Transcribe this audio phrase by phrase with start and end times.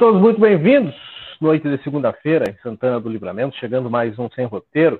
[0.00, 0.94] Todos muito bem-vindos.
[1.38, 4.98] Noite de segunda-feira em Santana do Livramento, chegando mais um sem roteiro.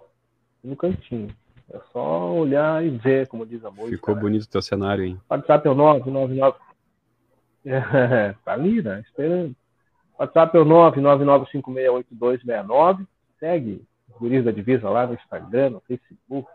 [0.63, 1.35] No cantinho.
[1.71, 3.97] É só olhar e ver, como diz a música.
[3.97, 4.21] Ficou né?
[4.21, 5.21] bonito o teu cenário, hein?
[5.29, 6.41] WhatsApp é o 999
[7.65, 9.01] é, tá ali, né?
[9.01, 9.55] Esperando.
[10.19, 13.07] WhatsApp é o 999568269.
[13.39, 16.51] Segue os guris da Divisa lá no Instagram, no Facebook.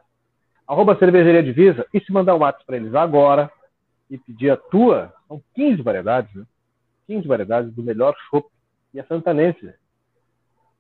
[0.67, 1.85] Arroba Cervejaria Divisa.
[1.93, 3.49] E se mandar um WhatsApp para eles agora
[4.09, 6.45] e pedir a tua, são 15 variedades, né?
[7.07, 8.47] 15 variedades do melhor chopp
[8.93, 9.73] e a santanense.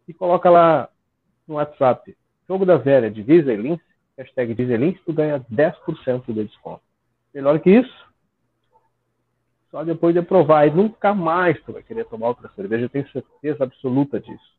[0.07, 0.89] E coloca lá
[1.47, 2.15] no WhatsApp,
[2.47, 3.83] Jogo da Velha, Divisa e Lince,
[4.17, 6.81] hashtag Divisa e Lince, tu ganha 10% de desconto.
[7.33, 8.12] Melhor que isso,
[9.73, 10.67] só depois de provar.
[10.67, 14.53] E nunca mais tu vai querer tomar outra cerveja, eu tenho certeza absoluta disso.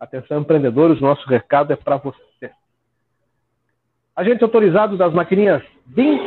[0.00, 2.50] Atenção, empreendedores, nosso recado é para você.
[4.16, 6.18] Agente autorizado das maquininhas BIM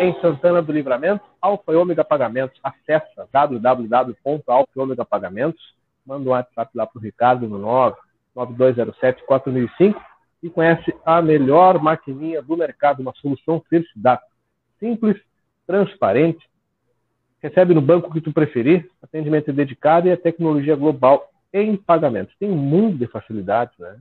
[0.00, 2.58] em Santana do Livramento, Alfa e Ômega Pagamentos.
[2.64, 5.62] Acesse www.alfa Pagamentos.
[6.04, 10.02] Manda um WhatsApp lá para o Ricardo no 99207 4005
[10.42, 14.22] e conhece a melhor maquininha do mercado, uma solução felicidade.
[14.80, 15.16] Simples,
[15.66, 16.47] transparente,
[17.42, 22.34] recebe no banco que tu preferir, atendimento dedicado e a tecnologia global em pagamentos.
[22.38, 23.96] Tem um mundo de facilidades, né?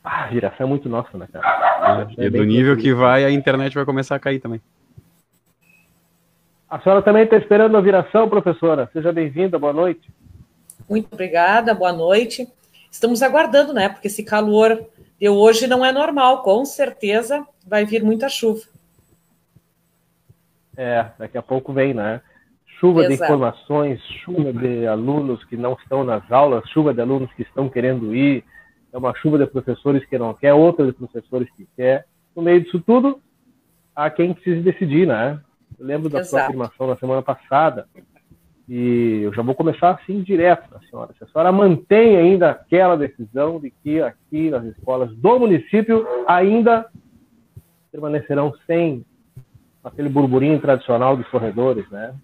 [0.04, 2.06] Ah, a viração é muito nossa, né, cara?
[2.16, 4.60] É, é e do nível que vai, a internet vai começar a cair também.
[6.68, 8.88] A senhora também está esperando a viração, professora.
[8.92, 10.10] Seja bem-vinda, boa noite.
[10.88, 12.48] Muito obrigada, boa noite.
[12.90, 13.88] Estamos aguardando, né?
[13.88, 14.84] Porque esse calor
[15.18, 16.42] de hoje não é normal.
[16.42, 18.62] Com certeza vai vir muita chuva.
[20.76, 22.20] É, daqui a pouco vem, né?
[22.78, 23.16] Chuva Exato.
[23.16, 27.68] de informações, chuva de alunos que não estão nas aulas, chuva de alunos que estão
[27.68, 28.44] querendo ir,
[28.92, 32.06] é uma chuva de professores que não quer, outra de professores que quer.
[32.34, 33.20] No meio disso tudo,
[33.94, 35.40] há quem precise decidir, né?
[35.78, 36.30] Eu lembro da Exato.
[36.30, 37.88] sua afirmação na semana passada,
[38.68, 41.14] e eu já vou começar assim direto, a senhora.
[41.16, 46.86] Se a senhora mantém ainda aquela decisão de que aqui nas escolas do município ainda
[47.92, 49.04] permanecerão sem
[49.86, 52.14] aquele burburinho tradicional dos corredores, né?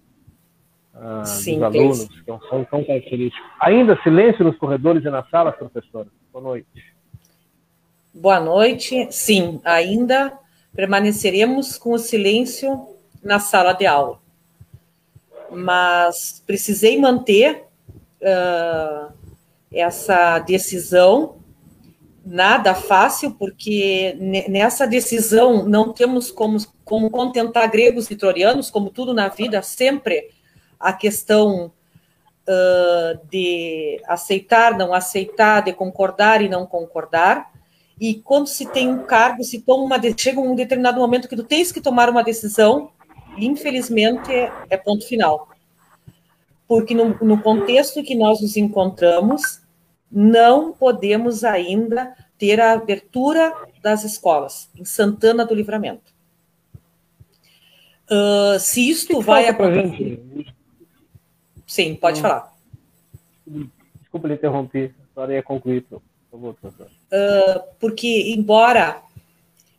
[0.93, 3.43] Ah, Sim, dos alunos, que é um som tão característico.
[3.59, 6.07] Ainda silêncio nos corredores e nas salas, professora?
[6.31, 6.93] Boa noite.
[8.13, 9.07] Boa noite.
[9.11, 10.37] Sim, ainda
[10.75, 12.87] permaneceremos com o silêncio
[13.23, 14.19] na sala de aula.
[15.49, 17.63] Mas precisei manter
[18.21, 19.13] uh,
[19.71, 21.37] essa decisão
[22.25, 24.15] nada fácil, porque
[24.47, 30.29] nessa decisão não temos como, como contentar gregos e troianos, como tudo na vida, sempre
[30.79, 31.71] a questão
[32.47, 37.51] uh, de aceitar, não aceitar, de concordar e não concordar.
[37.99, 41.43] E quando se tem um cargo, se toma uma, chega um determinado momento que tu
[41.43, 42.89] tens que tomar uma decisão,
[43.37, 44.31] infelizmente
[44.69, 45.49] é ponto final.
[46.67, 49.62] Porque no, no contexto que nós nos encontramos,
[50.13, 56.13] não podemos ainda ter a abertura das escolas em Santana do Livramento.
[58.05, 60.21] Uh, se isto vai acontecer.
[61.65, 62.53] Sim, pode falar.
[64.01, 66.87] Desculpa lhe interromper, a senhora ia concluir, por favor, professor.
[67.79, 69.01] porque embora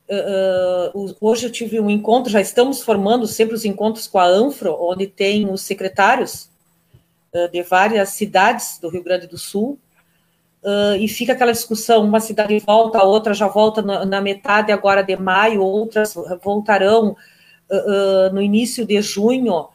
[0.09, 4.27] uh, uh, hoje eu tive um encontro, já estamos formando sempre os encontros com a
[4.27, 6.51] Anfro, onde tem os secretários
[7.33, 9.79] uh, de várias cidades do Rio Grande do Sul,
[10.99, 15.03] e fica aquela discussão, uma cidade volta, a outra já volta na, na metade agora
[15.03, 17.17] de maio, outras voltarão
[18.33, 19.69] no início de junho.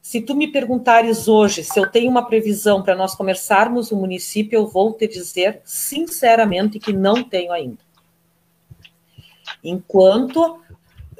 [0.00, 4.56] Se tu me perguntares hoje se eu tenho uma previsão para nós começarmos o município,
[4.56, 7.78] eu vou te dizer sinceramente que não tenho ainda.
[9.62, 10.58] Enquanto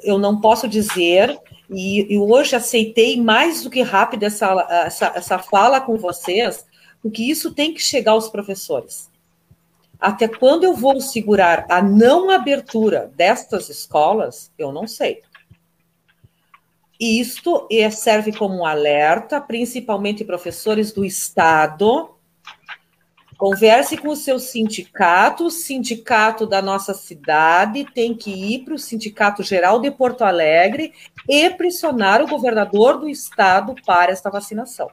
[0.03, 5.39] eu não posso dizer, e, e hoje aceitei mais do que rápido essa, essa, essa
[5.39, 6.65] fala com vocês,
[7.01, 9.09] porque isso tem que chegar aos professores.
[10.03, 15.21] Até quando eu vou segurar a não abertura destas escolas, eu não sei.
[16.99, 22.17] Isto serve como um alerta, principalmente professores do Estado.
[23.37, 28.79] Converse com o seu sindicato, o sindicato da nossa cidade tem que ir para o
[28.79, 30.91] Sindicato Geral de Porto Alegre
[31.29, 34.91] e pressionar o governador do Estado para esta vacinação.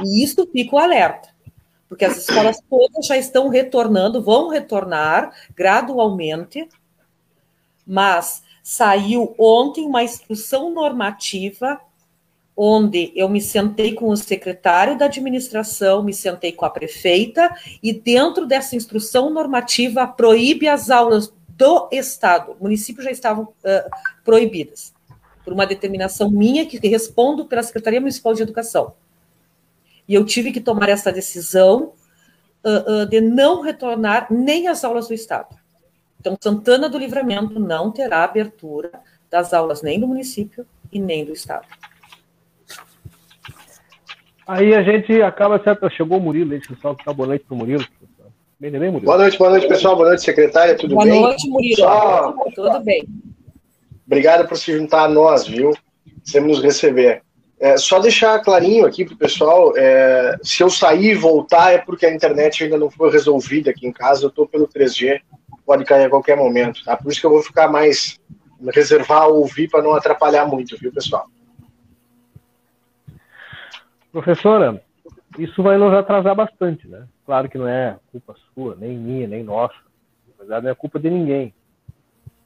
[0.00, 1.30] E isso fica o alerta,
[1.88, 6.68] porque as escolas todas já estão retornando, vão retornar gradualmente,
[7.86, 11.80] mas saiu ontem uma instrução normativa
[12.60, 17.92] onde eu me sentei com o secretário da administração, me sentei com a prefeita, e
[17.92, 22.56] dentro dessa instrução normativa proíbe as aulas do Estado.
[22.58, 23.90] O município já estavam uh,
[24.24, 24.92] proibidas,
[25.44, 28.92] por uma determinação minha, que respondo pela Secretaria Municipal de Educação.
[30.08, 31.92] E eu tive que tomar essa decisão
[32.64, 35.54] uh, uh, de não retornar nem às aulas do Estado.
[36.18, 38.90] Então, Santana do Livramento não terá abertura
[39.30, 41.66] das aulas nem do município e nem do Estado.
[44.46, 45.90] Aí a gente acaba, certo?
[45.90, 47.84] Chegou o Murilo, deixa eu só boa noite para o Murilo.
[48.58, 49.02] Bem, bem, Murilo.
[49.02, 49.94] Boa noite, boa noite, pessoal.
[49.94, 50.74] Boa noite, secretária.
[50.74, 51.14] Tudo boa bem?
[51.14, 51.76] Boa noite, Murilo.
[51.76, 52.32] Só...
[52.54, 53.06] Tudo bem.
[54.06, 55.72] Obrigado por se juntar a nós, viu?
[56.24, 57.22] Sempre nos receber.
[57.60, 61.78] É, só deixar clarinho aqui para o pessoal, é, se eu sair e voltar é
[61.78, 65.20] porque a internet ainda não foi resolvida aqui em casa, eu estou pelo 3G,
[65.66, 66.96] pode cair a qualquer momento, tá?
[66.96, 68.18] Por isso que eu vou ficar mais,
[68.72, 71.26] reservar ouvir para não atrapalhar muito, viu, pessoal?
[74.12, 74.80] Professora,
[75.36, 77.06] isso vai nos atrasar bastante, né?
[77.26, 79.74] Claro que não é culpa sua, nem minha, nem nossa.
[80.28, 81.52] Na verdade, não é culpa de ninguém.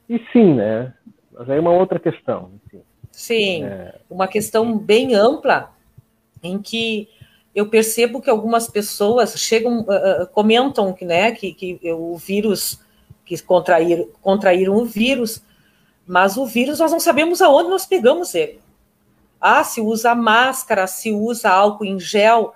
[0.09, 0.93] E sim, né?
[1.31, 2.51] Mas aí é uma outra questão.
[2.65, 2.81] Enfim.
[3.13, 3.95] Sim, é...
[4.09, 5.71] uma questão bem ampla,
[6.41, 7.07] em que
[7.55, 12.79] eu percebo que algumas pessoas chegam, uh, comentam que, né, que, que o vírus,
[13.23, 15.43] que contrair, contraíram o vírus,
[16.05, 18.59] mas o vírus nós não sabemos aonde nós pegamos ele.
[19.39, 22.53] Ah, se usa máscara, se usa álcool em gel,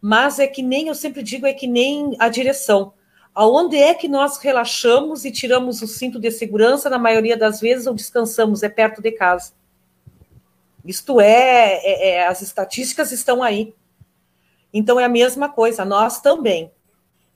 [0.00, 2.92] mas é que nem, eu sempre digo, é que nem a direção.
[3.34, 7.86] Aonde é que nós relaxamos e tiramos o cinto de segurança, na maioria das vezes,
[7.86, 8.62] ou descansamos?
[8.62, 9.52] É perto de casa.
[10.86, 13.74] Isto é, é, é, as estatísticas estão aí.
[14.72, 16.70] Então é a mesma coisa, nós também.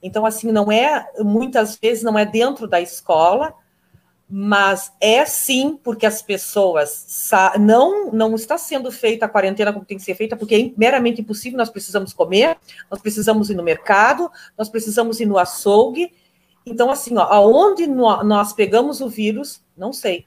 [0.02, 3.54] Então, assim, não é, muitas vezes não é dentro da escola,
[4.32, 9.96] mas é sim porque as pessoas não não está sendo feita a quarentena como tem
[9.96, 12.56] que ser feita, porque é meramente impossível, nós precisamos comer,
[12.88, 16.12] nós precisamos ir no mercado, nós precisamos ir no açougue.
[16.64, 20.26] Então, assim, ó, aonde nós pegamos o vírus, não sei.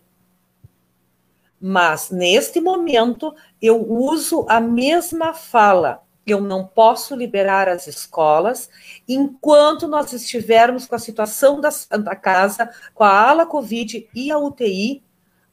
[1.65, 6.03] Mas, neste momento, eu uso a mesma fala.
[6.27, 8.69] Eu não posso liberar as escolas
[9.07, 14.37] enquanto nós estivermos com a situação da Santa Casa, com a ala Covid e a
[14.37, 15.01] UTI,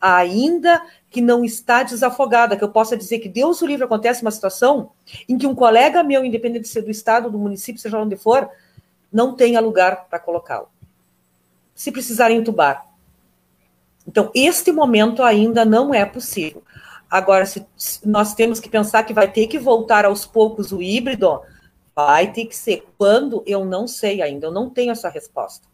[0.00, 4.32] ainda que não está desafogada, que eu possa dizer que Deus o livre acontece uma
[4.32, 4.90] situação
[5.28, 8.50] em que um colega meu, independente de ser do estado, do município, seja onde for,
[9.12, 10.68] não tenha lugar para colocá-lo.
[11.72, 12.89] Se precisarem entubar,
[14.06, 16.62] então, este momento ainda não é possível.
[17.08, 17.66] Agora, se,
[18.04, 21.40] nós temos que pensar que vai ter que voltar aos poucos o híbrido,
[21.94, 22.86] vai ter que ser.
[22.96, 23.42] Quando?
[23.46, 25.66] Eu não sei ainda, eu não tenho essa resposta.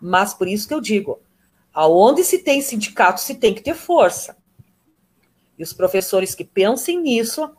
[0.00, 1.20] Mas por isso que eu digo,
[1.74, 4.36] aonde se tem sindicato, se tem que ter força.
[5.58, 7.50] E os professores que pensem nisso,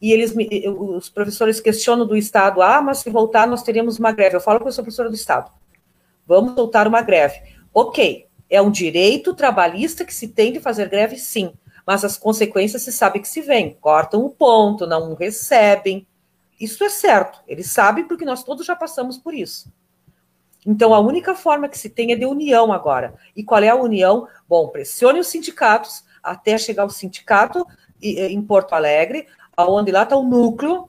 [0.00, 0.34] e eles
[0.78, 4.36] os professores questionam do Estado, ah, mas se voltar nós teríamos uma greve.
[4.36, 5.50] Eu falo com a professora do Estado,
[6.26, 7.40] vamos voltar uma greve.
[7.72, 11.52] Ok, é um direito trabalhista que se tem de fazer greve, sim,
[11.86, 13.76] mas as consequências se sabe que se vem.
[13.80, 16.06] Cortam o ponto, não recebem.
[16.60, 19.72] Isso é certo, eles sabem porque nós todos já passamos por isso.
[20.66, 23.14] Então, a única forma que se tem é de união agora.
[23.36, 24.26] E qual é a união?
[24.48, 27.64] Bom, pressione os sindicatos até chegar o sindicato
[28.02, 30.88] em Porto Alegre, aonde lá está o núcleo,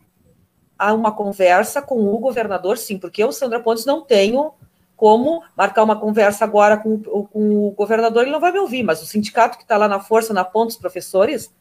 [0.77, 4.53] há uma conversa com o governador, sim, porque eu, Sandra Pontes, não tenho
[4.97, 9.01] como marcar uma conversa agora com, com o governador, ele não vai me ouvir, mas
[9.01, 11.53] o sindicato que está lá na força, na ponta dos professores,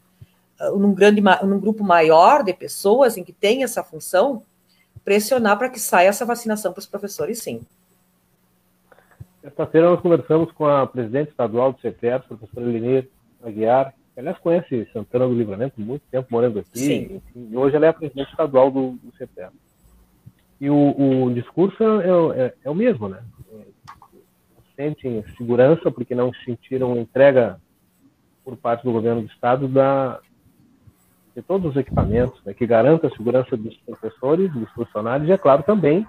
[0.59, 4.41] ah, num, grande, num grupo maior de pessoas em que tem essa função,
[5.05, 7.61] pressionar para que saia essa vacinação para os professores, sim.
[9.41, 13.07] Sexta-feira nós conversamos com a presidente estadual do CETER, professora Elenir
[13.41, 17.85] Aguiar, que aliás conhece Santana do Livramento muito tempo morando aqui, enfim, e hoje ela
[17.85, 19.51] é a presidente estadual do, do CETER.
[20.59, 23.23] E o, o discurso é, é, é, o mesmo, né?
[24.75, 27.59] Sentem segurança porque não sentiram entrega
[28.43, 30.19] por parte do governo do estado da,
[31.35, 35.37] de todos os equipamentos, né, que garanta a segurança dos professores, dos funcionários e, é
[35.37, 36.07] claro, também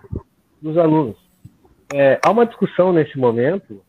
[0.61, 1.17] dos alunos.
[1.93, 3.83] É, há uma discussão nesse momento,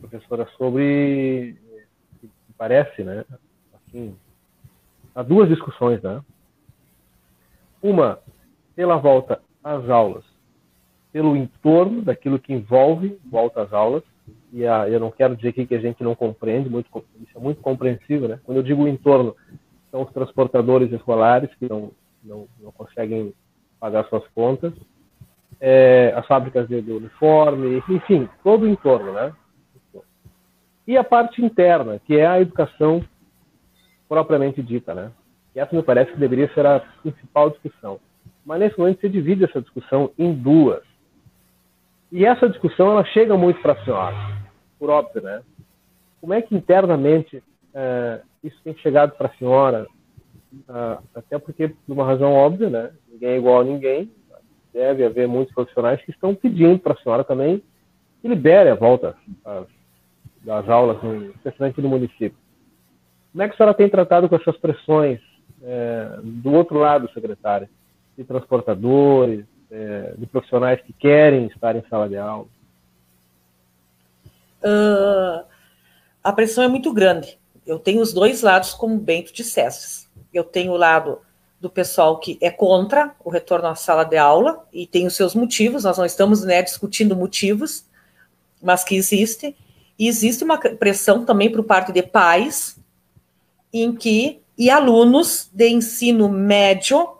[0.00, 1.56] professora, sobre
[2.58, 3.24] parece, né?
[3.74, 4.16] Assim,
[5.14, 6.20] há duas discussões, né?
[7.82, 8.18] Uma
[8.74, 10.24] pela volta às aulas,
[11.12, 14.02] pelo entorno daquilo que envolve volta às aulas,
[14.52, 16.88] e a, eu não quero dizer aqui que a gente não compreende, muito,
[17.20, 18.40] isso é muito compreensível, né?
[18.44, 19.36] Quando eu digo entorno,
[19.90, 21.90] são os transportadores escolares que não,
[22.22, 23.32] não, não conseguem
[23.78, 24.72] pagar suas contas,
[25.60, 29.32] é, as fábricas de, de uniforme, enfim, todo o entorno, né?
[30.86, 33.04] E a parte interna, que é a educação
[34.08, 35.12] propriamente dita, né?
[35.54, 38.00] E essa me parece que deveria ser a principal discussão.
[38.44, 40.82] Mas nesse momento você divide essa discussão em duas.
[42.10, 44.16] E essa discussão ela chega muito para a senhora,
[44.78, 45.42] por óbvio, né?
[46.20, 47.42] Como é que internamente
[47.72, 49.86] é, isso tem chegado para a senhora?
[50.68, 52.90] É, até porque, por uma razão óbvia, né?
[53.08, 54.10] Ninguém é igual a ninguém.
[54.72, 57.62] Deve haver muitos profissionais que estão pedindo para a senhora também
[58.20, 59.16] que libere a volta
[60.42, 60.98] das aulas,
[61.36, 62.36] especialmente no município.
[63.32, 65.20] Como é que a senhora tem tratado com essas pressões
[65.62, 67.70] é, do outro lado, secretária,
[68.20, 72.46] de transportadores, é, de profissionais que querem estar em sala de aula?
[74.62, 75.42] Uh,
[76.22, 77.38] a pressão é muito grande.
[77.66, 80.06] Eu tenho os dois lados, como bem tu disseste.
[80.34, 81.18] Eu tenho o lado
[81.58, 85.34] do pessoal que é contra o retorno à sala de aula e tem os seus
[85.34, 85.84] motivos.
[85.84, 87.86] Nós não estamos né, discutindo motivos,
[88.62, 89.56] mas que existe.
[89.98, 92.78] E existe uma pressão também por parte de pais
[93.72, 97.19] em que e alunos de ensino médio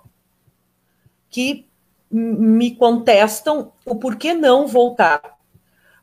[1.31, 1.67] que
[2.11, 5.39] me contestam o porquê não voltar.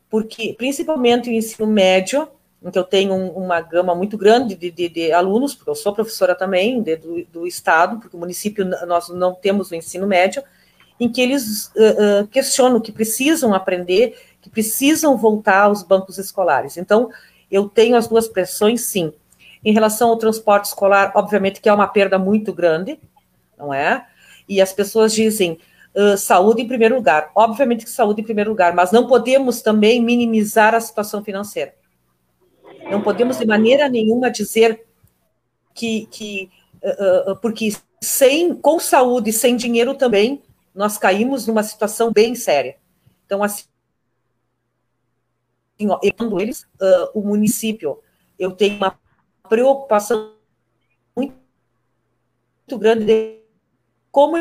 [0.08, 2.26] Porque, principalmente o ensino médio,
[2.62, 5.92] em que eu tenho uma gama muito grande de, de, de alunos, porque eu sou
[5.92, 10.42] professora também de, do, do, Estado, porque o município nós não temos o ensino médio,
[10.98, 16.76] em que eles uh, questionam que precisam aprender que precisam voltar aos bancos escolares.
[16.76, 17.10] Então,
[17.50, 19.12] eu tenho as duas pressões, sim.
[19.64, 22.98] Em relação ao transporte escolar, obviamente que é uma perda muito grande,
[23.56, 24.06] não é?
[24.48, 25.58] E as pessoas dizem
[25.94, 27.30] uh, saúde em primeiro lugar.
[27.34, 31.74] Obviamente que saúde em primeiro lugar, mas não podemos também minimizar a situação financeira.
[32.90, 34.84] Não podemos de maneira nenhuma dizer
[35.74, 36.50] que, que
[36.82, 40.42] uh, uh, porque sem com saúde, sem dinheiro também,
[40.74, 42.76] nós caímos numa situação bem séria.
[43.26, 43.64] Então, assim,
[46.02, 48.00] educando eles, uh, o município,
[48.38, 48.98] eu tenho uma
[49.48, 50.34] preocupação
[51.16, 51.34] muito,
[52.58, 53.37] muito grande de
[54.10, 54.36] como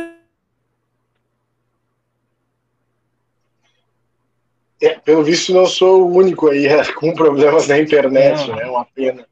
[4.79, 8.61] É, pelo visto, não sou o único aí é, com problemas na internet, né?
[8.61, 9.25] É uma pena.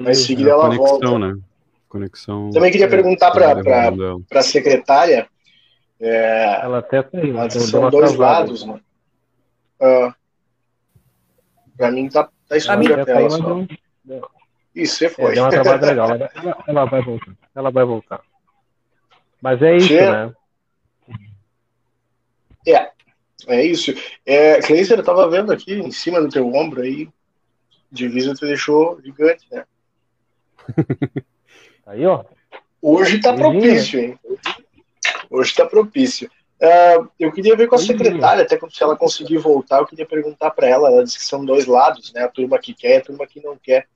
[0.00, 1.18] Mas seguida ela conexão, volta.
[1.18, 1.40] Né?
[1.86, 2.50] Conexão.
[2.50, 5.28] Também queria perguntar para a secretária.
[6.00, 7.50] É, ela até tem.
[7.50, 8.80] São dois lados, né?
[9.80, 10.12] Uh,
[11.76, 13.66] Pra mim tá, tá escuro a tela só.
[14.74, 15.32] Isso, você foi.
[15.32, 16.10] É, deu uma trabalhada legal.
[16.10, 17.32] Ela, ela, vai voltar.
[17.54, 18.20] Ela vai voltar.
[19.40, 20.32] Mas é isso, né?
[22.66, 22.90] É,
[23.46, 23.94] é isso.
[24.24, 27.08] É, Cleiser, eu tava vendo aqui em cima do teu ombro aí,
[27.90, 29.64] divisa te deixou gigante, né?
[31.86, 32.24] Aí, ó.
[32.82, 34.18] Hoje tá propício, hein?
[35.30, 36.28] Hoje tá propício.
[36.60, 40.50] Uh, eu queria ver com a secretária, até se ela conseguir voltar, eu queria perguntar
[40.50, 40.90] para ela.
[40.90, 42.22] Ela disse que são dois lados, né?
[42.22, 43.86] A turma que quer e a turma que não quer.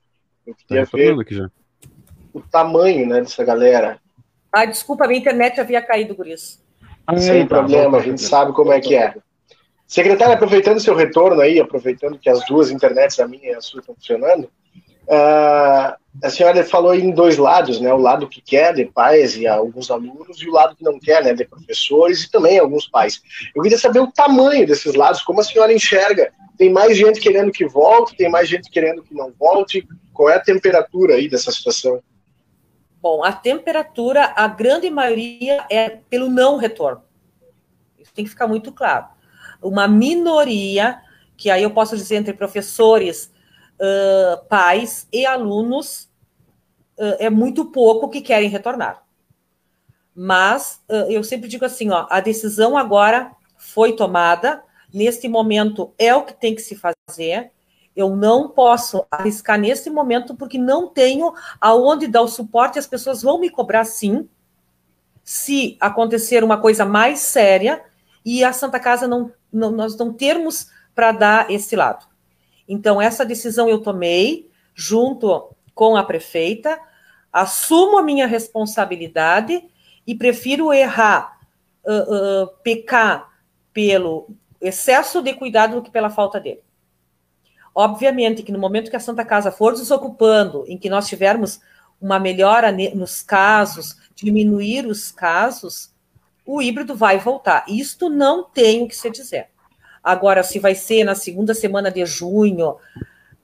[0.45, 1.51] Eu queria tá, ver
[2.33, 3.99] o tamanho né, dessa galera.
[4.51, 6.59] Ah, desculpa, a minha internet havia caído por isso.
[7.07, 9.15] Ah, Sem tá, problema, a gente sabe como é que é.
[9.87, 13.81] Secretária, aproveitando seu retorno aí, aproveitando que as duas internets, a minha e a sua,
[13.81, 14.45] estão funcionando,
[15.03, 17.93] uh, a senhora falou em dois lados, né?
[17.93, 21.23] O lado que quer de pais e alguns alunos e o lado que não quer,
[21.23, 21.33] né?
[21.33, 23.21] De professores e também alguns pais.
[23.55, 26.31] Eu queria saber o tamanho desses lados, como a senhora enxerga.
[26.57, 29.85] Tem mais gente querendo que volte, tem mais gente querendo que não volte.
[30.13, 32.01] Qual é a temperatura aí dessa situação?
[33.01, 37.03] Bom, a temperatura, a grande maioria é pelo não retorno.
[37.97, 39.07] Isso tem que ficar muito claro.
[39.59, 41.01] Uma minoria,
[41.35, 43.31] que aí eu posso dizer entre professores,
[43.79, 46.09] uh, pais e alunos,
[46.97, 49.03] uh, é muito pouco que querem retornar.
[50.13, 56.13] Mas uh, eu sempre digo assim, ó, a decisão agora foi tomada, neste momento é
[56.13, 57.51] o que tem que se fazer.
[57.95, 62.79] Eu não posso arriscar nesse momento porque não tenho aonde dar o suporte.
[62.79, 64.29] As pessoas vão me cobrar sim,
[65.23, 67.83] se acontecer uma coisa mais séria
[68.25, 72.05] e a Santa Casa não, não nós não termos para dar esse lado.
[72.67, 76.79] Então essa decisão eu tomei junto com a prefeita,
[77.31, 79.63] assumo a minha responsabilidade
[80.05, 81.39] e prefiro errar,
[81.85, 83.29] uh, uh, pecar
[83.73, 86.61] pelo excesso de cuidado do que pela falta dele.
[87.73, 91.61] Obviamente que no momento que a Santa Casa for desocupando, em que nós tivermos
[92.01, 95.91] uma melhora nos casos, diminuir os casos,
[96.45, 97.63] o híbrido vai voltar.
[97.67, 99.47] Isto não tem o que se dizer.
[100.03, 102.75] Agora, se vai ser na segunda semana de junho,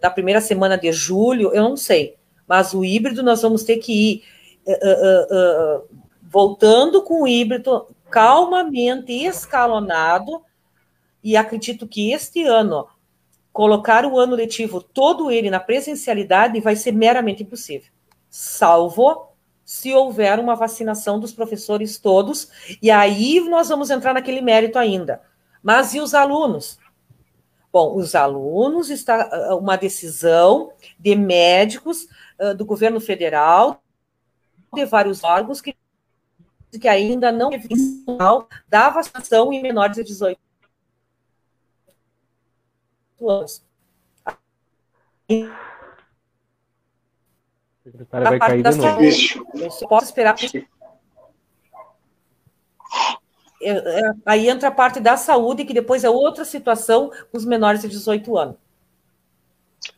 [0.02, 2.16] na primeira semana de julho, eu não sei.
[2.48, 4.24] Mas o híbrido nós vamos ter que ir
[4.66, 10.42] uh, uh, voltando com o híbrido calmamente, escalonado,
[11.24, 12.88] e acredito que este ano,
[13.58, 17.91] colocar o ano letivo todo ele na presencialidade vai ser meramente impossível,
[18.30, 19.30] salvo
[19.65, 25.24] se houver uma vacinação dos professores todos, e aí nós vamos entrar naquele mérito ainda.
[25.63, 26.78] Mas e os alunos?
[27.74, 32.08] Bom, os alunos está ah, uma decisão de médicos
[32.39, 33.82] uh, do governo federal,
[34.72, 35.76] de vários órgãos que
[36.80, 37.50] que ainda não
[38.06, 40.46] sinal da vacinação em menores de 18
[43.25, 43.63] anos.
[47.84, 49.03] Secretária vai cair de novo.
[49.56, 50.36] Eu só posso esperar.
[53.62, 57.45] É, é, aí entra a parte da saúde, que depois é outra situação com os
[57.45, 58.56] menores de 18 anos.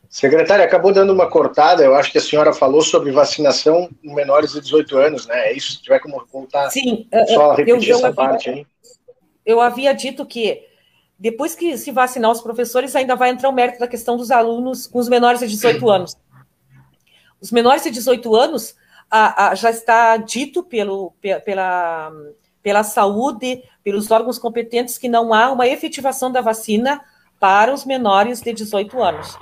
[0.08, 4.52] Secretária, acabou dando uma cortada, eu acho que a senhora falou sobre vacinação em menores
[4.52, 5.50] de 18 anos, né?
[5.50, 5.72] É isso?
[5.72, 8.66] Se tiver como voltar, Sim, só repetir eu, eu essa havia, parte aí.
[9.46, 10.66] Eu havia dito que
[11.20, 14.86] depois que se vacinar os professores, ainda vai entrar o mérito da questão dos alunos
[14.86, 16.16] com os menores de 18 anos.
[17.38, 18.74] Os menores de 18 anos
[19.10, 21.12] a, a, já está dito pelo,
[21.44, 22.10] pela,
[22.62, 27.02] pela saúde, pelos órgãos competentes, que não há uma efetivação da vacina
[27.38, 29.38] para os menores de 18 anos.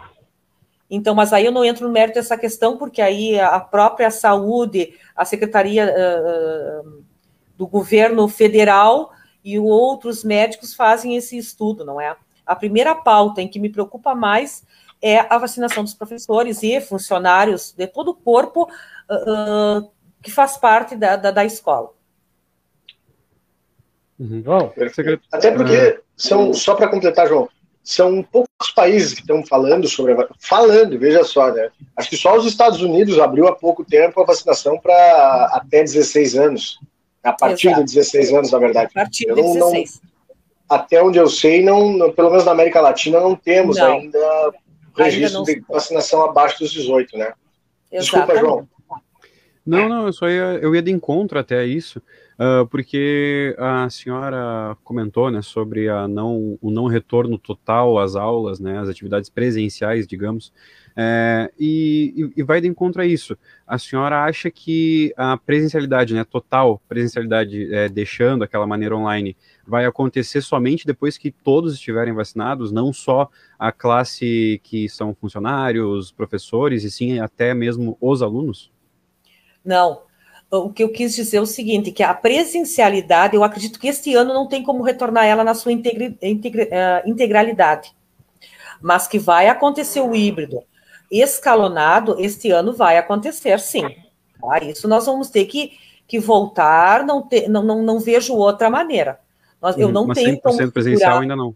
[0.91, 4.95] Então, mas aí eu não entro no mérito dessa questão, porque aí a própria saúde,
[5.15, 7.05] a Secretaria uh,
[7.57, 9.13] do Governo Federal
[9.53, 12.17] e outros médicos fazem esse estudo, não é?
[12.45, 14.65] A primeira pauta em que me preocupa mais
[15.01, 19.91] é a vacinação dos professores e funcionários de todo o corpo uh,
[20.23, 21.91] que faz parte da, da, da escola.
[24.19, 24.43] Uhum.
[24.43, 24.73] João,
[25.31, 27.49] até porque são só para completar, João,
[27.89, 31.71] são poucos países que estão falando sobre a falando, veja só, né?
[31.97, 36.37] Acho que só os Estados Unidos abriu há pouco tempo a vacinação para até 16
[36.37, 36.79] anos.
[37.23, 37.85] A partir Exato.
[37.85, 38.91] de 16 anos, na verdade.
[38.91, 40.01] A partir de 16.
[40.03, 40.09] Não,
[40.69, 43.93] até onde eu sei, não, pelo menos na América Latina, não temos não.
[43.93, 44.53] ainda
[44.97, 47.33] registro ainda de vacinação abaixo dos 18, né?
[47.91, 48.69] Desculpa, João.
[49.65, 52.03] Não, não, eu só ia, eu ia de encontro até isso,
[52.39, 58.61] Uh, porque a senhora comentou né, sobre a não, o não retorno total às aulas,
[58.61, 60.53] né, às atividades presenciais, digamos,
[61.01, 63.39] é, e, e, vai de encontro a isso.
[63.65, 69.87] A senhora acha que a presencialidade né, total, presencialidade é, deixando aquela maneira online, vai
[69.87, 76.83] acontecer somente depois que todos estiverem vacinados, não só a classe que são funcionários, professores,
[76.83, 78.73] e sim até mesmo os alunos?
[79.65, 80.01] Não,
[80.51, 84.17] o que eu quis dizer é o seguinte, que a presencialidade, eu acredito que este
[84.17, 85.77] ano não tem como retornar ela na sua uh,
[87.07, 87.95] integralidade,
[88.83, 90.61] mas que vai acontecer o híbrido
[91.11, 93.83] escalonado, este ano vai acontecer, sim.
[94.41, 94.59] Tá?
[94.65, 95.73] Isso nós vamos ter que,
[96.07, 99.21] que voltar, não, não, não, não vejo outra maneira.
[99.61, 101.55] Nós, eu não mas tenho 100% presencial ainda não.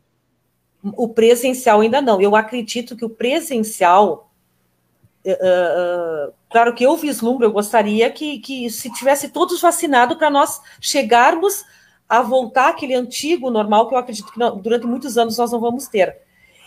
[0.83, 2.21] O presencial ainda não.
[2.21, 4.29] Eu acredito que o presencial
[5.25, 10.61] Uh, claro que eu vislumbro, eu gostaria que, que se tivesse todos vacinados para nós
[10.81, 11.65] chegarmos
[12.09, 15.61] a voltar àquele antigo normal que eu acredito que não, durante muitos anos nós não
[15.61, 16.19] vamos ter.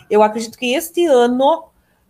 [0.10, 1.66] Eu acredito que este ano,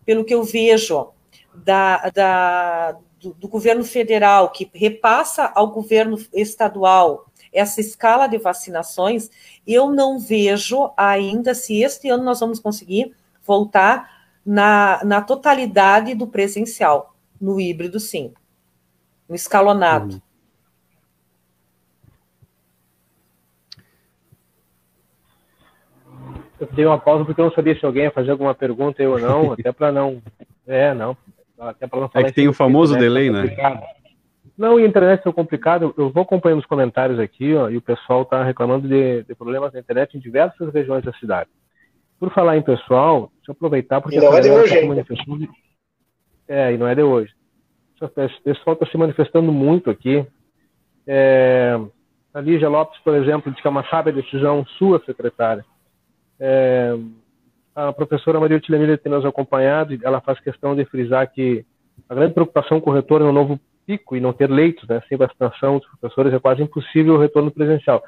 [0.06, 1.10] pelo que eu vejo
[1.54, 9.30] da, da do, do, governo federal, que repassa ao governo estadual essa escala de vacinações,
[9.66, 16.28] eu não vejo ainda se este ano nós vamos conseguir voltar na, na totalidade do
[16.28, 17.16] presencial.
[17.40, 18.34] No híbrido, sim.
[19.28, 20.22] no escalonado.
[26.60, 29.12] Eu dei uma pausa porque eu não sabia se alguém ia fazer alguma pergunta eu
[29.12, 30.22] ou não, até para não.
[30.66, 31.18] É, não.
[31.60, 32.26] Até para não falar.
[32.26, 33.56] É que tem o famoso né, delay, né?
[34.58, 35.94] Não, e a internet é complicado.
[35.98, 39.74] Eu vou acompanhando os comentários aqui, ó, e o pessoal está reclamando de, de, problemas
[39.74, 41.50] na internet em diversas regiões da cidade.
[42.18, 44.18] Por falar em pessoal, deixa eu aproveitar porque.
[44.18, 45.48] E não é de hoje, tá manifestando...
[46.48, 47.34] É, e não é de hoje.
[48.00, 48.10] O
[48.44, 50.26] pessoal está se manifestando muito aqui.
[51.08, 51.80] É,
[52.34, 55.66] a Lígia Lopes, por exemplo, diz que é uma sábia decisão sua, secretária.
[56.40, 56.98] É,
[57.76, 61.66] a professora Maria Otília tem nos acompanhado e ela faz questão de frisar que
[62.10, 65.02] a grande preocupação com o retorno é um novo pico e não ter leitos, né,
[65.08, 68.04] sem vacinação dos professores, é quase impossível o retorno presencial.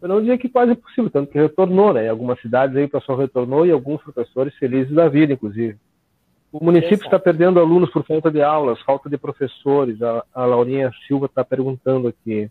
[0.00, 2.06] Eu não diria que quase impossível, tanto que retornou, né?
[2.06, 5.78] Em algumas cidades aí o pessoal retornou e alguns professores felizes da vida, inclusive.
[6.52, 10.02] O município está perdendo alunos por falta de aulas, falta de professores.
[10.02, 12.50] A, a Laurinha Silva está perguntando aqui.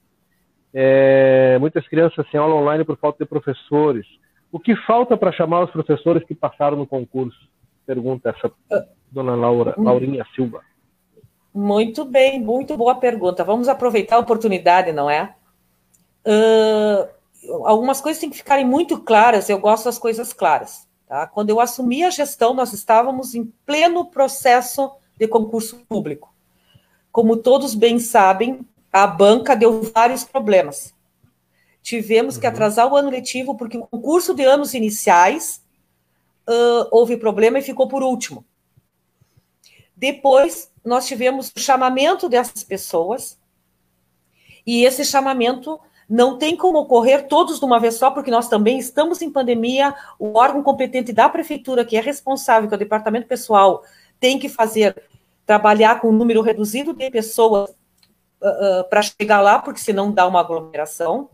[0.73, 4.07] É, muitas crianças sem aula online por falta de professores.
[4.51, 7.39] O que falta para chamar os professores que passaram no concurso?
[7.85, 8.51] Pergunta essa
[9.11, 9.73] dona Laura.
[9.77, 10.61] Laurinha Silva.
[11.53, 13.43] Muito bem, muito boa pergunta.
[13.43, 15.35] Vamos aproveitar a oportunidade, não é?
[16.25, 17.07] Uh,
[17.65, 20.87] algumas coisas têm que ficarem muito claras, eu gosto das coisas claras.
[21.07, 21.27] Tá?
[21.27, 26.33] Quando eu assumi a gestão, nós estávamos em pleno processo de concurso público.
[27.11, 30.93] Como todos bem sabem, a banca deu vários problemas.
[31.81, 32.41] Tivemos uhum.
[32.41, 35.63] que atrasar o ano letivo, porque o concurso de anos iniciais
[36.47, 38.45] uh, houve problema e ficou por último.
[39.95, 43.39] Depois, nós tivemos o chamamento dessas pessoas,
[44.65, 48.77] e esse chamamento não tem como ocorrer todos de uma vez só, porque nós também
[48.77, 49.95] estamos em pandemia.
[50.19, 53.83] O órgão competente da prefeitura, que é responsável, que é o departamento pessoal,
[54.19, 55.01] tem que fazer,
[55.45, 57.69] trabalhar com um número reduzido de pessoas
[58.41, 61.29] uh, uh, para chegar lá, porque senão dá uma aglomeração.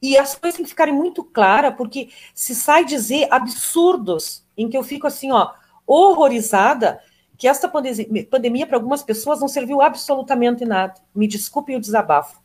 [0.00, 4.76] E as coisas têm que ficarem muito claras, porque se sai dizer absurdos, em que
[4.76, 5.52] eu fico assim, ó,
[5.86, 7.00] horrorizada,
[7.36, 10.94] que esta pandemia para algumas pessoas não serviu absolutamente nada.
[11.14, 12.40] Me desculpe o desabafo.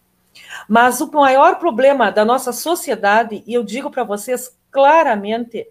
[0.67, 5.67] Mas o maior problema da nossa sociedade, e eu digo para vocês claramente,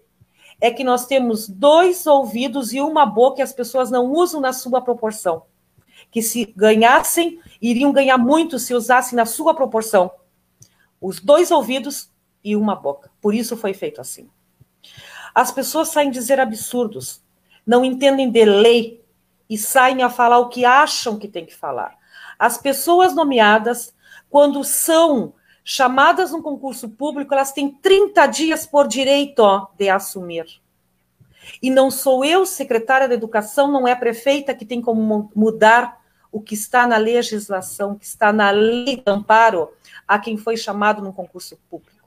[0.59, 4.53] é que nós temos dois ouvidos e uma boca e as pessoas não usam na
[4.53, 5.43] sua proporção.
[6.11, 10.11] Que se ganhassem, iriam ganhar muito se usassem na sua proporção.
[11.01, 12.09] Os dois ouvidos
[12.43, 13.11] e uma boca.
[13.19, 14.29] Por isso foi feito assim.
[15.33, 17.21] As pessoas saem dizer absurdos,
[17.65, 19.01] não entendem de lei,
[19.51, 21.97] e saem a falar o que acham que tem que falar.
[22.39, 23.93] As pessoas nomeadas,
[24.29, 30.45] quando são chamadas no concurso público, elas têm 30 dias por direito ó, de assumir.
[31.61, 35.99] E não sou eu, secretária da Educação, não é prefeita que tem como mudar
[36.31, 39.69] o que está na legislação, que está na lei de amparo
[40.11, 42.05] a quem foi chamado no concurso público.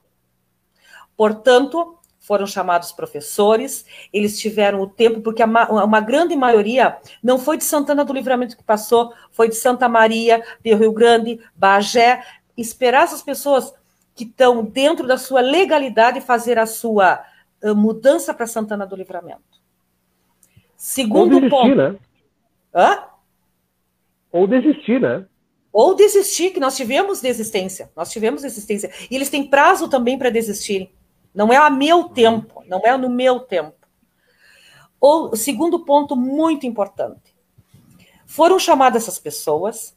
[1.17, 7.63] Portanto, foram chamados professores, eles tiveram o tempo, porque uma grande maioria não foi de
[7.63, 12.23] Santana do Livramento que passou, foi de Santa Maria, de Rio Grande, Bagé.
[12.55, 13.73] Esperar essas pessoas
[14.13, 17.25] que estão dentro da sua legalidade fazer a sua
[17.63, 19.41] uh, mudança para Santana do Livramento.
[20.77, 21.75] Segundo Ou desistir, ponto.
[21.75, 21.95] Né?
[22.73, 23.03] Hã?
[24.31, 25.25] Ou desistir, né?
[25.77, 27.91] Ou desistir, que nós tivemos desistência.
[27.97, 28.89] Nós tivemos desistência.
[29.11, 30.89] E eles têm prazo também para desistirem.
[31.33, 33.75] Não é a meu tempo, não é no meu tempo.
[35.01, 37.35] O segundo ponto muito importante.
[38.25, 39.93] Foram chamadas essas pessoas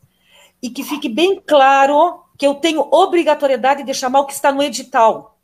[0.61, 4.65] e que fique bem claro que eu tenho obrigatoriedade de chamar o que está no
[4.65, 5.39] edital.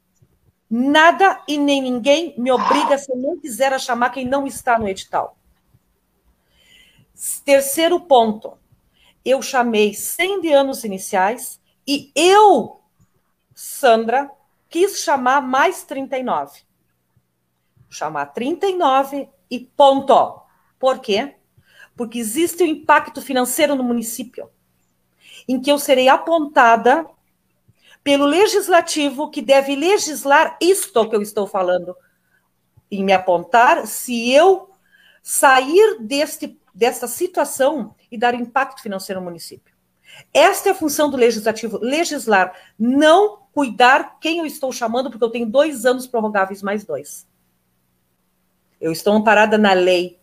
[0.68, 4.80] Nada e nem ninguém me obriga, se eu não quiser, a chamar quem não está
[4.80, 5.38] no edital.
[7.44, 8.63] Terceiro ponto.
[9.24, 12.80] Eu chamei 100 de anos iniciais e eu,
[13.54, 14.30] Sandra,
[14.68, 16.62] quis chamar mais 39.
[17.88, 20.42] Chamar 39 e ponto.
[20.78, 21.36] Por quê?
[21.96, 24.50] Porque existe o um impacto financeiro no município,
[25.48, 27.08] em que eu serei apontada
[28.02, 31.96] pelo legislativo que deve legislar isto que eu estou falando,
[32.90, 34.70] em me apontar se eu
[35.22, 39.74] sair deste, desta situação e dar impacto financeiro no município.
[40.32, 45.30] Esta é a função do legislativo, legislar, não cuidar quem eu estou chamando, porque eu
[45.30, 47.26] tenho dois anos prorrogáveis mais dois.
[48.80, 50.20] Eu estou amparada na lei.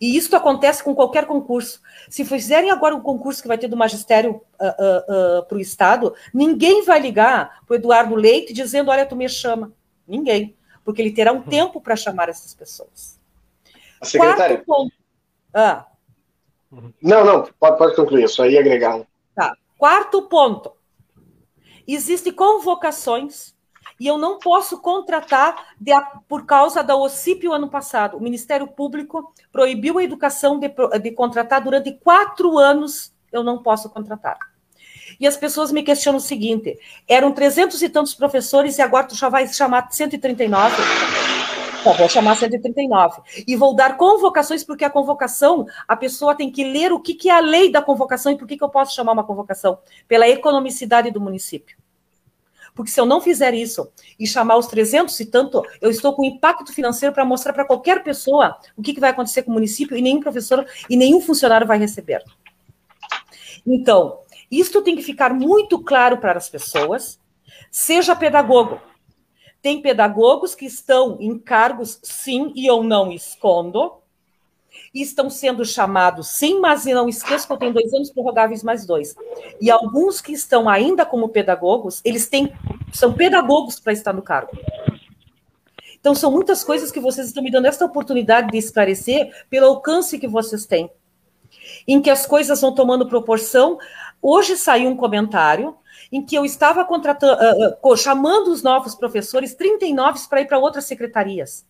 [0.00, 1.82] E isso acontece com qualquer concurso.
[2.08, 5.60] Se fizerem agora um concurso que vai ter do magistério uh, uh, uh, para o
[5.60, 9.72] Estado, ninguém vai ligar para o Eduardo Leite dizendo: Olha, tu me chama.
[10.06, 10.56] Ninguém.
[10.84, 11.42] Porque ele terá um uhum.
[11.42, 13.20] tempo para chamar essas pessoas.
[14.00, 14.64] A secretária.
[15.52, 15.86] Ah.
[17.02, 19.00] Não, não, pode, pode concluir, só ia agregar.
[19.34, 19.56] Tá.
[19.78, 20.72] Quarto ponto.
[21.86, 23.54] Existem convocações
[23.98, 25.92] e eu não posso contratar de,
[26.28, 28.16] por causa da OCIP o ano passado.
[28.16, 33.12] O Ministério Público proibiu a educação de, de contratar durante quatro anos.
[33.32, 34.38] Eu não posso contratar.
[35.18, 39.14] E as pessoas me questionam o seguinte: eram 300 e tantos professores e agora tu
[39.14, 40.74] já vai chamar 139?
[41.82, 43.20] Só vou chamar 139.
[43.46, 47.28] E vou dar convocações, porque a convocação, a pessoa tem que ler o que, que
[47.28, 49.78] é a lei da convocação e por que, que eu posso chamar uma convocação?
[50.08, 51.76] Pela economicidade do município.
[52.74, 56.22] Porque se eu não fizer isso e chamar os 300 e tanto, eu estou com
[56.22, 59.96] impacto financeiro para mostrar para qualquer pessoa o que, que vai acontecer com o município
[59.96, 62.22] e nenhum professor e nenhum funcionário vai receber.
[63.66, 64.18] Então,
[64.50, 67.18] isto tem que ficar muito claro para as pessoas.
[67.70, 68.78] Seja pedagogo,
[69.66, 73.94] tem pedagogos que estão em cargos, sim, e eu não escondo,
[74.94, 78.86] e estão sendo chamados, sim, mas não esqueça que eu tenho dois anos prorrogáveis mais
[78.86, 79.16] dois.
[79.60, 82.52] E alguns que estão ainda como pedagogos, eles têm,
[82.92, 84.56] são pedagogos para estar no cargo.
[85.98, 90.16] Então, são muitas coisas que vocês estão me dando esta oportunidade de esclarecer pelo alcance
[90.16, 90.88] que vocês têm.
[91.88, 93.80] Em que as coisas vão tomando proporção.
[94.22, 95.76] Hoje saiu um comentário
[96.16, 100.58] em que eu estava contratando, uh, uh, chamando os novos professores, 39 para ir para
[100.58, 101.66] outras secretarias.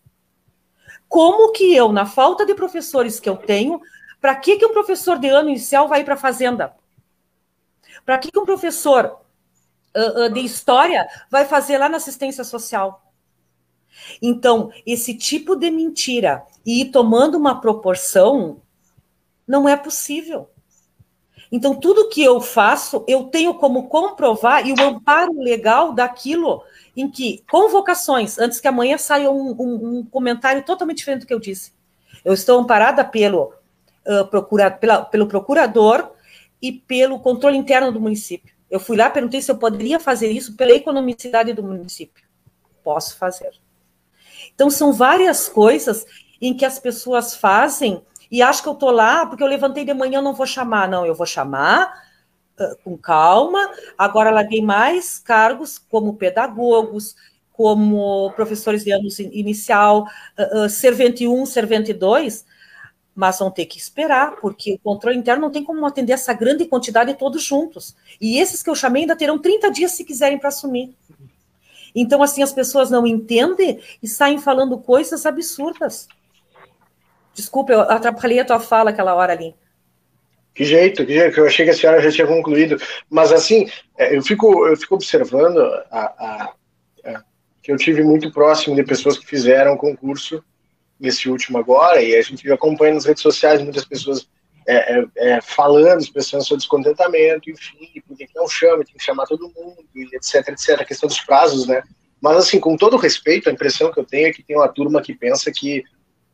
[1.09, 3.81] Como que eu, na falta de professores que eu tenho,
[4.21, 6.77] para que, que um professor de ano inicial vai para a fazenda?
[8.05, 9.19] Para que, que um professor
[9.97, 13.03] uh, de história vai fazer lá na assistência social?
[14.23, 18.63] Então, esse tipo de mentira e ir tomando uma proporção
[19.45, 20.49] não é possível.
[21.57, 26.62] Então, tudo que eu faço, eu tenho como comprovar e o amparo legal daquilo
[26.95, 31.33] em que convocações, antes que amanhã saia um, um, um comentário totalmente diferente do que
[31.33, 31.73] eu disse.
[32.23, 33.55] Eu estou amparada pelo,
[34.07, 36.11] uh, procura, pela, pelo procurador
[36.61, 38.55] e pelo controle interno do município.
[38.71, 42.23] Eu fui lá, perguntei se eu poderia fazer isso pela economicidade do município.
[42.85, 43.53] Posso fazer.
[44.55, 46.05] Então, são várias coisas
[46.38, 49.95] em que as pessoas fazem e acho que eu tô lá porque eu levantei de
[49.95, 52.03] manhã, não vou chamar, não, eu vou chamar
[52.59, 53.71] uh, com calma.
[53.97, 57.15] Agora larguei mais cargos como pedagogos,
[57.53, 60.07] como professores de anos inicial,
[60.39, 62.45] uh, uh, servente 1, servente 2,
[63.15, 66.67] mas vão ter que esperar, porque o controle interno não tem como atender essa grande
[66.67, 67.97] quantidade todos juntos.
[68.21, 70.95] E esses que eu chamei ainda terão 30 dias se quiserem para assumir.
[71.95, 76.07] Então, assim, as pessoas não entendem e saem falando coisas absurdas.
[77.37, 79.55] Desculpa, eu atrapalhei a tua fala aquela hora ali.
[80.55, 82.81] Que jeito, que jeito, eu achei que a senhora já tinha concluído.
[83.11, 83.68] Mas assim,
[83.99, 86.55] é, eu fico, eu fico observando a, a,
[87.05, 87.22] a,
[87.62, 90.42] que eu tive muito próximo de pessoas que fizeram concurso
[90.99, 94.27] nesse último agora, e a gente acompanha nas redes sociais muitas pessoas
[94.66, 99.53] é, é, é, falando, expressando seu descontentamento, enfim, porque não chama, tem que chamar todo
[99.55, 101.83] mundo, etc, etc, a questão dos prazos, né?
[102.18, 105.03] Mas assim, com todo respeito, a impressão que eu tenho é que tem uma turma
[105.03, 105.85] que pensa que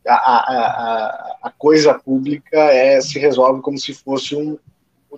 [0.07, 4.59] a, a, a, coisa pública é, se resolve como se fosse um,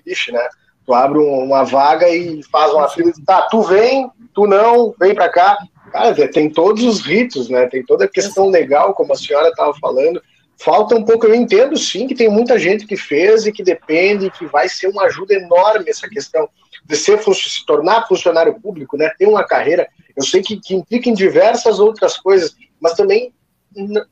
[0.06, 0.46] lixo, né?
[0.84, 5.14] Tu abre um, uma vaga e faz uma fila, tá, tu vem, tu não, vem
[5.14, 5.58] para cá.
[5.90, 7.66] Cara, tem todos os ritos, né?
[7.66, 10.20] Tem toda a questão legal, como a senhora estava falando.
[10.58, 14.30] Falta um pouco, eu entendo sim que tem muita gente que fez e que depende,
[14.30, 16.48] que vai ser uma ajuda enorme essa questão
[16.84, 19.10] de ser, se tornar funcionário público, né?
[19.18, 23.32] Ter uma carreira, eu sei que, que implica em diversas outras coisas, mas também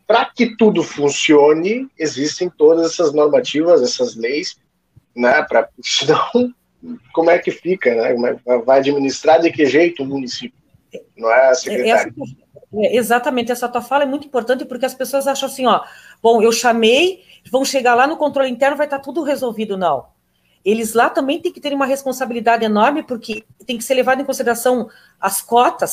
[0.06, 4.56] para que tudo funcione, existem todas essas normativas, essas leis,
[5.14, 5.42] né?
[5.42, 6.54] Para senão,
[7.12, 8.14] como é que fica, né?
[8.46, 10.60] É vai administrar de que jeito o município?
[11.16, 12.14] Não é, secretário?
[12.22, 12.42] Essa,
[12.74, 15.82] é, exatamente, essa tua fala é muito importante porque as pessoas acham assim, ó,
[16.22, 20.06] bom, eu chamei, vão chegar lá no controle interno, vai estar tá tudo resolvido, não.
[20.64, 24.24] Eles lá também têm que ter uma responsabilidade enorme, porque tem que ser levado em
[24.24, 24.88] consideração
[25.20, 25.92] as cotas,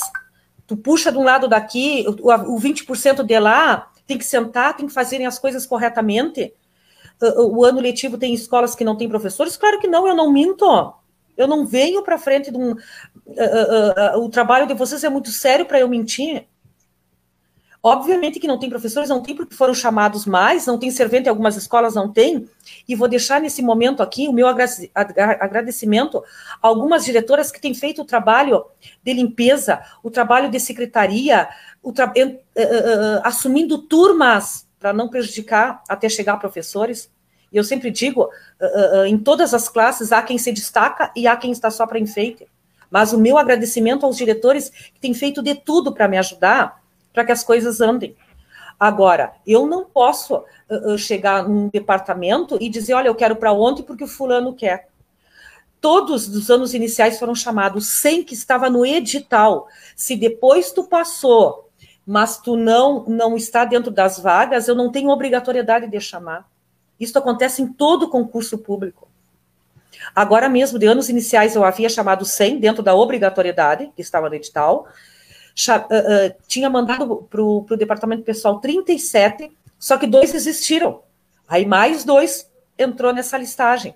[0.70, 4.86] tu puxa de um lado daqui, o, o 20% de lá, tem que sentar, tem
[4.86, 6.54] que fazerem as coisas corretamente.
[7.20, 9.58] O, ano letivo tem escolas que não têm professores?
[9.58, 10.94] Claro que não, eu não minto.
[11.36, 12.72] Eu não venho para frente de um.
[12.72, 16.46] Uh, uh, uh, o trabalho de vocês é muito sério para eu mentir.
[17.82, 21.30] Obviamente que não tem professores, não tem porque foram chamados mais, não tem servente em
[21.30, 22.46] algumas escolas, não tem.
[22.86, 26.22] E vou deixar nesse momento aqui o meu agradecimento
[26.62, 28.66] a algumas diretoras que têm feito o trabalho
[29.02, 31.48] de limpeza, o trabalho de secretaria,
[31.96, 37.10] tra uh, uh, uh, assumindo turmas para não prejudicar até chegar professores.
[37.52, 38.30] E eu sempre digo,
[39.08, 42.46] em todas as classes há quem se destaca e há quem está só para enfeite.
[42.92, 46.79] Mas o meu agradecimento aos diretores que têm feito de tudo para me ajudar
[47.20, 48.16] para que as coisas andem.
[48.80, 50.38] Agora, eu não posso
[50.70, 54.88] uh, chegar num departamento e dizer, olha, eu quero para ontem porque o fulano quer.
[55.82, 59.68] todos os anos iniciais foram chamados, sem que estava no edital.
[59.98, 61.70] Se depois tu passou,
[62.06, 66.50] mas tu não não está dentro das vagas, eu não tenho obrigatoriedade de chamar.
[66.98, 69.10] Isso acontece em todo concurso público.
[70.16, 74.36] Agora mesmo, de anos iniciais, eu havia chamado 100 dentro da obrigatoriedade, que estava no
[74.36, 74.88] edital.
[75.58, 81.02] Uh, uh, tinha mandado para o departamento pessoal 37, só que dois existiram.
[81.48, 83.96] Aí mais dois entrou nessa listagem.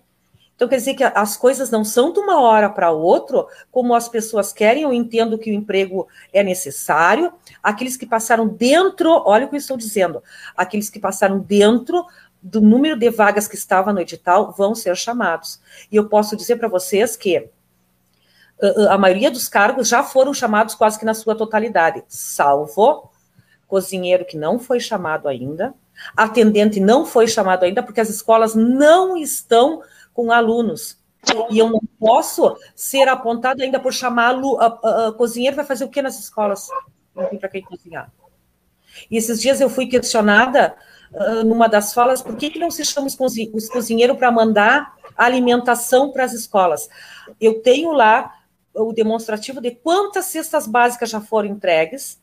[0.56, 4.08] Então, quer dizer que as coisas não são de uma hora para outra, como as
[4.08, 4.84] pessoas querem.
[4.84, 7.34] Eu entendo que o emprego é necessário.
[7.62, 10.22] Aqueles que passaram dentro, olha o que eu estou dizendo,
[10.56, 12.06] aqueles que passaram dentro
[12.42, 15.60] do número de vagas que estava no edital vão ser chamados.
[15.92, 17.50] E eu posso dizer para vocês que
[18.90, 23.12] a maioria dos cargos já foram chamados quase que na sua totalidade, salvo
[23.68, 25.74] cozinheiro que não foi chamado ainda,
[26.16, 29.82] atendente não foi chamado ainda, porque as escolas não estão
[30.14, 31.02] com alunos.
[31.50, 34.58] E eu não posso ser apontado ainda por chamá-lo.
[35.18, 36.68] cozinheiro vai fazer o que nas escolas?
[37.16, 38.12] Não tem para quem cozinhar.
[39.10, 40.76] E esses dias eu fui questionada
[41.12, 44.32] uh, numa das falas por que, que não se chama os, cozinhe os cozinheiros para
[44.32, 46.90] mandar alimentação para as escolas.
[47.40, 48.36] Eu tenho lá
[48.74, 52.22] o demonstrativo de quantas cestas básicas já foram entregues,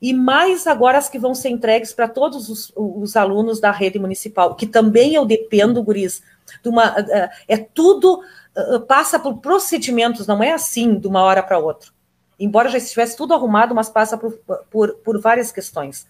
[0.00, 3.98] e mais agora as que vão ser entregues para todos os, os, alunos da rede
[3.98, 6.22] municipal, que também eu dependo, Guris,
[6.62, 8.20] de uma, uh, é tudo
[8.56, 11.90] uh, passa por procedimentos, não é assim de uma hora para outra.
[12.38, 14.38] Embora já estivesse tudo arrumado, mas passa por,
[14.70, 16.06] por, por várias questões.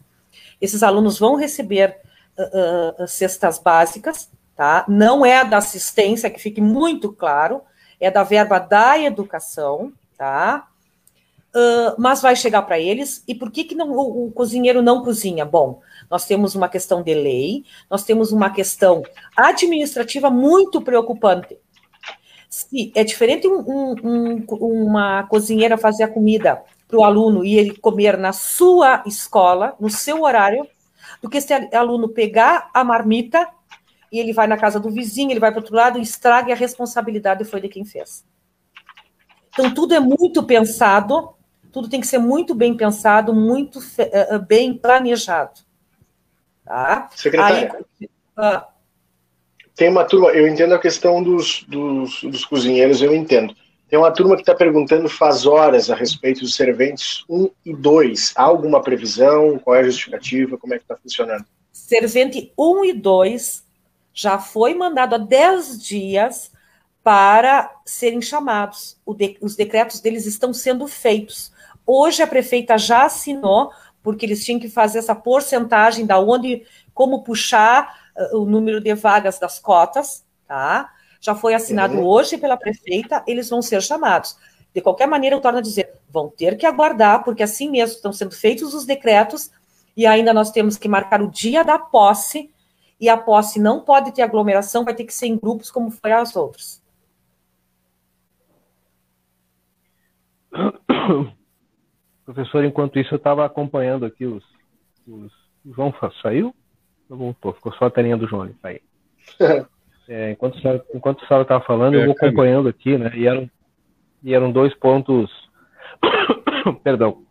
[0.60, 1.98] Esses alunos vão receber
[2.38, 4.84] uh, cestas básicas, tá?
[4.88, 7.62] Não é da assistência, que fique muito claro,
[8.00, 10.68] é da verba da educação, tá?
[11.54, 13.22] Uh, mas vai chegar para eles.
[13.28, 15.44] E por que, que não, o, o, cozinheiro não cozinha?
[15.44, 15.80] Bom,
[16.10, 19.04] nós temos uma questão de lei, nós temos uma questão
[19.36, 21.56] administrativa muito preocupante.
[22.50, 27.76] Se é diferente um, um, uma cozinheira fazer a comida para o aluno e ele
[27.76, 30.66] comer na sua escola, no seu horário,
[31.22, 33.48] do que esse aluno pegar a marmita
[34.14, 36.52] e ele vai na casa do vizinho, ele vai para outro lado e estraga e
[36.52, 38.24] a responsabilidade foi de quem fez.
[39.52, 41.34] Então, tudo é muito pensado
[41.74, 45.60] tudo tem que ser muito bem pensado, muito uh, bem planejado.
[46.64, 47.10] Tá?
[47.16, 47.76] Secretária.
[48.00, 48.08] Aí,
[48.38, 48.62] uh,
[49.74, 53.56] tem uma turma, eu entendo a questão dos, dos, dos cozinheiros, eu entendo.
[53.88, 58.34] Tem uma turma que está perguntando faz horas a respeito dos serventes 1 e 2.
[58.36, 59.58] Há alguma previsão?
[59.58, 60.56] Qual é a justificativa?
[60.56, 61.44] Como é que está funcionando?
[61.72, 63.64] Servente 1 e 2
[64.14, 66.52] já foi mandado há 10 dias
[67.02, 68.96] para serem chamados.
[69.16, 71.52] De, os decretos deles estão sendo feitos.
[71.84, 77.24] Hoje a prefeita já assinou, porque eles tinham que fazer essa porcentagem da onde, como
[77.24, 80.90] puxar uh, o número de vagas das cotas, tá?
[81.20, 82.06] Já foi assinado uhum.
[82.06, 84.36] hoje pela prefeita, eles vão ser chamados.
[84.72, 88.12] De qualquer maneira, eu torno a dizer, vão ter que aguardar, porque assim mesmo estão
[88.12, 89.50] sendo feitos os decretos,
[89.96, 92.50] e ainda nós temos que marcar o dia da posse,
[93.00, 96.12] e a posse não pode ter aglomeração, vai ter que ser em grupos como foi
[96.12, 96.82] as outras.
[102.24, 104.44] Professor, enquanto isso eu estava acompanhando aqui os,
[105.06, 105.32] os.
[105.64, 106.54] O João saiu?
[107.08, 108.80] Não voltou, ficou só a telinha do João tá aí.
[110.06, 110.58] É, enquanto,
[110.94, 113.10] enquanto o Sara estava falando, eu vou acompanhando aqui, né?
[113.14, 113.50] E eram,
[114.22, 115.30] e eram dois pontos,
[116.84, 117.22] perdão,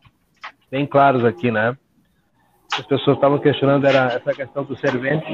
[0.71, 1.77] bem claros aqui, né?
[2.71, 5.27] As pessoas estavam questionando era essa questão do servente.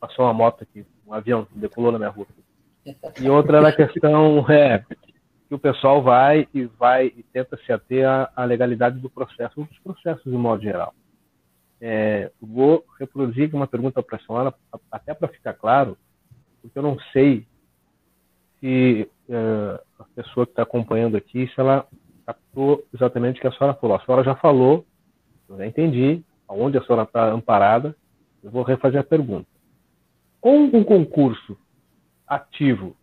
[0.00, 2.26] Passou uma moto aqui, um avião decolou na minha rua.
[3.20, 4.84] E outra era a questão é,
[5.48, 9.78] que o pessoal vai e vai e tenta se ater à, legalidade do processo, dos
[9.80, 10.94] processos de modo geral.
[11.80, 14.54] É, vou reproduzir uma pergunta para a senhora,
[14.90, 15.96] até para ficar claro,
[16.60, 17.46] porque eu não sei
[18.58, 21.86] se é, a pessoa que está acompanhando aqui, se ela
[22.26, 23.96] captou exatamente o que a senhora falou.
[23.96, 24.84] A senhora já falou,
[25.48, 27.96] eu já entendi aonde a senhora está amparada,
[28.42, 29.48] eu vou refazer a pergunta.
[30.40, 31.56] Com um concurso
[32.26, 32.96] ativo,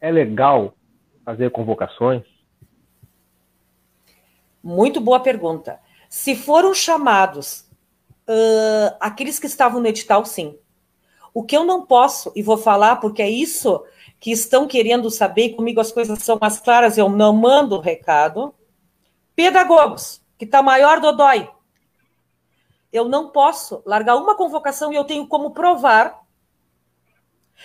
[0.00, 0.74] é legal
[1.24, 2.24] fazer convocações?
[4.62, 5.80] Muito boa pergunta.
[6.08, 7.70] Se foram chamados
[8.28, 10.58] uh, aqueles que estavam no edital, sim.
[11.32, 13.82] O que eu não posso, e vou falar porque é isso
[14.24, 17.78] que estão querendo saber, e comigo as coisas são mais claras, eu não mando o
[17.78, 18.54] recado.
[19.36, 21.46] Pedagogos, que está maior do dói.
[22.90, 26.22] Eu não posso largar uma convocação e eu tenho como provar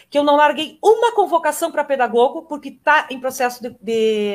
[0.10, 4.34] que eu não larguei uma convocação para pedagogo porque está em processo de, de,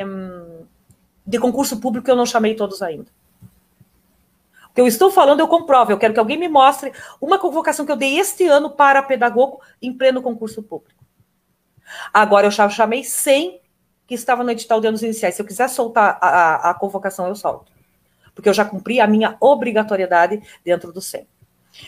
[1.27, 3.13] de, concurso público que eu não chamei todos ainda.
[4.75, 5.93] que eu estou falando, eu comprovo.
[5.93, 9.61] Eu quero que alguém me mostre uma convocação que eu dei este ano para pedagogo
[9.83, 11.04] em pleno concurso público.
[12.13, 13.61] Agora, eu já chamei 100
[14.07, 15.35] que estava no edital de anos iniciais.
[15.35, 17.73] Se eu quiser soltar a, a, a convocação, eu solto.
[18.35, 21.27] Porque eu já cumpri a minha obrigatoriedade dentro do 100.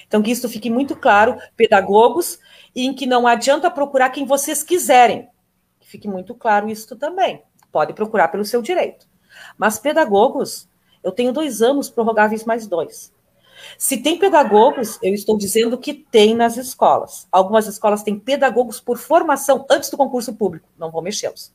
[0.06, 2.38] Então, que isso fique muito claro, pedagogos,
[2.74, 5.28] em que não adianta procurar quem vocês quiserem.
[5.80, 7.42] Que fique muito claro isso também.
[7.70, 9.06] Pode procurar pelo seu direito.
[9.56, 10.68] Mas pedagogos,
[11.02, 13.12] eu tenho dois anos prorrogáveis mais dois.
[13.78, 17.26] Se tem pedagogos, eu estou dizendo que tem nas escolas.
[17.30, 21.54] Algumas escolas têm pedagogos por formação antes do concurso público, não vou mexê-los.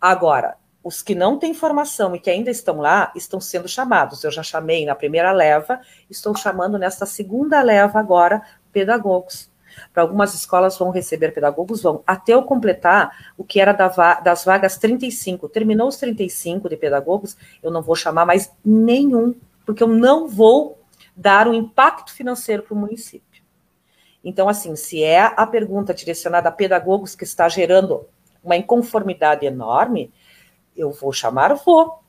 [0.00, 4.24] Agora, os que não têm formação e que ainda estão lá, estão sendo chamados.
[4.24, 8.42] Eu já chamei na primeira leva, estou chamando nesta segunda leva agora
[8.72, 9.50] pedagogos.
[9.92, 14.44] Para algumas escolas vão receber pedagogos, vão, até eu completar o que era da, das
[14.44, 15.48] vagas 35.
[15.48, 20.81] Terminou os 35 de pedagogos, eu não vou chamar mais nenhum, porque eu não vou
[21.16, 23.42] dar um impacto financeiro para o município.
[24.24, 28.06] Então, assim, se é a pergunta direcionada a pedagogos que está gerando
[28.42, 30.12] uma inconformidade enorme,
[30.76, 32.00] eu vou chamar, vou.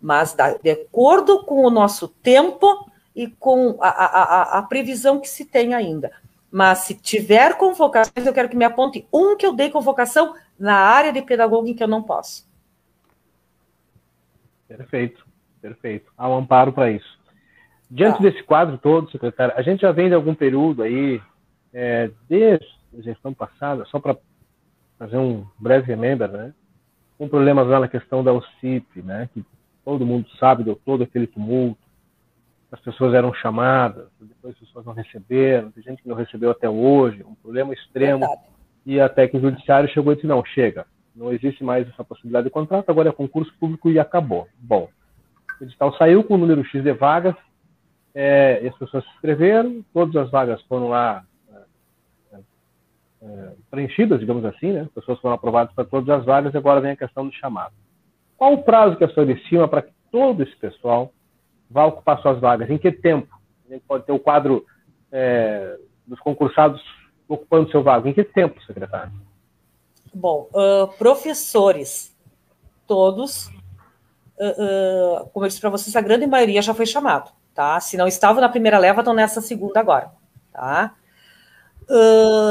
[0.00, 5.44] Mas de acordo com o nosso tempo e com a, a, a, previsão que se
[5.44, 6.12] tem ainda.
[6.50, 10.76] Mas se tiver convocações, eu quero que me aponte um que eu dei convocação na
[10.76, 12.46] área de pedagogo em que eu não posso.
[14.68, 15.26] Perfeito,
[15.60, 16.12] perfeito.
[16.16, 17.15] Há um amparo para isso.
[17.90, 18.22] Diante tá.
[18.22, 21.20] desse quadro todo, secretário, a gente já vem de algum período aí,
[21.72, 22.66] é, desde
[22.98, 24.16] a gestão passada, só para
[24.98, 26.52] fazer um breve remember, né?
[27.18, 29.28] Com problemas lá na questão da OCIP, né?
[29.32, 29.44] Que
[29.84, 31.86] todo mundo sabe, deu todo aquele tumulto
[32.70, 36.68] as pessoas eram chamadas, depois as pessoas não receberam, tem gente que não recebeu até
[36.68, 38.20] hoje, um problema extremo.
[38.20, 38.40] Verdade.
[38.84, 42.44] E até que o judiciário chegou e disse: não, chega, não existe mais essa possibilidade
[42.44, 44.46] de contrato, agora é concurso público e acabou.
[44.58, 44.88] Bom,
[45.60, 47.34] o edital saiu com o número X de vagas,
[48.18, 51.22] é, as pessoas se inscreveram, todas as vagas foram lá
[52.32, 52.38] é,
[53.22, 54.80] é, preenchidas, digamos assim, né?
[54.80, 57.74] As pessoas foram aprovadas para todas as vagas, e agora vem a questão do chamado.
[58.38, 61.12] Qual o prazo que a senhora estima para que todo esse pessoal
[61.70, 62.70] vai ocupar suas vagas?
[62.70, 63.28] Em que tempo?
[63.68, 64.64] A gente pode ter o quadro
[65.12, 66.82] é, dos concursados
[67.28, 68.08] ocupando seu vago.
[68.08, 69.12] Em que tempo, secretário?
[70.14, 72.16] Bom, uh, professores,
[72.86, 73.48] todos,
[74.38, 77.80] uh, uh, como eu disse para vocês, a grande maioria já foi chamado, tá?
[77.80, 80.12] Se não estavam na primeira leva, estão nessa segunda agora,
[80.52, 80.94] tá?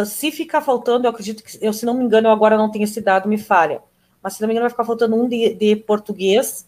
[0.06, 2.86] se ficar faltando, eu acredito que, eu, se não me engano, eu agora não tenho
[2.86, 3.82] esse dado, me falha,
[4.24, 6.66] mas se não me engano, vai ficar faltando um de, de português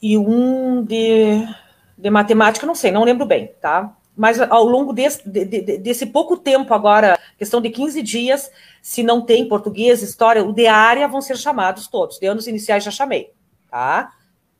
[0.00, 1.46] e um de,
[1.96, 3.96] de matemática, não sei, não lembro bem, tá?
[4.16, 8.50] Mas ao longo desse, de, de, desse pouco tempo agora, questão de 15 dias,
[8.82, 12.18] se não tem português, história, o de área vão ser chamados todos.
[12.18, 13.32] De anos iniciais já chamei,
[13.70, 14.12] tá?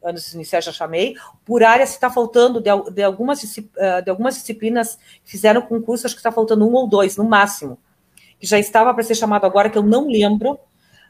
[0.03, 1.15] Anos iniciais já chamei.
[1.45, 3.43] Por área, se está faltando de, de, algumas,
[3.77, 7.25] eh, de algumas disciplinas que fizeram concurso, acho que está faltando um ou dois, no
[7.25, 7.79] máximo.
[8.39, 10.59] Que já estava para ser chamado agora, que eu não lembro,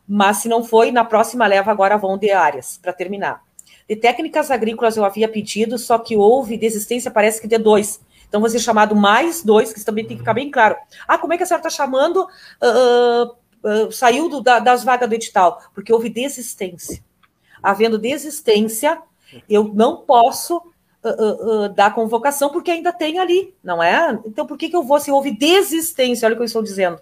[0.06, 3.42] mas se não foi, na próxima leva agora vão de áreas, para terminar.
[3.88, 8.00] De técnicas agrícolas eu havia pedido, só que houve desistência, parece que de dois.
[8.28, 10.74] Então, ser chamado mais dois, que também tem que ficar bem claro.
[11.06, 12.26] Ah, como é que a senhora está chamando?
[12.62, 13.24] Uh,
[13.86, 17.04] uh, saiu do, da, das vagas do edital, porque houve desistência.
[17.62, 19.00] Havendo desistência,
[19.48, 24.18] eu não posso uh, dar convocação, porque ainda tem ali, não é?
[24.24, 26.26] Então, por que, que eu vou se houve desistência?
[26.26, 27.00] Olha o que eu estou dizendo.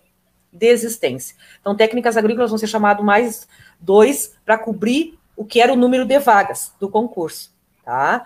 [0.53, 1.37] Desistência.
[1.61, 3.47] Então, técnicas agrícolas vão ser chamado mais
[3.81, 7.53] dois para cobrir o que era o número de vagas do concurso,
[7.85, 8.25] tá?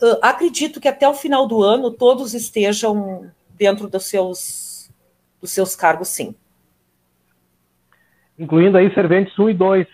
[0.00, 4.90] Uh, acredito que até o final do ano todos estejam dentro dos seus,
[5.40, 6.34] dos seus cargos, sim.
[8.38, 9.86] Incluindo aí serventes 1 e 2.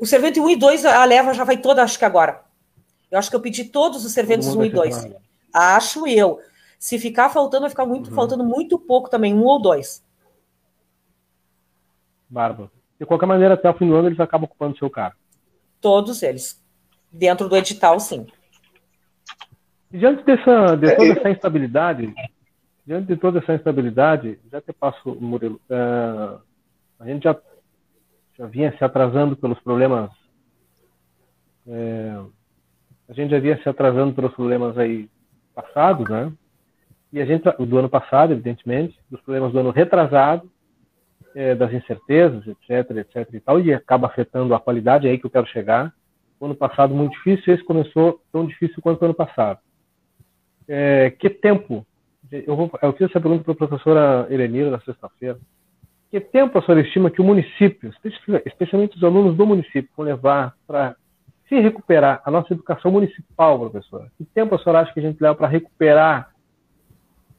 [0.00, 2.42] O servente 1 e 2, a leva já vai toda, acho que agora.
[3.10, 5.08] Eu acho que eu pedi todos os serventes 1 e 2.
[5.52, 6.40] Acho eu.
[6.78, 8.16] Se ficar faltando, vai ficar muito, uhum.
[8.16, 10.02] faltando muito pouco também, um ou dois.
[12.26, 12.70] Bárbaro.
[12.98, 15.16] De qualquer maneira, até o fim do ano eles acabam ocupando o seu cargo.
[15.78, 16.64] Todos eles.
[17.12, 18.26] Dentro do edital, sim.
[19.90, 22.14] Diante dessa, de toda essa instabilidade,
[22.86, 26.40] diante de toda essa instabilidade, já te passo, Murilo, uh,
[26.98, 27.36] a gente já,
[28.40, 30.10] já vinha se atrasando pelos problemas,
[31.68, 32.18] é,
[33.06, 35.10] a gente já vinha se atrasando pelos problemas aí
[35.54, 36.32] passados, né?
[37.12, 40.50] E a gente, do ano passado, evidentemente, dos problemas do ano retrasado,
[41.34, 45.26] é, das incertezas, etc, etc e tal, e acaba afetando a qualidade, é aí que
[45.26, 45.92] eu quero chegar.
[46.40, 49.58] O ano passado muito difícil, esse começou tão difícil quanto o ano passado.
[50.66, 51.86] É, que tempo?
[52.32, 55.38] Eu, vou, eu fiz essa pergunta para a professora Elenira na sexta-feira.
[56.10, 57.94] Que tempo a senhora estima que o município,
[58.44, 60.96] especialmente os alunos do município, vão levar para
[61.48, 65.20] se recuperar a nossa educação municipal, professora, que tempo a senhora acha que a gente
[65.20, 66.32] leva para recuperar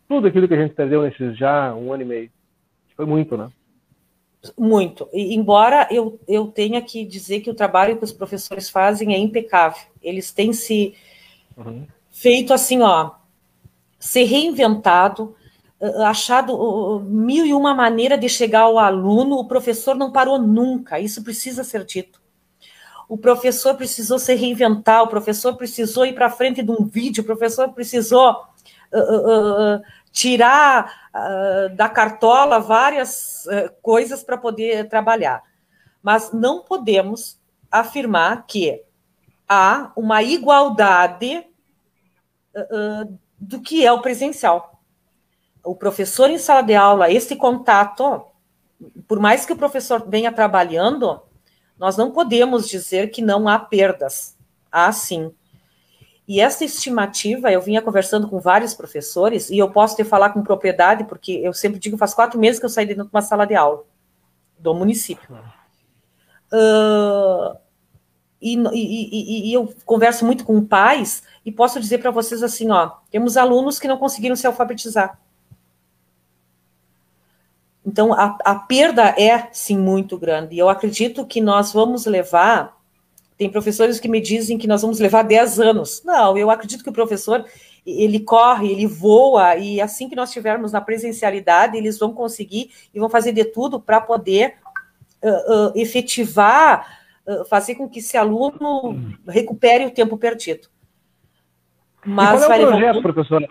[0.08, 2.32] tudo aquilo que a gente perdeu nesses já um ano e meio?
[2.96, 3.50] Foi muito, né?
[4.58, 5.08] Muito.
[5.14, 9.18] E, embora eu, eu tenha que dizer que o trabalho que os professores fazem é
[9.18, 9.84] impecável.
[10.02, 10.96] Eles têm se
[11.58, 11.86] uhum.
[12.10, 13.12] feito assim, ó,
[14.00, 15.36] se reinventado,
[16.06, 21.24] achado mil e uma maneira de chegar ao aluno, o professor não parou nunca, isso
[21.24, 22.22] precisa ser dito.
[23.10, 27.26] O professor precisou se reinventar, o professor precisou ir para frente de um vídeo, o
[27.26, 28.32] professor precisou
[28.94, 31.10] uh, uh, uh, tirar
[31.76, 33.46] da cartola várias
[33.82, 35.42] coisas para poder trabalhar.
[36.02, 37.38] Mas não podemos
[37.70, 38.82] afirmar que
[39.48, 41.46] há uma igualdade
[43.38, 44.71] do que é o presencial.
[45.64, 48.26] O professor em sala de aula, esse contato,
[49.08, 51.22] por mais que o professor venha trabalhando,
[51.78, 54.38] nós não podemos dizer que não há perdas.
[54.72, 55.34] Há sim.
[56.28, 60.42] E essa estimativa, eu vinha conversando com vários professores, e eu posso te falar com
[60.42, 63.46] propriedade, porque eu sempre digo, faz quatro meses que eu saí dentro de uma sala
[63.46, 63.84] de aula
[64.58, 65.36] do município.
[66.54, 67.58] Uh,
[68.42, 72.92] e, e, e, eu converso muito com pais e posso dizer para vocês assim, ó,
[73.10, 75.20] temos alunos que não conseguiram se alfabetizar.
[77.92, 80.56] Então, a, a perda é, sim, muito grande.
[80.56, 82.78] E eu acredito que nós vamos levar.
[83.38, 86.02] Tem professores que me dizem que nós vamos levar 10 anos.
[86.06, 87.46] Não, eu acredito que o professor
[87.86, 93.00] ele corre, ele voa, e assim que nós estivermos na presencialidade, eles vão conseguir e
[93.00, 94.54] vão fazer de tudo para poder
[95.22, 97.02] uh, uh, efetivar
[97.48, 100.68] fazer com que esse aluno recupere o tempo perdido.
[102.04, 103.02] Mas qual é o projeto, levar...
[103.02, 103.48] professora?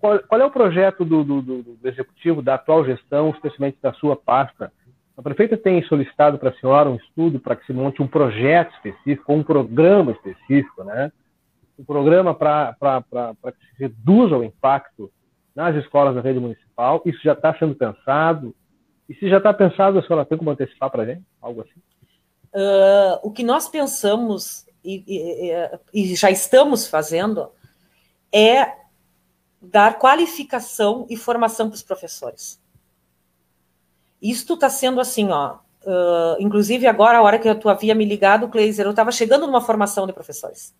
[0.00, 3.92] Qual é, qual, é, o projeto do, do, do, executivo, da atual gestão, especialmente da
[3.94, 4.72] sua pasta?
[5.16, 8.72] A prefeita tem solicitado para a senhora um estudo para que se monte um projeto
[8.74, 11.12] específico, um programa específico, né?
[11.78, 12.74] Um programa para
[13.44, 15.10] que se reduza o impacto
[15.54, 17.02] nas escolas da rede municipal.
[17.04, 18.54] Isso já está sendo pensado?
[19.08, 21.22] E se já está pensado, a senhora tem como antecipar para a gente?
[21.40, 21.80] Algo assim?
[22.54, 27.50] Uh, o que nós pensamos e, e, e, já estamos fazendo
[28.32, 28.79] é
[29.60, 32.60] dar qualificação e formação para os professores.
[34.20, 35.58] Isto está sendo assim, ó.
[35.82, 39.60] Uh, inclusive agora, a hora que tu havia me ligado, Kleiser, eu estava chegando numa
[39.60, 40.74] formação de professores.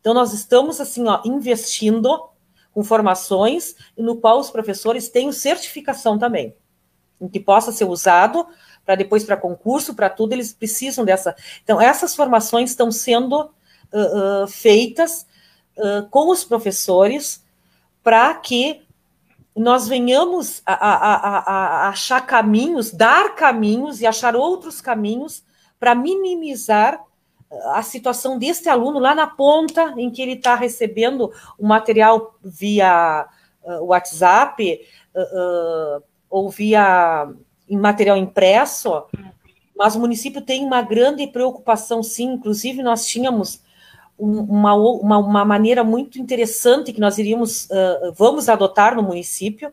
[0.00, 2.28] Então nós estamos assim, ó, investindo
[2.72, 6.54] com formações no qual os professores têm certificação também,
[7.18, 8.46] em que possa ser usado
[8.84, 11.34] para depois para concurso, para tudo, eles precisam dessa.
[11.64, 13.50] Então, essas formações estão sendo
[13.92, 15.26] uh, uh, feitas
[15.76, 17.44] uh, com os professores
[18.06, 18.82] para que
[19.56, 25.42] nós venhamos a, a, a, a, achar caminhos, dar caminhos e achar outros caminhos
[25.80, 27.02] para minimizar
[27.72, 33.26] a situação deste aluno lá na ponta em que ele está recebendo o material via
[33.80, 34.86] WhatsApp
[36.30, 37.28] ou via
[37.68, 39.02] em material impresso,
[39.76, 42.34] mas o município tem uma grande preocupação, sim.
[42.34, 43.60] Inclusive, nós tínhamos
[44.18, 49.72] uma, uma, uma maneira muito interessante que nós iríamos, uh, vamos adotar no município,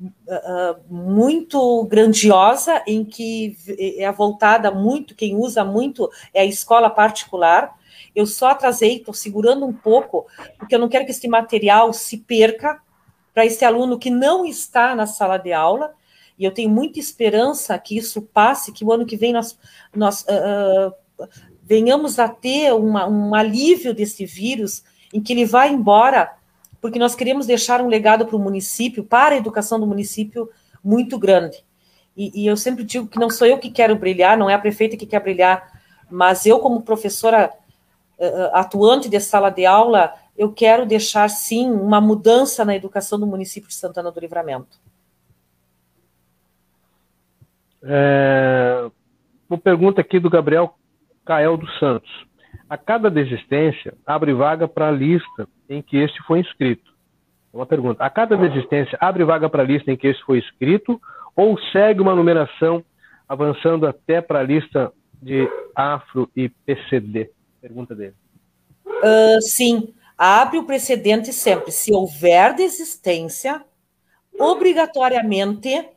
[0.00, 3.56] uh, muito grandiosa, em que
[3.98, 7.76] é voltada muito, quem usa muito é a escola particular.
[8.14, 10.26] Eu só atrasei, estou segurando um pouco,
[10.58, 12.80] porque eu não quero que esse material se perca
[13.32, 15.94] para esse aluno que não está na sala de aula,
[16.38, 19.58] e eu tenho muita esperança que isso passe, que o ano que vem nós,
[19.94, 20.92] nós uh,
[21.68, 26.32] venhamos a ter uma, um alívio desse vírus, em que ele vá embora,
[26.80, 30.48] porque nós queremos deixar um legado para o município, para a educação do município,
[30.82, 31.62] muito grande.
[32.16, 34.58] E, e, eu sempre digo que não sou eu que quero brilhar, não é a
[34.58, 35.70] prefeita que quer brilhar,
[36.10, 37.52] mas eu, como professora
[38.18, 43.26] uh, atuante de sala de aula, eu quero deixar, sim, uma mudança na educação do
[43.26, 44.80] município de Santana do Livramento.
[47.82, 48.90] É,
[49.50, 50.74] uma pergunta aqui do Gabriel
[51.28, 52.10] Cael dos Santos.
[52.70, 56.90] A cada desistência, abre vaga para a lista em que este foi inscrito.
[57.52, 58.02] Uma pergunta.
[58.02, 60.98] A cada desistência, abre vaga para a lista em que este foi inscrito
[61.36, 62.82] ou segue uma numeração
[63.28, 67.30] avançando até para a lista de Afro e PCD?
[67.60, 68.14] Pergunta dele.
[68.86, 71.72] Uh, sim, abre o precedente sempre.
[71.72, 73.62] Se houver desistência,
[74.38, 75.90] obrigatoriamente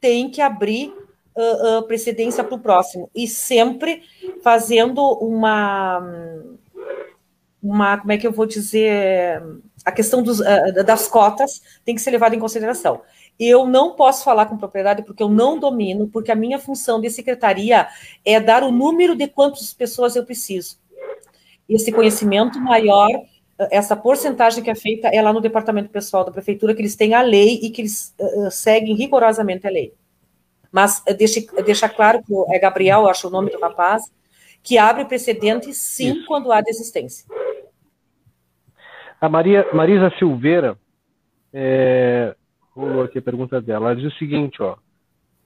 [0.00, 0.94] tem que abrir
[1.38, 4.02] uh, uh, precedência para o próximo e sempre
[4.42, 6.02] fazendo uma
[7.62, 9.42] uma como é que eu vou dizer
[9.84, 13.00] a questão dos, uh, das cotas tem que ser levada em consideração
[13.38, 17.08] Eu não posso falar com propriedade porque eu não domino, porque a minha função de
[17.08, 17.86] secretaria
[18.24, 20.76] é dar o número de quantas pessoas eu preciso.
[21.68, 23.08] Esse conhecimento maior,
[23.70, 27.14] essa porcentagem que é feita é lá no departamento pessoal da prefeitura, que eles têm
[27.14, 29.92] a lei e que eles uh, seguem rigorosamente a lei.
[30.72, 34.02] Mas uh, deixa, deixa claro que é Gabriel, acho o nome do rapaz,
[34.62, 36.26] que abre precedente sim Isso.
[36.26, 37.26] quando há desistência.
[39.20, 40.78] A Maria, Marisa Silveira
[41.52, 42.36] é,
[42.74, 43.86] rolou aqui a pergunta dela.
[43.86, 44.76] Ela diz o seguinte, ó.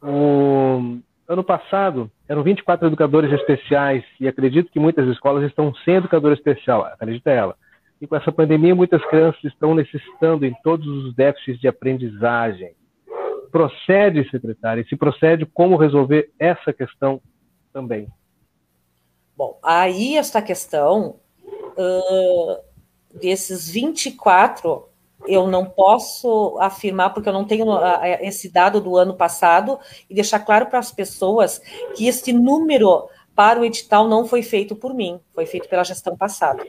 [0.03, 0.99] O,
[1.29, 6.85] ano passado, eram 24 educadores especiais e acredito que muitas escolas estão sem educador especial,
[6.85, 7.57] acredita ela.
[8.01, 12.73] E com essa pandemia, muitas crianças estão necessitando em todos os déficits de aprendizagem.
[13.53, 17.21] Procede, secretária, e se procede, como resolver essa questão
[17.73, 18.09] também?
[19.37, 22.59] Bom, aí esta questão uh,
[23.21, 24.89] desses 24
[25.27, 27.67] eu não posso afirmar, porque eu não tenho
[28.21, 29.79] esse dado do ano passado,
[30.11, 31.61] e deixar claro para as pessoas
[31.95, 36.17] que este número para o edital não foi feito por mim, foi feito pela gestão
[36.17, 36.65] passada.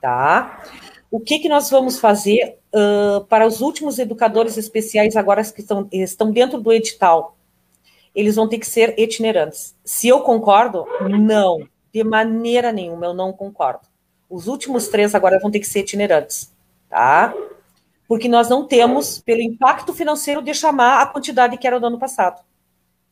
[0.00, 0.64] Tá?
[1.12, 5.86] O que, que nós vamos fazer uh, para os últimos educadores especiais agora que estão,
[5.92, 7.36] estão dentro do edital?
[8.14, 9.76] Eles vão ter que ser itinerantes.
[9.84, 11.68] Se eu concordo, não.
[11.92, 13.86] De maneira nenhuma, eu não concordo.
[14.28, 16.50] Os últimos três agora vão ter que ser itinerantes,
[16.88, 17.34] tá?
[18.12, 21.98] porque nós não temos, pelo impacto financeiro, de chamar a quantidade que era do ano
[21.98, 22.42] passado.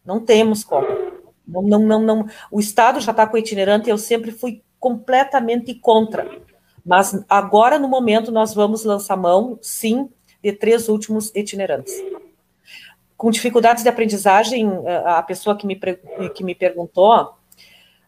[0.04, 0.86] Não temos como.
[1.48, 2.26] Não, não, não, não.
[2.50, 6.28] O Estado já está com itinerante, eu sempre fui completamente contra.
[6.84, 10.08] Mas agora, no momento, nós vamos lançar mão, sim,
[10.42, 11.94] de três últimos itinerantes.
[13.16, 14.68] Com dificuldades de aprendizagem,
[15.04, 15.78] a pessoa que me,
[16.34, 17.34] que me perguntou,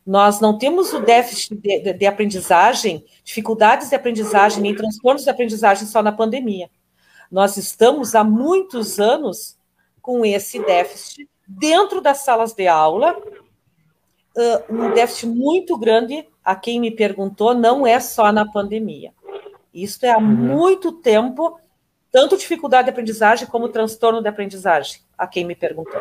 [0.07, 5.31] nós não temos o déficit de, de, de aprendizagem, dificuldades de aprendizagem, nem transtornos de
[5.31, 6.71] aprendizagem só na pandemia.
[7.31, 9.57] Nós estamos há muitos anos
[10.01, 13.17] com esse déficit dentro das salas de aula,
[14.69, 16.27] um déficit muito grande.
[16.45, 19.13] A quem me perguntou, não é só na pandemia.
[19.73, 20.25] Isso é há uhum.
[20.25, 21.59] muito tempo,
[22.11, 26.01] tanto dificuldade de aprendizagem como transtorno de aprendizagem, a quem me perguntou.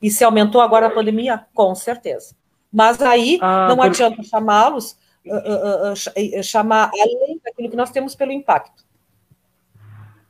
[0.00, 1.46] E se aumentou agora a pandemia?
[1.54, 2.34] Com certeza.
[2.72, 3.86] Mas aí ah, não por...
[3.86, 4.92] adianta chamá-los,
[5.26, 8.84] uh, uh, uh, chamar além daquilo que nós temos pelo impacto.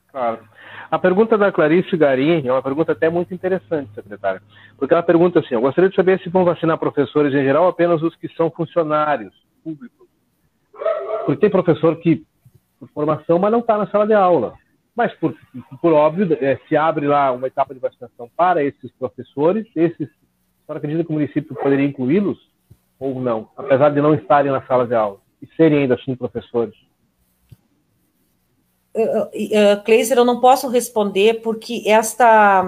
[0.09, 0.49] Claro.
[0.91, 4.41] A pergunta da Clarice Garim é uma pergunta até muito interessante, secretária,
[4.79, 8.03] porque ela pergunta assim: eu gostaria de saber se vão vacinar professores em geral apenas
[8.03, 9.35] os que são funcionários
[9.65, 10.07] públicos.
[11.25, 12.25] Porque tem professor que,
[12.79, 14.55] por formação, mas não está na sala de aula.
[14.95, 15.35] Mas, por,
[15.83, 20.67] por óbvio, é, se abre lá uma etapa de vacinação para esses professores, esses, a
[20.67, 22.39] senhora acredita que o município poderia incluí-los
[22.99, 26.75] ou não, apesar de não estarem na sala de aula e serem ainda assim professores?
[28.97, 32.65] Uh, Kleiser, eu não posso responder porque esta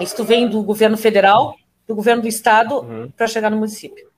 [0.00, 1.56] isto vem do governo federal,
[1.86, 3.10] do governo do estado uhum.
[3.16, 4.10] para chegar no município.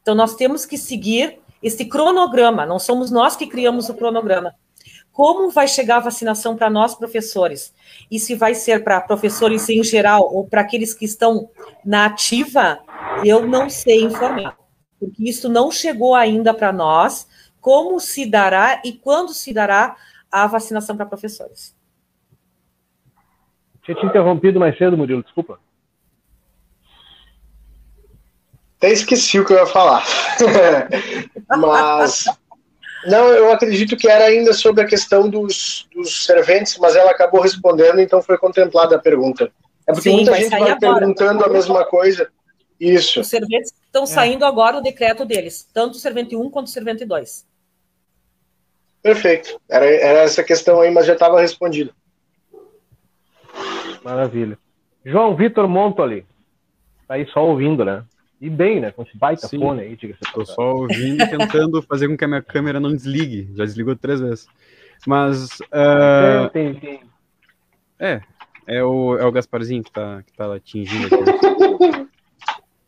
[0.00, 4.54] Então nós temos que seguir esse cronograma, não somos nós que criamos o cronograma.
[5.10, 7.72] Como vai chegar a vacinação para nós professores?
[8.10, 11.48] E se vai ser para professores em geral ou para aqueles que estão
[11.84, 12.78] na ativa,
[13.24, 14.56] eu não sei informar,
[15.00, 17.26] porque isso não chegou ainda para nós.
[17.60, 19.96] Como se dará e quando se dará
[20.42, 21.74] a vacinação para professores.
[23.82, 25.58] Tinha te interrompido mais cedo, Murilo, desculpa.
[28.76, 30.04] Até esqueci o que eu ia falar.
[31.56, 32.24] mas.
[33.06, 37.40] Não, eu acredito que era ainda sobre a questão dos, dos serventes, mas ela acabou
[37.40, 39.50] respondendo, então foi contemplada a pergunta.
[39.86, 40.78] É porque Sim, muita gente vai agora.
[40.78, 42.28] perguntando a mesma coisa.
[42.78, 43.20] Isso.
[43.20, 44.06] Os serventes estão é.
[44.06, 47.46] saindo agora o decreto deles, tanto o servente 1 quanto o servente 2.
[49.06, 49.60] Perfeito.
[49.70, 51.92] Era, era essa questão aí, mas já estava respondida.
[54.02, 54.58] Maravilha.
[55.04, 56.26] João Vitor Montoli.
[57.06, 58.02] Tá aí só ouvindo, né?
[58.40, 58.90] E bem, né?
[58.90, 59.60] Com esse baita Sim.
[59.60, 60.20] fone aí, diga-se.
[60.32, 63.48] Tô só ouvindo e tentando fazer com que a minha câmera não desligue.
[63.54, 64.48] Já desligou três vezes.
[65.06, 65.60] Mas.
[65.60, 66.50] Uh...
[66.52, 67.00] Tem, tem, tem.
[68.00, 68.20] É,
[68.66, 72.08] é o, é o Gasparzinho que tá, que tá atingindo aqui.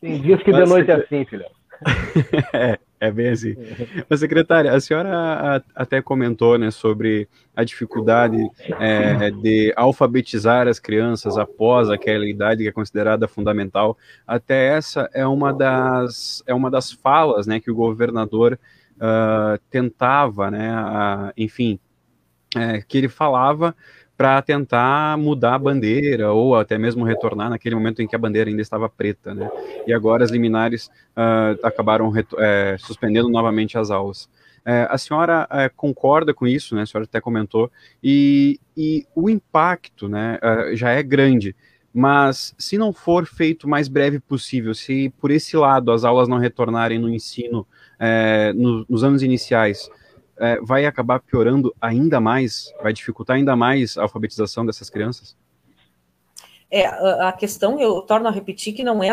[0.01, 1.45] Tem dias que Mas, de noite é assim, filho.
[2.53, 2.77] é.
[3.01, 3.55] É bem assim.
[4.09, 8.37] Mas, secretária, a senhora até comentou né, sobre a dificuldade
[8.77, 13.97] é, de alfabetizar as crianças após aquela idade que é considerada fundamental.
[14.27, 18.59] Até essa é uma das, é uma das falas né, que o governador
[18.97, 21.79] uh, tentava, né, uh, enfim,
[22.55, 23.75] é, que ele falava
[24.19, 28.49] para tentar mudar a bandeira ou até mesmo retornar naquele momento em que a bandeira
[28.49, 29.49] ainda estava preta, né?
[29.87, 34.29] E agora as liminares uh, acabaram é, suspendendo novamente as aulas.
[34.65, 36.81] É, a senhora é, concorda com isso, né?
[36.81, 37.71] A senhora até comentou,
[38.03, 41.55] e, e o impacto né, é, já é grande.
[41.93, 46.27] Mas se não for feito o mais breve possível, se por esse lado as aulas
[46.27, 47.65] não retornarem no ensino
[48.53, 49.89] no, nos anos iniciais,
[50.39, 55.35] é, vai acabar piorando ainda mais, vai dificultar ainda mais a alfabetização dessas crianças?
[56.71, 59.11] É, a questão, eu torno a repetir, que não é.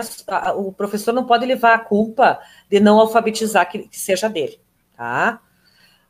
[0.56, 2.38] O professor não pode levar a culpa
[2.70, 4.60] de não alfabetizar que, que seja dele,
[4.94, 5.40] tá?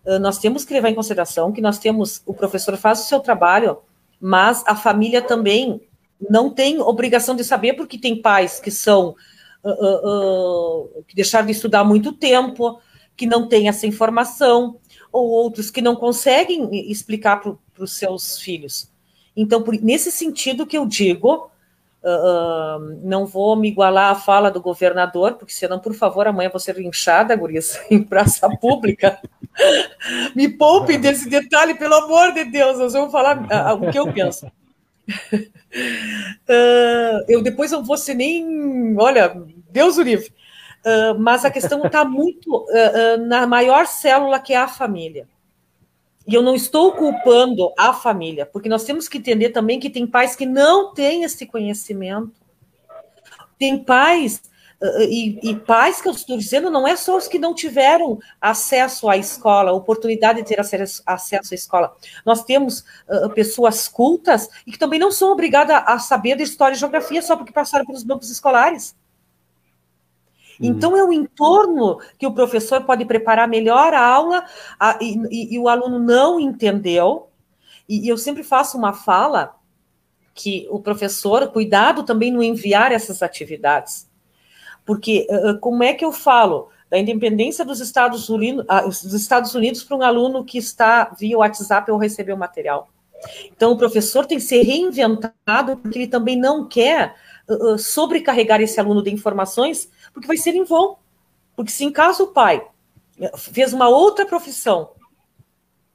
[0.06, 2.20] Ah, nós temos que levar em consideração que nós temos.
[2.26, 3.78] O professor faz o seu trabalho,
[4.20, 5.80] mas a família também
[6.28, 9.14] não tem obrigação de saber, porque tem pais que são.
[9.64, 12.80] Uh, uh, uh, que deixaram de estudar muito tempo,
[13.16, 14.78] que não têm essa informação,
[15.16, 18.90] ou outros que não conseguem explicar para os seus filhos.
[19.34, 21.50] Então, por, nesse sentido que eu digo,
[22.02, 26.50] uh, uh, não vou me igualar à fala do governador, porque senão, por favor, amanhã
[26.50, 29.18] vou ser linchada, gurias, em praça pública.
[30.34, 34.12] me poupe desse detalhe, pelo amor de Deus, nós vamos falar uh, o que eu
[34.12, 34.50] penso.
[37.28, 39.34] eu depois não vou ser nem, olha,
[39.70, 40.30] Deus o livre.
[41.18, 42.64] Mas a questão está muito
[43.26, 45.26] na maior célula que é a família.
[46.26, 50.06] E eu não estou culpando a família, porque nós temos que entender também que tem
[50.06, 52.32] pais que não têm esse conhecimento.
[53.56, 54.42] Tem pais,
[54.82, 58.18] uh, e, e, pais que eu estou dizendo, não é só os que não tiveram
[58.40, 61.94] acesso à escola, oportunidade de ter acesso, à escola.
[62.24, 66.74] Nós temos uh, pessoas cultas e que também não são obrigadas a saber de história
[66.74, 68.96] e geografia só porque passaram pelos bancos escolares.
[70.60, 70.68] Uhum.
[70.68, 74.44] Então, é o entorno que o professor pode preparar melhor a aula
[74.78, 77.28] a, e, e, e, o aluno não entendeu.
[77.88, 79.54] E, e, eu sempre faço uma fala
[80.34, 84.08] que o professor, cuidado também no enviar essas atividades.
[84.84, 85.26] Porque
[85.60, 89.96] como é que eu falo da independência dos Estados Unidos, uh, dos Estados Unidos para
[89.96, 92.88] um aluno que está via WhatsApp ou receber o material?
[93.50, 97.14] Então, o professor tem que ser reinventado, porque ele também não quer
[97.78, 100.96] sobrecarregar esse aluno de informações porque vai ser em vão.
[101.54, 102.66] Porque se em caso o pai
[103.36, 104.92] fez uma outra profissão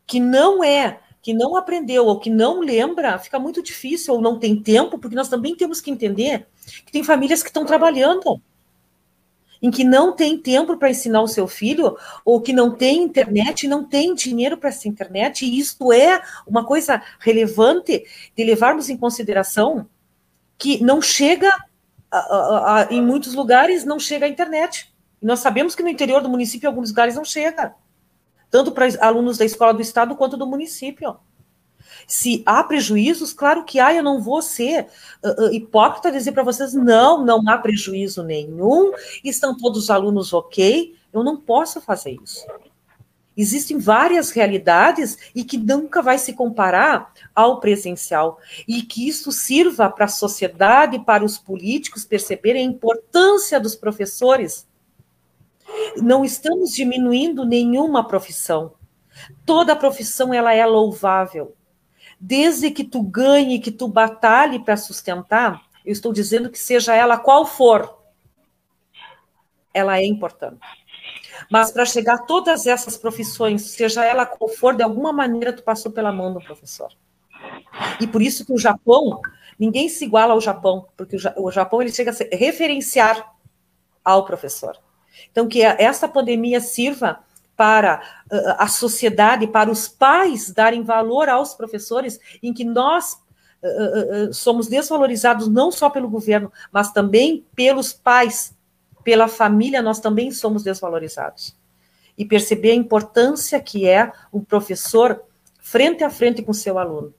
[0.05, 4.37] que não é, que não aprendeu ou que não lembra, fica muito difícil ou não
[4.37, 6.45] tem tempo, porque nós também temos que entender
[6.85, 8.39] que tem famílias que estão trabalhando
[9.59, 13.67] em que não tem tempo para ensinar o seu filho, ou que não tem internet,
[13.67, 18.05] não tem dinheiro para essa internet, e isto é uma coisa relevante
[18.35, 19.87] de levarmos em consideração
[20.57, 21.51] que não chega
[22.11, 24.91] a, a, em muitos lugares não chega a internet.
[25.21, 27.73] E nós sabemos que no interior do município, em alguns lugares, não chega.
[28.49, 31.17] Tanto para alunos da escola do estado quanto do município.
[32.07, 34.87] Se há prejuízos, claro que há, eu não vou ser
[35.23, 38.91] uh, uh, hipócrita dizer para vocês, não, não há prejuízo nenhum,
[39.23, 42.45] estão todos os alunos ok, eu não posso fazer isso.
[43.35, 48.39] Existem várias realidades e que nunca vai se comparar ao presencial.
[48.67, 54.67] E que isso sirva para a sociedade, para os políticos perceberem a importância dos professores.
[55.97, 58.73] Não estamos diminuindo nenhuma profissão.
[59.45, 61.55] Toda profissão ela é louvável.
[62.19, 67.17] Desde que tu ganhe, que tu batalhe para sustentar, eu estou dizendo que seja ela
[67.17, 67.97] qual for,
[69.73, 70.59] ela é importante.
[71.49, 75.63] Mas para chegar a todas essas profissões, seja ela qual for, de alguma maneira tu
[75.63, 76.91] passou pela mão do professor.
[77.99, 79.21] E por isso que o Japão,
[79.57, 83.33] ninguém se iguala ao Japão, porque o Japão ele chega a referenciar
[84.03, 84.77] ao professor.
[85.31, 87.19] Então que essa pandemia sirva
[87.55, 88.01] para
[88.57, 93.19] a sociedade, para os pais darem valor aos professores, em que nós
[94.33, 98.55] somos desvalorizados não só pelo governo, mas também pelos pais
[99.03, 101.55] pela família, nós também somos desvalorizados.
[102.17, 105.23] E perceber a importância que é o professor
[105.59, 107.13] frente a frente com o seu aluno.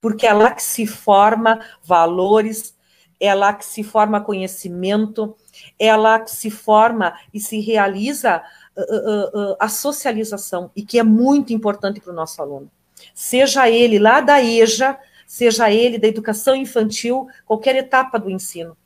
[0.00, 2.74] Porque é lá que se forma valores,
[3.20, 5.36] é lá que se forma conhecimento,
[5.78, 8.42] é lá que se forma e se realiza
[8.76, 12.70] uh, uh, uh, a socialização, e que é muito importante para o nosso aluno.
[13.14, 18.76] Seja ele lá da EJA, seja ele da educação infantil, qualquer etapa do ensino.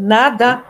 [0.00, 0.64] Nada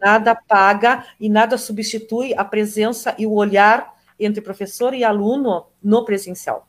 [0.00, 6.04] Nada paga e nada substitui a presença e o olhar entre professor e aluno no
[6.04, 6.66] presencial.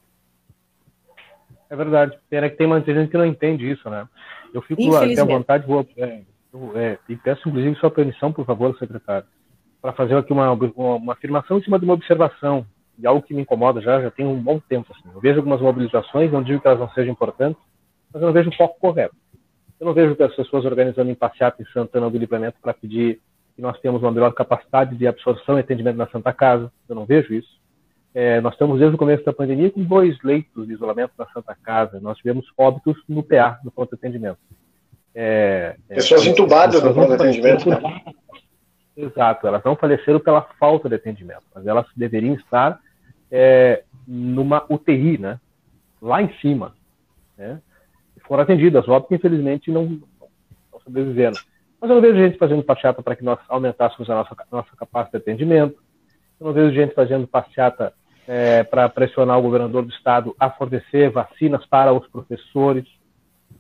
[1.70, 2.18] É verdade.
[2.30, 4.08] Pena que tem muita gente que não entende isso, né?
[4.54, 6.22] Eu fico até à vontade, vou, é,
[6.76, 9.28] é, e peço inclusive sua permissão, por favor, secretário,
[9.82, 12.66] para fazer aqui uma, uma, uma, afirmação em cima de uma observação,
[12.98, 14.94] de algo que me incomoda já, já tem um bom tempo.
[14.94, 15.10] Assim.
[15.14, 17.62] Eu vejo algumas mobilizações, não digo que elas não sejam importantes,
[18.12, 19.16] mas eu não vejo o foco correto.
[19.80, 23.20] Eu não vejo as pessoas organizando em passeata em Santana do Livramento para pedir
[23.56, 26.72] que nós temos uma melhor capacidade de absorção e atendimento na Santa Casa.
[26.88, 27.58] Eu não vejo isso.
[28.14, 31.56] É, nós estamos desde o começo da pandemia com dois leitos de isolamento na Santa
[31.56, 32.00] Casa.
[32.00, 34.40] Nós tivemos óbitos no PA, no ponto de atendimento.
[35.14, 37.70] É, é pessoas entubadas no ponto de atendimento.
[37.70, 38.02] Né?
[38.98, 42.80] Exato, elas não faleceram pela falta de atendimento, mas elas deveriam estar
[43.32, 45.40] é, numa UTI, né?
[46.02, 46.74] Lá em cima,
[47.38, 47.62] né?
[48.28, 51.36] Foram atendidas, óbvio que infelizmente não, não sobreviveram.
[51.80, 55.24] Mas eu não vejo gente fazendo passeata para que nós aumentássemos a nossa, nossa capacidade
[55.24, 55.78] de atendimento.
[56.40, 57.94] Eu não vejo gente fazendo passeata
[58.28, 62.86] é, para pressionar o governador do estado a fornecer vacinas para os professores.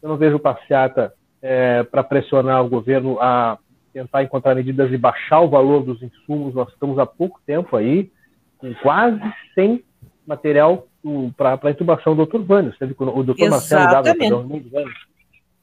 [0.01, 3.57] Eu não vejo passeata é, para pressionar o governo a
[3.93, 6.53] tentar encontrar medidas de baixar o valor dos insumos.
[6.53, 8.11] Nós estamos há pouco tempo aí
[8.57, 9.21] com quase
[9.55, 9.83] 100
[10.25, 10.87] material
[11.35, 12.39] para a intubação do Dr.
[12.39, 12.75] Vânios.
[12.79, 13.49] O Dr.
[13.49, 14.15] Marcelo Dávila,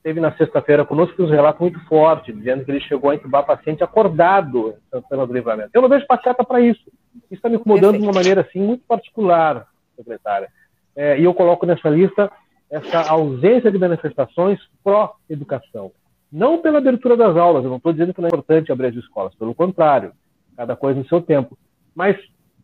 [0.04, 3.82] teve na sexta-feira conosco um relato muito forte, dizendo que ele chegou a intubar paciente
[3.82, 5.70] acordado em Santana do Livramento.
[5.72, 6.82] Eu não vejo passeata para isso.
[7.14, 8.02] Isso está me incomodando Perfeito.
[8.02, 9.66] de uma maneira assim muito particular,
[9.96, 10.50] secretária.
[10.94, 12.30] É, e eu coloco nessa lista
[12.70, 15.90] essa ausência de manifestações pró-educação.
[16.30, 18.96] Não pela abertura das aulas, eu não estou dizendo que não é importante abrir as
[18.96, 20.12] escolas, pelo contrário,
[20.56, 21.56] cada coisa no seu tempo.
[21.94, 22.16] Mas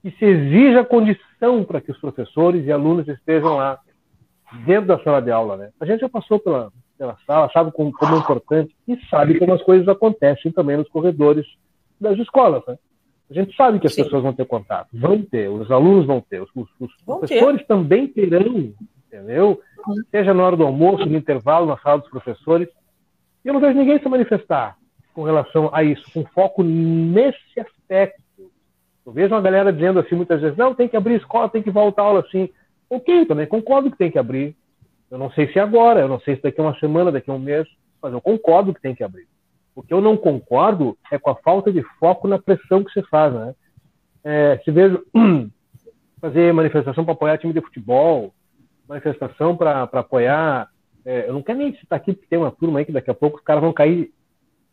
[0.03, 3.78] que se exija condição para que os professores e alunos estejam lá,
[4.64, 5.57] dentro da sala de aula.
[5.57, 5.70] Né?
[5.80, 9.55] A gente já passou pela, pela sala, sabe como, como é importante e sabe como
[9.55, 11.46] as coisas acontecem também nos corredores
[12.01, 12.62] das escolas.
[12.66, 12.76] Né?
[13.30, 14.05] A gente sabe que as Sim.
[14.05, 17.66] pessoas vão ter contato, vão ter, os alunos vão ter, os, os professores ter.
[17.66, 18.72] também terão,
[19.07, 19.61] entendeu?
[20.11, 22.68] Seja na hora do almoço, no intervalo, na sala dos professores,
[23.44, 24.76] e eu não vejo ninguém se manifestar
[25.14, 28.20] com relação a isso, com foco nesse aspecto.
[29.05, 31.70] Eu vejo uma galera dizendo assim muitas vezes, não, tem que abrir escola, tem que
[31.70, 32.48] voltar a aula assim.
[32.88, 34.57] Ok, também concordo que tem que abrir.
[35.11, 37.30] Eu não sei se é agora, eu não sei se daqui a uma semana, daqui
[37.30, 37.66] a um mês,
[38.03, 39.26] mas eu concordo que tem que abrir.
[39.74, 43.03] O que eu não concordo é com a falta de foco na pressão que se
[43.09, 43.32] faz.
[43.32, 43.55] Né?
[44.22, 45.05] É, se vejo
[46.20, 48.32] fazer manifestação para apoiar time de futebol,
[48.88, 50.68] manifestação para apoiar
[51.05, 53.14] é, eu não quero nem citar aqui, porque tem uma turma aí que daqui a
[53.14, 54.12] pouco os caras vão cair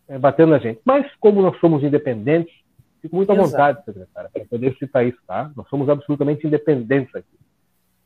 [0.07, 0.79] é, batendo na gente.
[0.85, 2.53] Mas, como nós somos independentes,
[3.01, 3.49] fico muito à Exato.
[3.49, 5.51] vontade, secretária, para poder citar isso, tá?
[5.55, 7.27] Nós somos absolutamente independentes aqui.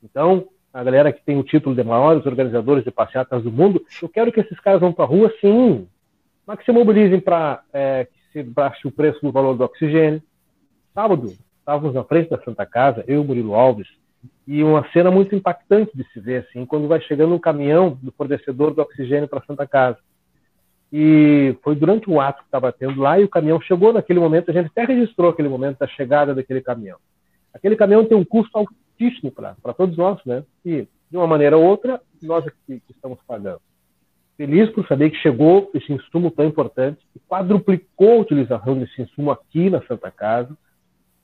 [0.04, 4.10] Então, a galera que tem o título de maiores organizadores de passeatas do mundo, eu
[4.10, 5.88] quero que esses caras vão para a rua, sim,
[6.46, 10.22] mas que se mobilizem para é, que se baixe o preço do valor do oxigênio.
[10.94, 13.88] Sábado, estávamos na frente da Santa Casa, eu e o Murilo Alves,
[14.48, 18.12] e uma cena muito impactante de se ver, assim, quando vai chegando um caminhão do
[18.12, 19.98] fornecedor do oxigênio para Santa Casa.
[20.92, 24.52] E foi durante um ato que estava tendo lá e o caminhão chegou naquele momento,
[24.52, 26.98] a gente até registrou aquele momento da chegada daquele caminhão.
[27.54, 30.44] Aquele caminhão tem um custo altíssimo para todos nós, né?
[30.66, 33.62] E, de uma maneira ou outra, nós aqui que estamos pagando.
[34.38, 39.32] Feliz por saber que chegou esse insumo tão importante e quadruplicou a utilização desse insumo
[39.32, 40.58] aqui na Santa Casa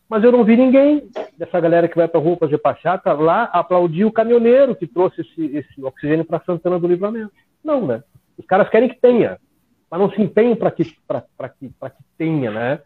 [0.09, 3.43] mas eu não vi ninguém dessa galera que vai para a rua fazer passeata lá
[3.45, 7.32] aplaudir o caminhoneiro que trouxe esse, esse oxigênio para Santana do Livramento.
[7.63, 8.01] Não, né?
[8.38, 9.38] Os caras querem que tenha,
[9.89, 12.81] mas não se empenham para que, que, que tenha, né?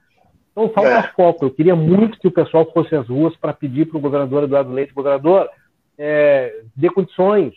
[0.52, 1.04] Então falta é.
[1.04, 1.46] foco.
[1.46, 4.72] Eu queria muito que o pessoal fosse às ruas para pedir para o governador Eduardo
[4.72, 5.50] Leite, governador,
[5.98, 7.54] é, dê condições,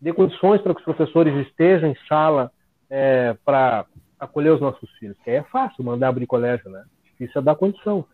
[0.00, 2.50] dê condições para que os professores estejam em sala
[2.88, 3.86] é, para
[4.18, 5.18] acolher os nossos filhos.
[5.24, 6.84] Que aí é fácil mandar abrir colégio, né?
[7.04, 8.04] Difícil é dar condição.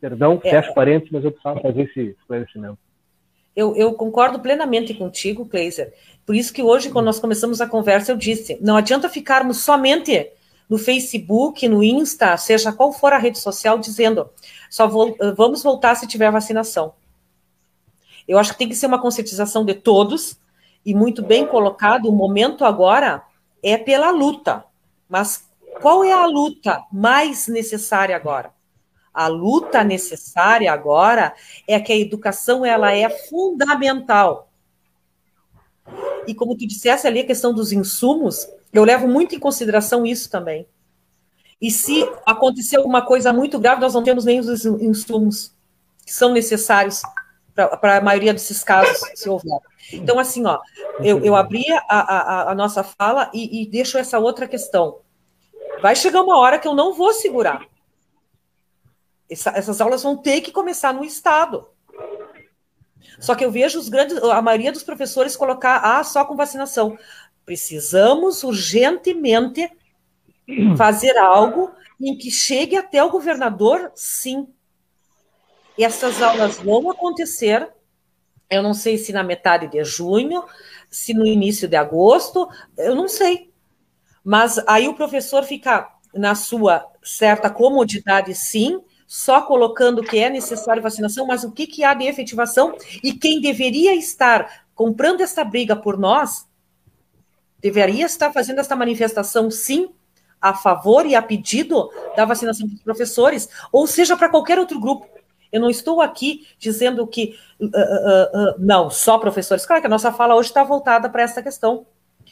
[0.00, 2.78] Perdão, é, fecho parênteses, mas eu precisava fazer esse esclarecimento.
[3.54, 5.92] Eu, eu, concordo plenamente contigo, Kleiser.
[6.26, 10.30] Por isso que hoje, quando nós começamos a conversa, eu disse: não adianta ficarmos somente
[10.68, 14.28] no Facebook, no Insta, seja qual for a rede social, dizendo
[14.70, 16.94] só vou, vamos voltar se tiver vacinação.
[18.26, 20.38] Eu acho que tem que ser uma conscientização de todos
[20.84, 22.08] e muito bem colocado.
[22.08, 23.22] O momento agora
[23.62, 24.64] é pela luta.
[25.08, 25.46] Mas
[25.80, 28.53] qual é a luta mais necessária agora?
[29.14, 31.32] A luta necessária agora
[31.68, 34.50] é que a educação ela é fundamental.
[36.26, 40.28] E como tu dissesse ali a questão dos insumos, eu levo muito em consideração isso
[40.28, 40.66] também.
[41.60, 45.54] E se acontecer alguma coisa muito grave, nós não temos nem os insumos
[46.04, 47.02] que são necessários
[47.54, 49.60] para a maioria desses casos, se houver.
[49.92, 50.58] Então, assim, ó,
[51.00, 54.98] eu, eu abri a, a, a nossa fala e, e deixo essa outra questão.
[55.80, 57.64] Vai chegar uma hora que eu não vou segurar.
[59.28, 61.68] Essa, essas aulas vão ter que começar no Estado.
[63.18, 66.98] Só que eu vejo os grandes, a maioria dos professores colocar ah, só com vacinação.
[67.44, 69.70] Precisamos urgentemente
[70.76, 71.70] fazer algo
[72.00, 74.48] em que chegue até o governador, sim.
[75.76, 77.68] E essas aulas vão acontecer.
[78.50, 80.44] Eu não sei se na metade de junho,
[80.90, 83.50] se no início de agosto, eu não sei.
[84.22, 88.80] Mas aí o professor fica na sua certa comodidade, sim,
[89.14, 93.40] só colocando que é necessário vacinação, mas o que, que há de efetivação e quem
[93.40, 96.48] deveria estar comprando esta briga por nós
[97.60, 99.88] deveria estar fazendo esta manifestação, sim,
[100.40, 105.06] a favor e a pedido da vacinação dos professores, ou seja, para qualquer outro grupo.
[105.52, 109.64] Eu não estou aqui dizendo que uh, uh, uh, não, só professores.
[109.64, 111.86] Claro que a nossa fala hoje está voltada para essa questão.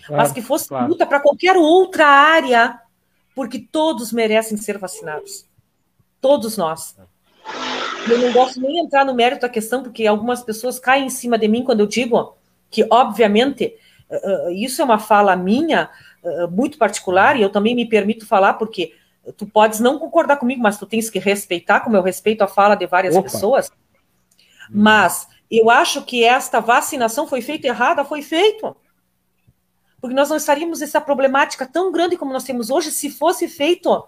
[0.04, 0.88] Claro, mas que fosse claro.
[0.88, 2.80] luta para qualquer outra área,
[3.36, 5.46] porque todos merecem ser vacinados.
[6.22, 6.96] Todos nós.
[8.08, 11.10] Eu não gosto nem de entrar no mérito da questão, porque algumas pessoas caem em
[11.10, 12.34] cima de mim quando eu digo
[12.70, 13.76] que, obviamente,
[14.52, 15.90] isso é uma fala minha,
[16.50, 18.94] muito particular, e eu também me permito falar, porque
[19.36, 22.74] tu podes não concordar comigo, mas tu tens que respeitar, como eu respeito a fala
[22.74, 23.24] de várias Opa.
[23.24, 23.70] pessoas.
[24.70, 28.74] Mas eu acho que esta vacinação foi feita errada, foi feito.
[30.00, 34.04] Porque nós não estaríamos essa problemática tão grande como nós temos hoje se fosse feito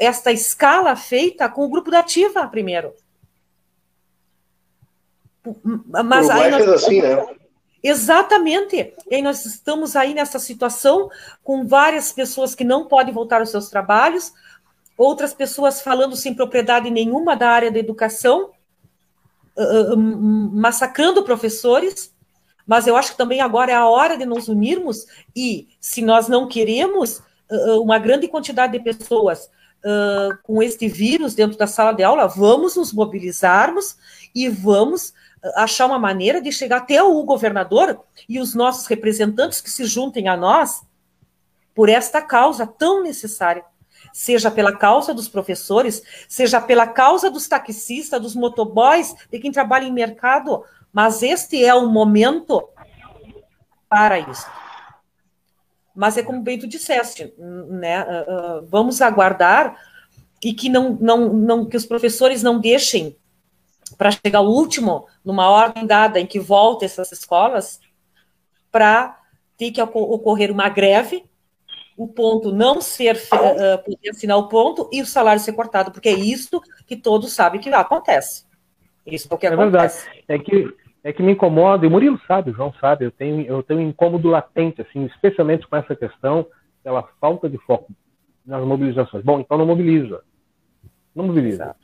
[0.00, 2.92] esta escala feita com o grupo da ativa primeiro.
[5.62, 6.68] Mas aí nós...
[6.68, 7.24] assim, né?
[7.82, 8.94] Exatamente.
[9.08, 11.08] E aí nós estamos aí nessa situação
[11.44, 14.32] com várias pessoas que não podem voltar aos seus trabalhos,
[14.98, 18.50] outras pessoas falando sem propriedade nenhuma da área da educação,
[19.56, 22.12] uh, massacrando professores.
[22.66, 25.06] Mas eu acho que também agora é a hora de nos unirmos
[25.36, 27.22] e, se nós não queremos
[27.80, 29.48] uma grande quantidade de pessoas
[30.42, 33.96] com este vírus dentro da sala de aula, vamos nos mobilizarmos
[34.34, 35.12] e vamos
[35.54, 40.28] achar uma maneira de chegar até o governador e os nossos representantes que se juntem
[40.28, 40.82] a nós
[41.74, 43.64] por esta causa tão necessária.
[44.12, 49.84] Seja pela causa dos professores, seja pela causa dos taxistas, dos motoboys, de quem trabalha
[49.84, 52.66] em mercado, mas este é o momento
[53.88, 54.46] para isso.
[55.96, 58.02] Mas é como bem tu disseste, né?
[58.02, 59.76] Uh, vamos aguardar
[60.44, 63.16] e que não, não, não que os professores não deixem
[63.96, 67.80] para chegar o último, numa ordem dada em que volta essas escolas,
[68.70, 69.18] para
[69.56, 71.24] ter que ocorrer uma greve,
[71.96, 76.10] o ponto não ser, uh, poder assinar o ponto e o salário ser cortado, porque
[76.10, 78.44] é isso que todos sabem que acontece.
[79.06, 80.04] Isso é o que é acontece.
[80.04, 80.24] verdade.
[80.28, 80.74] É que,
[81.06, 83.78] é que me incomoda, e o Murilo sabe, o João sabe, eu tenho, eu tenho
[83.78, 86.44] um incômodo latente, assim, especialmente com essa questão
[86.82, 87.92] pela falta de foco
[88.44, 89.22] nas mobilizações.
[89.22, 90.20] Bom, então não mobiliza.
[91.14, 91.76] Não mobiliza.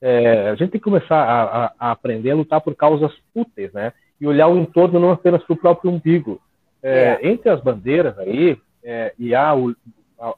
[0.00, 3.72] É, a gente tem que começar a, a, a, aprender a lutar por causas úteis,
[3.72, 3.92] né?
[4.20, 6.42] E olhar o entorno não apenas para o próprio umbigo.
[6.82, 7.28] É, é.
[7.28, 9.72] Entre as bandeiras aí, é, e há o,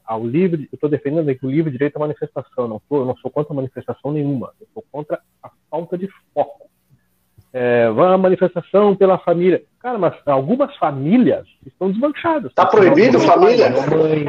[0.04, 3.16] ao livre, eu estou defendendo aqui o livre direito à manifestação, não sou, eu não
[3.16, 6.65] sou contra manifestação nenhuma, eu sou contra a falta de foco.
[7.58, 9.62] É, a manifestação pela família.
[9.80, 12.50] Cara, mas algumas famílias estão desmanchadas.
[12.50, 13.70] Está proibido família?
[13.70, 14.26] Mãe,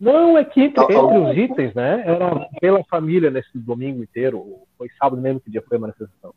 [0.00, 2.02] não, é que entre, entre os itens, né?
[2.06, 4.62] Era pela família nesse domingo inteiro.
[4.78, 6.32] Foi sábado mesmo que dia foi a manifestação.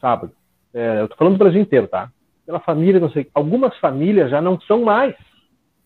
[0.00, 0.30] Sábado.
[0.72, 2.08] É, eu tô falando do Brasil inteiro, tá?
[2.46, 3.28] Pela família, não sei.
[3.34, 5.16] Algumas famílias já não são mais.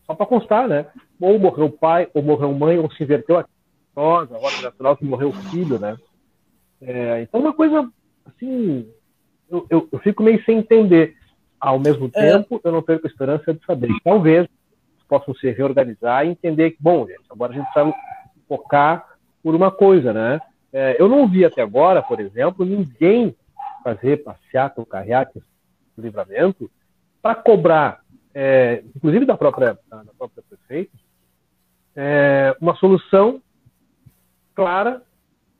[0.05, 0.85] Só para constar, né?
[1.19, 3.45] Ou morreu o pai, ou morreu a mãe, ou se inverteu a
[3.97, 5.97] rosa, a roda natural que morreu o filho, né?
[6.79, 7.89] É, então, uma coisa
[8.27, 8.87] assim.
[9.49, 11.15] Eu, eu, eu, fico meio sem entender.
[11.59, 12.31] Ao mesmo é.
[12.31, 13.89] tempo, eu não perco a esperança de saber.
[14.03, 14.47] Talvez
[15.07, 17.93] possam se reorganizar e entender que, bom, gente, agora a gente precisa
[18.47, 19.05] focar
[19.43, 20.39] por uma coisa, né?
[20.71, 23.35] É, eu não vi até agora, por exemplo, ninguém
[23.83, 25.41] fazer passeata ou carreata
[25.97, 26.69] no livramento
[27.21, 28.01] para cobrar,
[28.33, 30.95] é, inclusive da própria, da própria prefeita,
[31.95, 33.41] é, uma solução
[34.53, 35.01] clara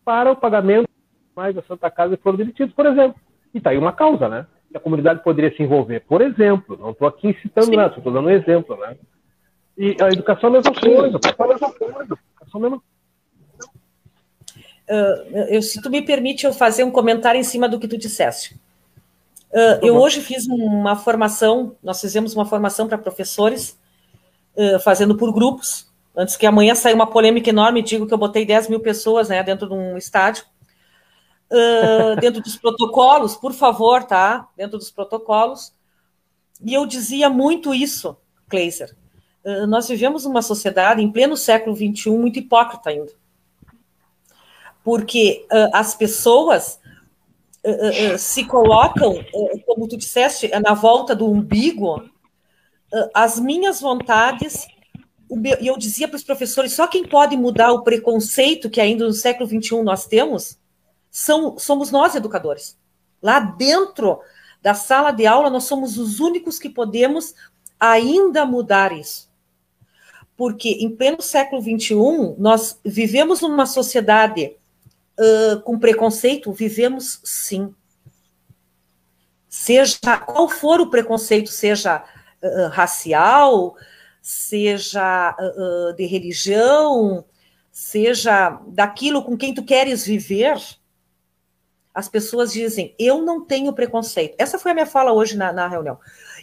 [0.05, 0.87] para o pagamento
[1.35, 3.19] mais da Santa Casa e foram demitidos, por exemplo.
[3.53, 4.45] E está aí uma causa, né?
[4.73, 6.01] A comunidade poderia se envolver.
[6.01, 8.95] Por exemplo, não estou aqui citando nada, estou dando um exemplo, né?
[9.77, 12.19] E a educação é a mesma coisa, a mesma coisa.
[12.53, 12.77] A mesma...
[14.89, 17.97] Uh, eu, se tu me permite eu fazer um comentário em cima do que tu
[17.97, 18.55] disseste.
[19.51, 23.79] Uh, eu hoje fiz uma formação, nós fizemos uma formação para professores,
[24.55, 28.45] uh, fazendo por grupos, antes que amanhã saia uma polêmica enorme, digo que eu botei
[28.45, 30.43] 10 mil pessoas né, dentro de um estádio.
[31.51, 34.47] Uh, dentro dos protocolos, por favor, tá?
[34.55, 35.73] Dentro dos protocolos.
[36.63, 38.15] E eu dizia muito isso,
[38.47, 38.95] Kleiser
[39.67, 43.11] nós vivemos uma sociedade em pleno século XXI muito hipócrita ainda.
[44.83, 46.79] Porque uh, as pessoas
[47.65, 49.15] uh, uh, se colocam,
[49.65, 52.09] como tu disseste, na volta do umbigo,
[53.13, 54.67] as minhas vontades.
[55.61, 59.13] E eu dizia para os professores: só quem pode mudar o preconceito que ainda no
[59.13, 60.57] século XXI nós temos
[61.09, 62.77] são, somos nós, educadores.
[63.21, 64.19] Lá dentro
[64.61, 67.33] da sala de aula, nós somos os únicos que podemos
[67.79, 69.29] ainda mudar isso
[70.39, 74.55] porque em pleno século XXI nós vivemos numa sociedade
[75.19, 76.53] uh, com preconceito?
[76.53, 77.75] Vivemos sim.
[79.49, 82.01] Seja qual for o preconceito, seja
[82.41, 83.75] uh, racial,
[84.21, 87.25] seja uh, de religião,
[87.69, 90.57] seja daquilo com quem tu queres viver,
[91.99, 94.35] as pessoas dizem: Eu não tenho preconceito.
[94.37, 95.97] Essa foi a minha fala hoje na, na reunião.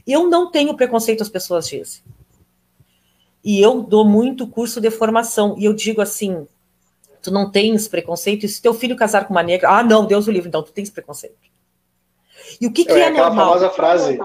[0.06, 2.02] Eu não tenho preconceito, as pessoas dizem.
[3.42, 5.56] E eu dou muito curso de formação.
[5.58, 6.46] E eu digo assim:
[7.22, 8.44] Tu não tens preconceito?
[8.44, 9.70] E se teu filho casar com uma negra?
[9.70, 11.36] Ah, não, Deus o livre, então tu tens preconceito.
[12.60, 13.54] E o que, que é, é aquela normal?
[13.54, 14.18] famosa frase: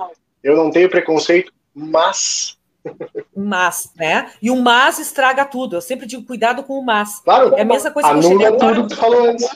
[0.43, 2.57] Eu não tenho preconceito, mas
[3.35, 4.31] mas, né?
[4.41, 5.75] E o mas estraga tudo.
[5.75, 7.19] Eu sempre digo cuidado com o mas.
[7.19, 7.55] Claro.
[7.55, 9.47] É a mesma coisa que eu chegar tudo que tu falou antes.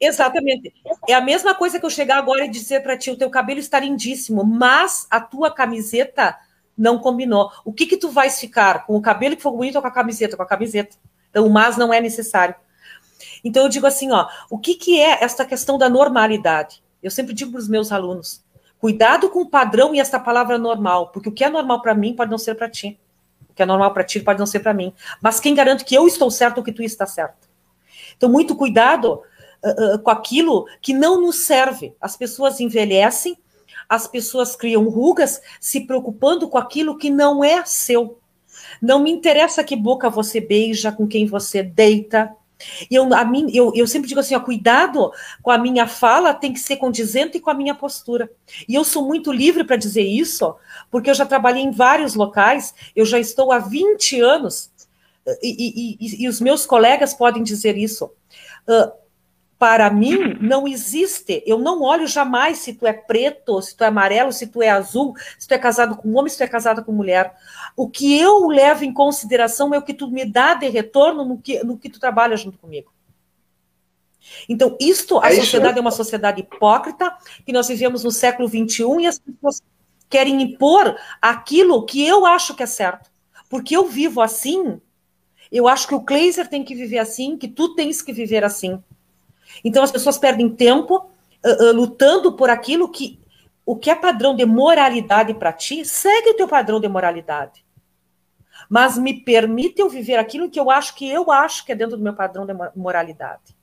[0.00, 0.72] Exatamente.
[1.06, 3.60] É a mesma coisa que eu chegar agora e dizer para ti, o teu cabelo
[3.60, 6.38] está lindíssimo, mas a tua camiseta
[6.76, 7.52] não combinou.
[7.64, 8.86] O que que tu vais ficar?
[8.86, 10.36] Com o cabelo que for bonito ou com a camiseta?
[10.36, 10.96] Com a camiseta.
[11.28, 12.54] Então, o mas não é necessário.
[13.44, 16.82] Então, eu digo assim, ó, o que que é esta questão da normalidade?
[17.02, 18.42] Eu sempre digo para os meus alunos,
[18.78, 22.14] cuidado com o padrão e esta palavra normal, porque o que é normal para mim
[22.14, 22.98] pode não ser para ti.
[23.48, 24.94] O que é normal para ti pode não ser para mim.
[25.20, 27.48] Mas quem garante que eu estou certo ou que tu está certo?
[28.16, 29.22] Então, muito cuidado
[29.64, 31.94] uh, com aquilo que não nos serve.
[32.00, 33.36] As pessoas envelhecem,
[33.88, 38.18] as pessoas criam rugas, se preocupando com aquilo que não é seu.
[38.80, 42.34] Não me interessa que boca você beija, com quem você deita.
[42.90, 45.10] Eu, a mim, eu, eu sempre digo assim: ó, cuidado
[45.42, 48.30] com a minha fala, tem que ser condizente com a minha postura.
[48.68, 50.54] E eu sou muito livre para dizer isso,
[50.90, 54.70] porque eu já trabalhei em vários locais, eu já estou há 20 anos,
[55.42, 58.10] e, e, e, e os meus colegas podem dizer isso.
[58.68, 58.92] Uh,
[59.60, 61.42] para mim, não existe.
[61.44, 64.70] Eu não olho jamais se tu é preto, se tu é amarelo, se tu é
[64.70, 67.34] azul, se tu é casado com homem, se tu é casada com mulher.
[67.76, 71.36] O que eu levo em consideração é o que tu me dá de retorno no
[71.36, 72.90] que, no que tu trabalha junto comigo.
[74.48, 77.14] Então, isto, a é sociedade é uma sociedade hipócrita,
[77.44, 79.62] que nós vivemos no século XXI e as pessoas
[80.08, 83.10] querem impor aquilo que eu acho que é certo.
[83.46, 84.80] Porque eu vivo assim,
[85.52, 88.82] eu acho que o Kleiser tem que viver assim, que tu tens que viver assim.
[89.64, 91.10] Então as pessoas perdem tempo
[91.44, 93.20] uh, uh, lutando por aquilo que
[93.70, 97.64] o que é padrão de moralidade para ti, segue o teu padrão de moralidade.
[98.68, 101.96] Mas me permite eu viver aquilo que eu acho que eu acho que é dentro
[101.96, 103.56] do meu padrão de moralidade.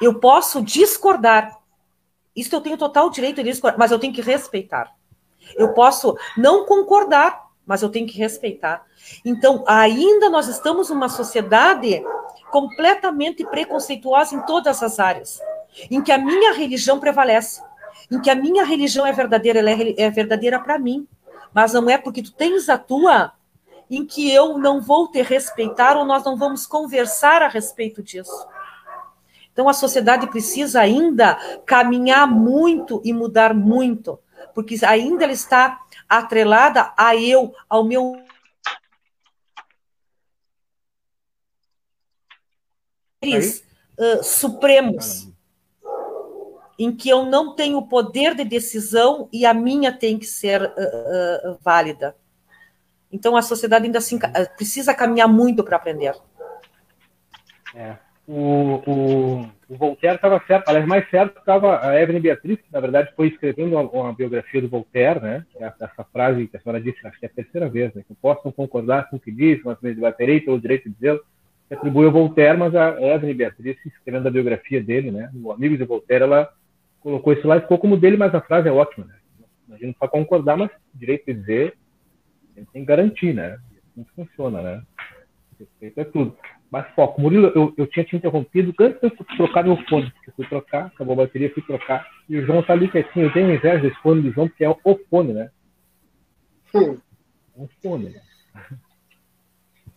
[0.00, 1.58] Eu posso discordar.
[2.36, 4.94] Isso eu tenho total direito de discordar, mas eu tenho que respeitar.
[5.56, 8.84] Eu posso não concordar, mas eu tenho que respeitar.
[9.24, 12.02] Então, ainda nós estamos numa sociedade
[12.50, 15.40] completamente preconceituosa em todas as áreas,
[15.90, 17.62] em que a minha religião prevalece,
[18.10, 21.06] em que a minha religião é verdadeira, ela é, é verdadeira para mim,
[21.52, 23.32] mas não é porque tu tens a tua
[23.90, 28.46] em que eu não vou te respeitar ou nós não vamos conversar a respeito disso.
[29.52, 31.34] Então a sociedade precisa ainda
[31.66, 34.18] caminhar muito e mudar muito,
[34.54, 35.78] porque ainda ela está
[36.18, 38.22] atrelada a eu, ao meu
[43.98, 45.28] uh, supremos,
[46.78, 51.50] em que eu não tenho poder de decisão e a minha tem que ser uh,
[51.52, 52.16] uh, válida.
[53.10, 54.18] Então a sociedade ainda assim
[54.56, 56.16] precisa caminhar muito para aprender.
[57.74, 57.96] É.
[58.26, 62.78] O, o, o Voltaire estava certo, aliás, mais certo estava a Evelyn Beatriz, que na
[62.78, 65.46] verdade foi escrevendo uma, uma biografia do Voltaire, né?
[65.56, 68.02] Essa, essa, frase que a senhora disse, acho que é a terceira vez, né?
[68.06, 71.20] Que eu posso não concordar com o que diz, mas debaterei pelo direito de dizê-lo
[71.70, 75.84] atribui ao Voltaire, mas a Evelyn Beatriz, escrevendo a biografia dele, né, o Amigos de
[75.84, 76.52] Voltaire, ela
[77.00, 79.14] colocou isso lá e ficou como dele, mas a frase é ótima, né?
[79.70, 81.78] A gente não pode concordar, mas direito de dizer,
[82.54, 83.58] a gente tem que garantir, né?
[83.90, 84.82] Assim funciona, né?
[85.58, 86.36] Respeito é tudo.
[86.72, 87.20] Mas foco.
[87.20, 90.46] Murilo, eu, eu tinha te interrompido antes de eu trocar meu fone, porque eu fui
[90.46, 93.26] trocar, acabou a bateria, fui trocar, e o João tá ali quietinho.
[93.26, 95.50] Eu tenho inveja desse fone do João, porque é o fone, né?
[96.74, 96.96] Hum.
[97.54, 98.22] É um fone, né?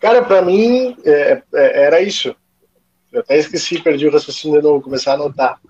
[0.02, 2.36] Cara, para mim é, é, era isso.
[3.10, 5.62] Eu até esqueci, perdi o raciocínio de novo, começar a anotar.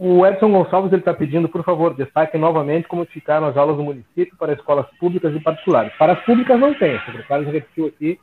[0.00, 4.36] O Edson Gonçalves está pedindo, por favor, destaque novamente como ficaram as aulas do município
[4.38, 5.92] para escolas públicas e particulares.
[5.98, 8.20] Para as públicas não tem, o secretário já repetiu aqui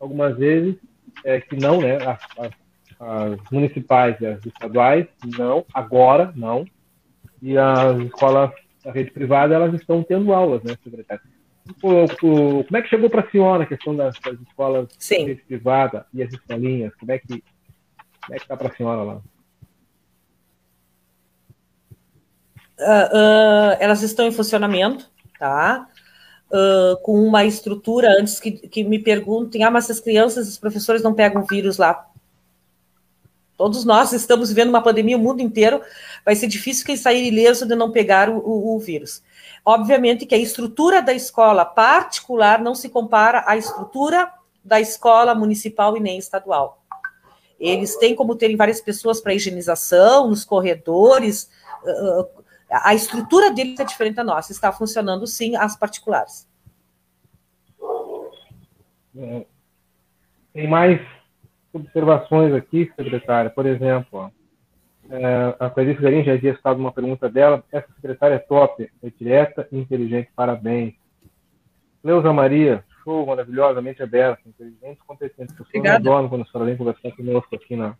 [0.00, 0.76] algumas vezes
[1.22, 1.96] é, que não, né?
[1.96, 2.50] As, as,
[2.98, 5.06] as, municipais e as estaduais,
[5.36, 6.64] não, agora não.
[7.42, 8.50] E as escolas
[8.82, 11.22] da rede privada, elas estão tendo aulas, né, secretário?
[11.80, 14.88] como é que chegou para a senhora a questão das, das escolas
[15.46, 16.94] privadas e as escolinhas?
[16.94, 17.44] Como é que
[18.24, 19.20] como é que está para a senhora lá?
[22.78, 25.86] Uh, elas estão em funcionamento, tá?
[26.50, 31.02] Uh, com uma estrutura, antes que, que me perguntem, ah, mas as crianças, os professores
[31.02, 32.06] não pegam vírus lá.
[33.56, 35.80] Todos nós estamos vivendo uma pandemia, o mundo inteiro.
[36.24, 39.22] Vai ser difícil quem sair ileso de não pegar o, o, o vírus.
[39.64, 44.30] Obviamente que a estrutura da escola particular não se compara à estrutura
[44.64, 46.82] da escola municipal e nem estadual.
[47.58, 51.48] Eles têm como terem várias pessoas para higienização, nos corredores.
[52.82, 54.52] A estrutura deles é diferente da nossa.
[54.52, 56.48] Está funcionando, sim, as particulares.
[59.16, 59.46] É,
[60.52, 61.00] tem mais
[61.72, 63.50] observações aqui, secretária.
[63.50, 64.32] Por exemplo,
[65.10, 67.62] é, a Clarice Garim já havia estado uma pergunta dela.
[67.70, 70.30] Essa secretária é top, é direta e inteligente.
[70.34, 70.94] Parabéns.
[72.02, 75.54] Leusa Maria, show, maravilhosamente aberta, inteligente e competente.
[75.72, 77.96] Eu adoro quando a senhora vem conversar conosco aqui na,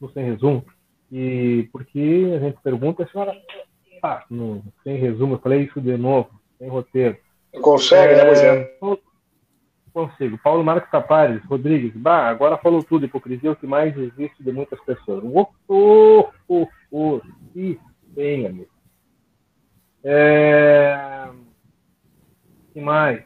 [0.00, 0.64] no Sem Resumo.
[1.10, 3.34] E porque a gente pergunta, a senhora.
[4.02, 7.16] Ah, no Sem Resumo, eu falei isso de novo, sem roteiro.
[7.60, 8.96] Consegue, né, é, né,
[9.92, 10.38] Consigo.
[10.38, 14.50] Paulo Marcos Tapares, Rodrigues, bah, agora falou tudo, hipocrisia é o que mais existe de
[14.50, 15.22] muitas pessoas.
[15.22, 17.20] Oh, oh, oh, oh,
[17.52, 18.70] que bem, amigo.
[20.02, 21.28] É...
[22.72, 23.22] que mais?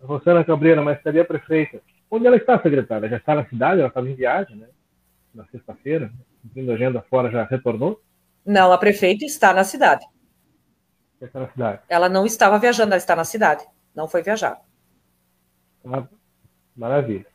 [0.00, 1.82] Rosana Cabreira, mas cadê a prefeita?
[2.10, 3.08] Onde ela está, secretária?
[3.08, 3.80] Já está na cidade?
[3.80, 4.68] Ela estava em viagem, né?
[5.34, 8.00] Na sexta-feira, cumprindo agenda fora, já retornou?
[8.46, 10.06] Não, a prefeita está na cidade.
[11.20, 11.80] Está na cidade.
[11.88, 13.64] Ela não estava viajando, ela está na cidade.
[13.94, 14.60] Não foi viajar.
[15.86, 16.04] Ah,
[16.76, 17.26] maravilha.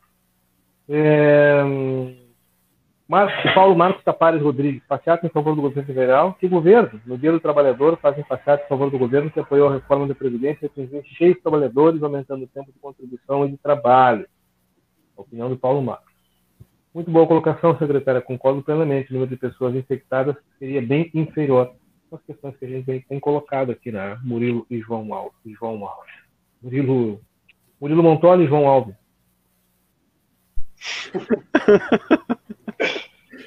[0.88, 1.62] É...
[3.10, 6.34] Marcos, Paulo Marcos Tapares Rodrigues, passeata em favor do governo federal.
[6.34, 7.00] Que governo?
[7.04, 10.14] No Dia do Trabalhador, fazem passeata em favor do governo que apoiou a reforma da
[10.14, 14.28] Previdência, atingindo cheios de trabalhadores, aumentando o tempo de contribuição e de trabalho.
[15.18, 16.10] A opinião do Paulo Marcos.
[16.94, 18.20] Muito boa colocação, secretária.
[18.20, 19.10] Concordo plenamente.
[19.10, 21.72] O número de pessoas infectadas seria bem inferior.
[22.12, 24.18] As questões que a gente tem colocado aqui, né?
[24.24, 25.38] Murilo e João Alves.
[25.46, 26.12] João Alves.
[26.60, 27.20] Murilo,
[27.80, 28.94] Murilo Montoli e João Alves.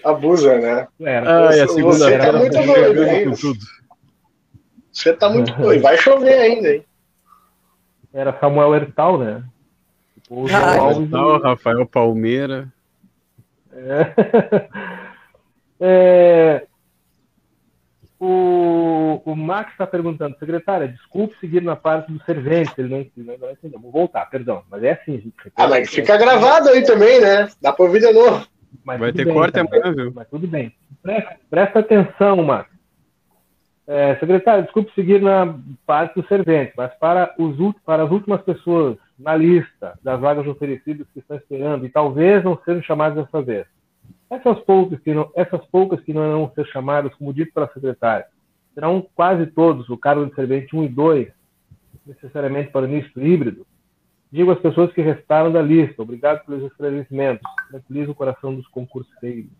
[0.03, 0.87] Abusa, né?
[0.99, 1.47] Era.
[1.47, 3.33] Ah, você, você tá muito doido, hein?
[4.91, 5.81] Você tá muito doido.
[5.81, 6.85] Vai chover ainda, hein?
[8.13, 9.43] Era Samuel Hertal, né?
[10.29, 11.41] O ah, Alves Hertal, e...
[11.41, 12.71] Rafael Palmeira.
[13.71, 14.13] É.
[15.79, 16.67] é...
[18.19, 18.52] O,
[19.31, 23.51] o Max está perguntando, secretária, desculpe seguir na parte do servente, ele não, ele não
[23.51, 23.79] entendeu.
[23.79, 25.33] Vou voltar, perdão, mas é assim, gente.
[25.55, 27.49] Ah, mas fica gravado aí também, né?
[27.61, 28.45] Dá para ouvir de novo.
[28.83, 30.11] Mas Vai ter bem, corte amanhã, viu?
[30.13, 30.73] Mas tudo bem.
[31.01, 32.69] Presta, presta atenção, Max.
[33.85, 37.55] É, secretário, desculpe seguir na parte do servente, mas para, os,
[37.85, 42.57] para as últimas pessoas na lista das vagas oferecidas que estão esperando e talvez não
[42.63, 43.65] sejam chamadas dessa vez,
[44.29, 48.25] essas poucas que não, essas poucas que não irão ser chamadas, como dito pela secretária,
[48.73, 51.27] serão quase todos o cargo de servente 1 e 2,
[52.05, 53.65] necessariamente para o misto híbrido.
[54.31, 57.47] Digo às pessoas que restaram da lista, obrigado pelos esclarecimentos.
[57.69, 59.51] Tranquiliza o coração dos concurseiros.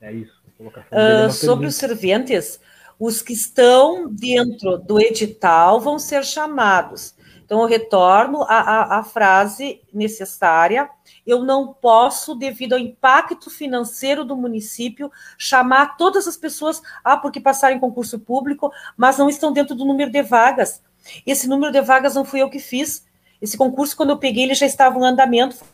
[0.00, 0.36] É isso.
[0.60, 2.60] Uh, sobre os serventes,
[2.98, 7.15] os que estão dentro do edital vão ser chamados.
[7.46, 10.90] Então, eu retorno à, frase necessária.
[11.24, 17.40] Eu não posso, devido ao impacto financeiro do município, chamar todas as pessoas, ah, porque
[17.40, 20.82] passaram em concurso público, mas não estão dentro do número de vagas.
[21.24, 23.06] Esse número de vagas não fui eu que fiz.
[23.40, 25.64] Esse concurso, quando eu peguei, ele já estava em andamento.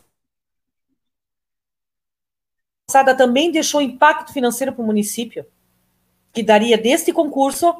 [3.17, 5.43] Também deixou impacto financeiro para o município,
[6.31, 7.73] que daria deste concurso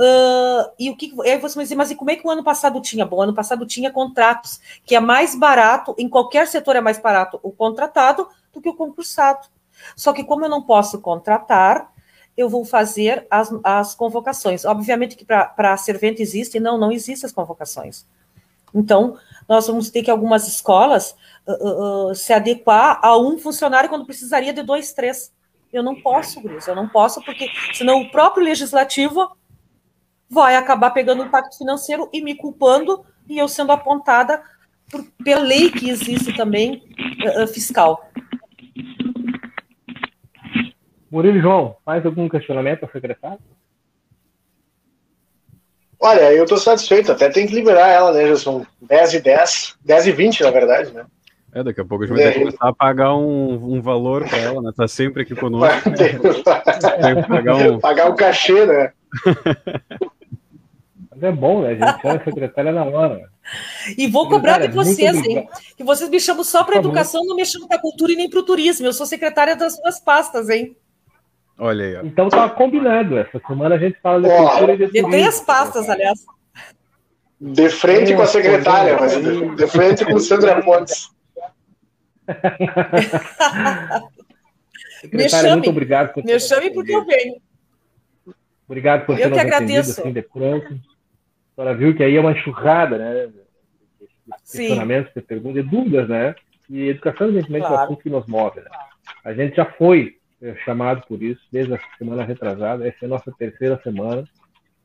[0.00, 2.42] Uh, e o que aí você vai dizer, mas e como é que o ano
[2.42, 3.04] passado tinha?
[3.04, 7.38] Bom, ano passado tinha contratos, que é mais barato, em qualquer setor é mais barato
[7.42, 9.46] o contratado do que o concursado.
[9.94, 11.92] Só que como eu não posso contratar,
[12.34, 14.64] eu vou fazer as, as convocações.
[14.64, 18.06] Obviamente que para servente existe, não, não existem as convocações.
[18.74, 21.14] Então, nós vamos ter que algumas escolas
[21.46, 25.30] uh, uh, se adequar a um funcionário quando precisaria de dois, três.
[25.70, 29.36] Eu não posso, Gris, eu não posso, porque senão o próprio legislativo
[30.30, 34.40] vai acabar pegando impacto financeiro e me culpando e eu sendo apontada
[34.88, 36.82] por, pela lei que existe também
[37.36, 38.08] uh, fiscal.
[41.10, 43.40] Murilo João, mais algum questionamento ao secretário?
[45.98, 48.34] Olha, eu estou satisfeito, até tem que liberar ela, né?
[48.36, 51.04] São 10 e 10, 10 e 20, na verdade, né?
[51.52, 54.38] É, daqui a pouco a gente vai que começar a pagar um, um valor para
[54.38, 54.70] ela, né?
[54.74, 55.90] Tá sempre aqui conosco.
[55.92, 57.80] Tem que pagar um...
[57.80, 58.92] pagar um cachê, né?
[61.20, 61.68] Mas é bom, né?
[61.68, 63.28] A gente chama a secretária na hora.
[63.96, 65.46] E vou cobrar de vocês, hein?
[65.76, 68.40] Que vocês me chamam só para educação, não me chamam para cultura e nem para
[68.40, 68.86] o turismo.
[68.86, 70.74] Eu sou secretária das duas pastas, hein?
[71.58, 71.96] Olha aí.
[71.96, 72.00] Ó.
[72.04, 73.18] Então tá combinado.
[73.18, 75.10] Essa semana a gente fala de oh, cultura e de, turismo.
[75.10, 76.24] três pastas, aliás.
[77.38, 79.12] De frente com a secretária, mas
[79.56, 81.10] de, frente com o Sandra Pontes.
[85.12, 87.36] me chame, muito obrigado por me chame porque eu venho.
[88.66, 90.00] Obrigado por ter eu que agradeço.
[90.00, 90.80] Assim, de pronto.
[91.60, 93.30] A senhora viu que aí é uma enxurrada, né?
[94.50, 96.34] Questionamentos, de perguntas e dúvidas, né?
[96.70, 97.74] E educação, evidentemente, claro.
[97.74, 98.60] é o assunto que nos move.
[98.60, 98.70] Né?
[99.22, 103.08] A gente já foi é, chamado por isso desde a semana retrasada, essa é a
[103.08, 104.24] nossa terceira semana,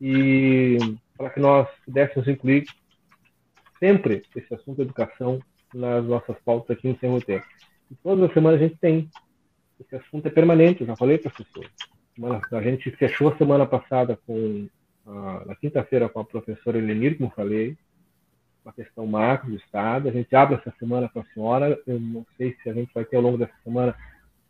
[0.02, 0.77] e
[1.18, 2.65] para que nós pudéssemos incluir
[3.80, 5.39] sempre esse assunto de educação
[5.73, 7.43] nas nossas pautas aqui no Roteiro.
[7.89, 9.10] E todas as semanas a gente tem.
[9.80, 11.68] Esse assunto é permanente, eu já falei para as pessoas.
[12.52, 14.68] A gente fechou a semana passada com,
[15.06, 17.77] na quinta-feira, com a professora Elenir, como falei,
[18.64, 20.10] uma questão macro do Estado.
[20.10, 21.80] A gente abre essa semana com a senhora.
[21.86, 23.95] Eu não sei se a gente vai ter ao longo dessa semana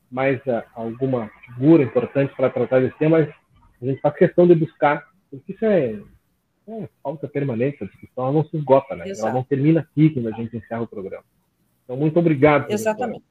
[0.10, 3.30] mais uh, alguma figura importante para tratar desse tema, mas
[3.82, 6.00] a gente faz questão de buscar, porque isso é,
[6.68, 9.06] é falta permanente, a discussão ela não se esgota, né?
[9.10, 11.24] Ela não termina aqui quando a gente encerra o programa.
[11.84, 12.72] Então, muito obrigado.
[12.72, 13.24] Exatamente.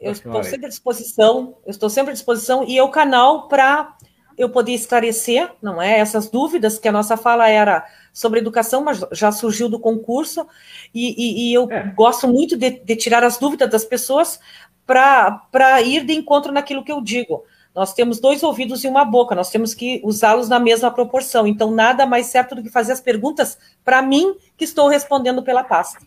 [0.00, 3.96] Eu estou sempre à disposição, eu estou sempre à disposição e é o canal para
[4.38, 5.98] eu poder esclarecer, não é?
[5.98, 10.46] Essas dúvidas que a nossa fala era sobre educação, mas já surgiu do concurso
[10.94, 11.92] e, e, e eu é.
[11.94, 14.38] gosto muito de, de, tirar as dúvidas das pessoas
[14.86, 17.44] para ir de encontro naquilo que eu digo.
[17.74, 21.46] Nós temos dois ouvidos e uma boca, nós temos que usá-los na mesma proporção.
[21.46, 25.62] Então, nada mais certo do que fazer as perguntas para mim, que estou respondendo pela
[25.62, 26.00] pasta.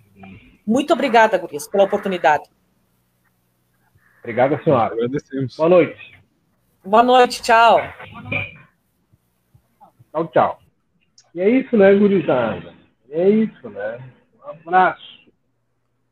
[0.66, 2.44] Muito obrigada, Gurias, pela oportunidade.
[4.20, 4.94] Obrigado, senhora.
[4.94, 5.56] Agradecemos.
[5.56, 6.21] Boa noite.
[6.84, 7.80] Boa noite, tchau.
[10.12, 10.60] Tchau, tchau.
[11.36, 12.74] E é isso, né, gurizada?
[13.12, 14.00] É isso, né?
[14.44, 15.32] Um abraço,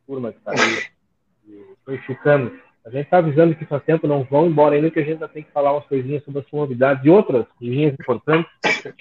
[0.06, 0.86] turma que está aí.
[1.84, 2.60] Foi ficando.
[2.86, 5.28] A gente está avisando que faz tempo não vão embora ainda, que a gente ainda
[5.28, 8.52] tem que falar umas coisinhas sobre as novidades e outras coisinhas importantes.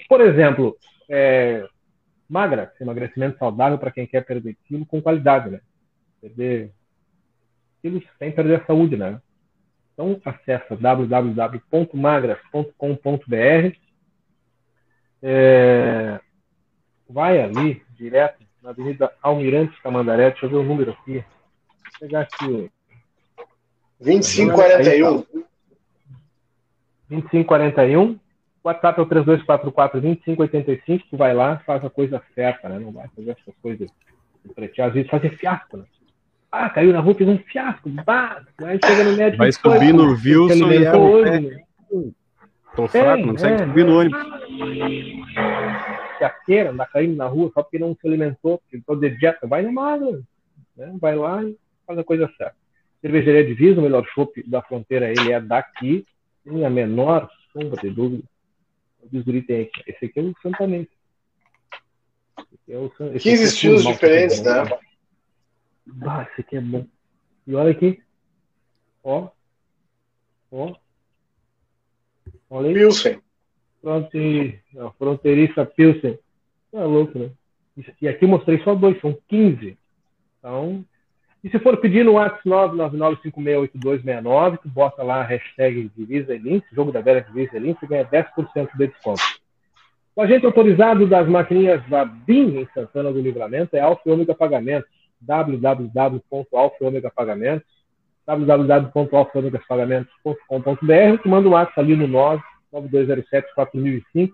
[0.07, 0.75] Por exemplo,
[1.07, 1.67] é,
[2.27, 5.61] magra, emagrecimento saudável para quem quer perder quilo com qualidade, né?
[6.19, 6.71] Perder
[7.81, 9.21] quilos sem perder a saúde, né?
[9.99, 13.75] Então, acessa www.magras.com.br.
[15.21, 16.21] É,
[17.09, 20.29] vai ali, direto, na Avenida Almirante Tamandaré.
[20.29, 21.15] Deixa eu ver o número aqui.
[21.15, 21.25] Vou
[21.99, 22.71] pegar aqui.
[23.99, 25.25] 2541.
[27.09, 28.17] 2541.
[28.63, 31.03] WhatsApp é o 3244-2585.
[31.09, 32.79] Tu vai lá, faz a coisa certa, né?
[32.79, 33.89] Não vai fazer essas coisas
[34.45, 34.87] de pretear.
[34.87, 35.83] Às vezes fazer fiasco, né?
[36.51, 37.89] Ah, caiu na rua, fez um fiasco.
[37.89, 39.37] Bah, aí chega no médico.
[39.37, 41.63] Vai subir no Wilson e hoje, né?
[42.75, 44.21] Tô fraco, é, não consegue é, subir no ônibus.
[46.17, 49.47] Fiasqueira, andar caindo na rua só porque não se alimentou, porque tô de dieta.
[49.47, 50.23] Vai no magro.
[50.75, 50.95] Né?
[50.99, 51.55] Vai lá e
[51.85, 52.55] faz a coisa certa.
[53.01, 56.05] Cervejaria Divisa, o melhor chopp da fronteira, ele é daqui.
[56.43, 58.23] Tem a menor sombra de dúvida.
[59.01, 59.83] O Desguri tem aqui.
[59.87, 60.89] Esse aqui é o Santanense.
[62.67, 64.63] É o, 15 é estilos diferentes, né?
[66.05, 66.85] Ah, esse aqui é bom.
[67.47, 68.01] E olha aqui.
[69.03, 69.29] Ó.
[70.51, 70.75] Ó.
[72.49, 72.73] Olha aí.
[72.73, 73.21] Pilsen.
[73.81, 74.59] Fronte...
[74.97, 76.19] Fronteiriça Pilsen.
[76.73, 77.31] É louco, né?
[78.01, 79.77] E aqui eu mostrei só dois, são 15.
[80.37, 80.85] Então,
[81.43, 86.69] e se for pedir no WhatsApp 999568269, tu bota lá a hashtag Divisa e Links,
[86.73, 89.21] jogo da velha Divisa e Links, e ganha 10% de desconto.
[90.15, 94.35] O agente autorizado das maquininhas da BIM em Santana do Livramento é Alfa e Ômega
[94.35, 97.67] Pagamentos www.alfaomegapagamentos,
[98.25, 102.07] www.alfaomegapagamentos.com.br, tu manda um WhatsApp ali no
[102.71, 104.31] 99207-4005,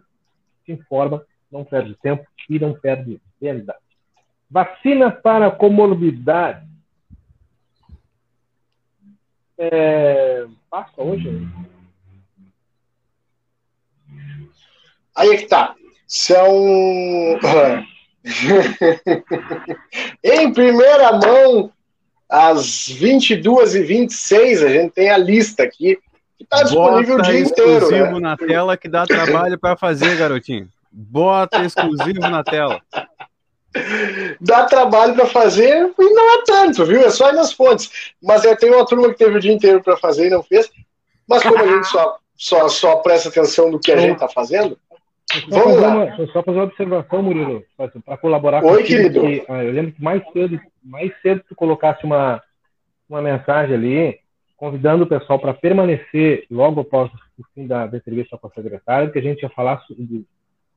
[0.66, 3.76] se informa, não perde tempo e não perde venda.
[4.50, 6.68] Vacina para comorbidade.
[9.58, 10.46] É...
[10.70, 11.48] Passa hoje?
[15.16, 15.76] Aí é que tá.
[16.08, 17.40] São
[20.24, 21.72] em primeira mão,
[22.30, 25.98] às 22h26, a gente tem a lista aqui,
[26.38, 27.72] que está disponível Bota o dia inteiro.
[27.72, 28.20] exclusivo né?
[28.20, 30.68] na tela que dá trabalho para fazer, garotinho.
[30.92, 32.82] Bota exclusivo na tela.
[34.40, 37.02] Dá trabalho para fazer e não é tanto, viu?
[37.02, 38.14] É só ir nas fontes.
[38.24, 40.70] Mas é, tem uma turma que teve o dia inteiro para fazer e não fez.
[41.28, 44.78] Mas como a gente só, só, só presta atenção no que a gente está fazendo,
[45.50, 45.96] Vamos lá.
[45.96, 49.22] Uma, só fazer uma observação, Murilo, para colaborar Oi, querido.
[49.22, 52.42] Que, ah, eu lembro que mais cedo, mais cedo tu colocasse uma,
[53.10, 54.20] uma mensagem ali,
[54.56, 59.10] convidando o pessoal para permanecer logo após o fim da, da entrevista com a secretária,
[59.10, 60.24] que a gente ia falar de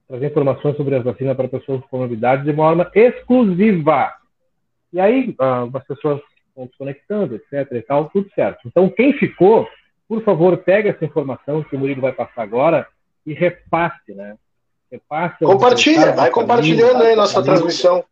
[0.09, 4.12] trazer informações sobre as vacinas para pessoas com comorbidades de forma exclusiva.
[4.93, 7.73] E aí, ah, as pessoas estão desconectando, etc.
[7.73, 8.66] e tal, tudo certo.
[8.66, 9.69] Então, quem ficou,
[10.09, 12.87] por favor, pegue essa informação que o Murilo vai passar agora
[13.28, 14.36] e repasse, né?
[14.90, 18.02] Repasse Compartilha, vai compartilhando aí nossa transmissão.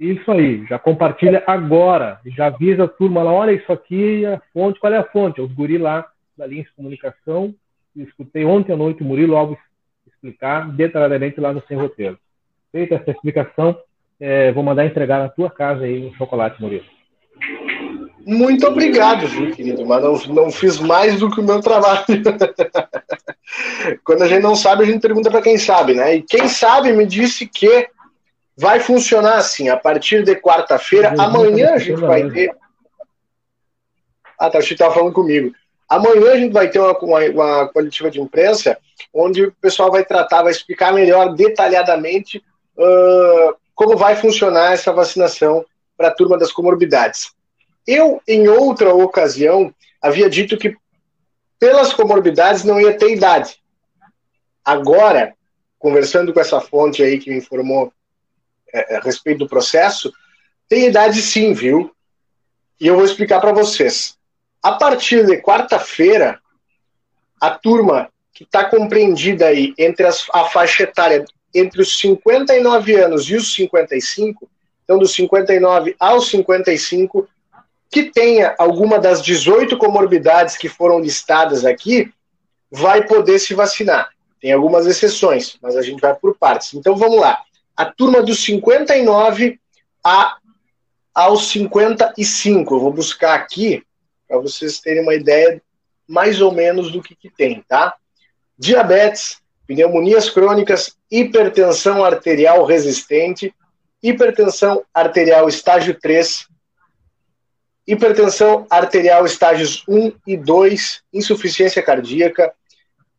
[0.00, 4.80] Isso aí, já compartilha agora, já avisa a turma lá, olha isso aqui, a fonte,
[4.80, 5.40] qual é a fonte?
[5.40, 6.06] Os guri lá
[6.36, 7.54] da linha de comunicação,
[7.94, 9.58] eu escutei ontem à noite o Murilo Alves
[10.06, 12.18] explicar detalhadamente lá no Sem Roteiro.
[12.72, 13.78] Feita essa explicação,
[14.18, 16.86] é, vou mandar entregar na tua casa aí um chocolate, Murilo.
[18.26, 22.04] Muito obrigado, viu, querido, mas não, não fiz mais do que o meu trabalho.
[24.04, 26.16] Quando a gente não sabe, a gente pergunta para quem sabe, né?
[26.16, 27.88] E quem sabe me disse que
[28.56, 31.14] vai funcionar assim, a partir de quarta-feira.
[31.18, 32.54] Amanhã a gente vai ter.
[34.38, 35.52] Ah, tá, o Chico estava falando comigo.
[35.88, 38.78] Amanhã a gente vai ter uma, uma, uma, coletiva de imprensa
[39.12, 42.42] onde o pessoal vai tratar, vai explicar melhor, detalhadamente,
[42.76, 45.64] uh, como vai funcionar essa vacinação
[45.96, 47.32] para a turma das comorbidades.
[47.86, 50.76] Eu, em outra ocasião, havia dito que
[51.58, 53.58] pelas comorbidades não ia ter idade.
[54.64, 55.34] Agora,
[55.78, 57.92] conversando com essa fonte aí que me informou
[58.72, 60.12] é, a respeito do processo,
[60.68, 61.94] tem idade sim, viu?
[62.80, 64.16] E eu vou explicar para vocês.
[64.62, 66.40] A partir de quarta-feira,
[67.40, 71.24] a turma que está compreendida aí entre as, a faixa etária
[71.54, 74.50] entre os 59 anos e os 55,
[74.82, 77.28] então dos 59 aos 55,
[77.90, 82.12] que tenha alguma das 18 comorbidades que foram listadas aqui,
[82.70, 84.08] vai poder se vacinar.
[84.40, 86.74] Tem algumas exceções, mas a gente vai por partes.
[86.74, 87.40] Então vamos lá.
[87.76, 89.58] A turma dos 59
[90.02, 90.36] a,
[91.14, 92.74] aos 55.
[92.74, 93.82] Eu vou buscar aqui
[94.28, 95.62] para vocês terem uma ideia
[96.06, 97.94] mais ou menos do que, que tem, tá?
[98.58, 103.54] Diabetes, pneumonias crônicas, hipertensão arterial resistente,
[104.02, 106.46] hipertensão arterial estágio 3,
[107.86, 112.52] hipertensão arterial estágios 1 e 2, insuficiência cardíaca,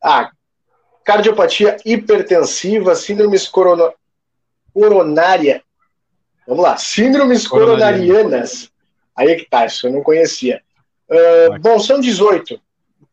[0.03, 0.31] a
[1.03, 3.93] cardiopatia hipertensiva, síndromes corona,
[4.73, 5.61] coronária,
[6.47, 8.71] vamos lá, síndromes coronarianas,
[9.15, 10.61] aí é que tá, isso eu não conhecia.
[11.07, 12.59] Uh, bom, são 18,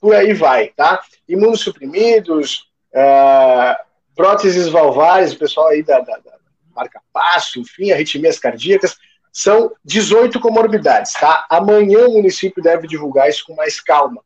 [0.00, 1.02] por aí vai, tá?
[1.28, 3.76] Imunossuprimidos, uh,
[4.16, 6.32] próteses valvares, o pessoal aí da, da, da
[6.74, 8.96] marca passo, enfim, arritmias cardíacas,
[9.32, 11.46] são 18 comorbidades, tá?
[11.48, 14.22] Amanhã o município deve divulgar isso com mais calma.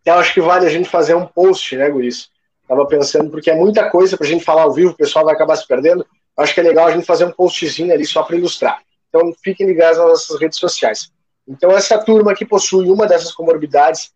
[0.00, 2.30] Então, acho que vale a gente fazer um post, né, Guris?
[2.66, 5.54] Tava pensando, porque é muita coisa pra gente falar ao vivo, o pessoal vai acabar
[5.56, 6.06] se perdendo.
[6.36, 8.80] Acho que é legal a gente fazer um postzinho ali só para ilustrar.
[9.08, 11.12] Então, fiquem ligados nas nossas redes sociais.
[11.46, 14.10] Então, essa turma que possui uma dessas comorbidades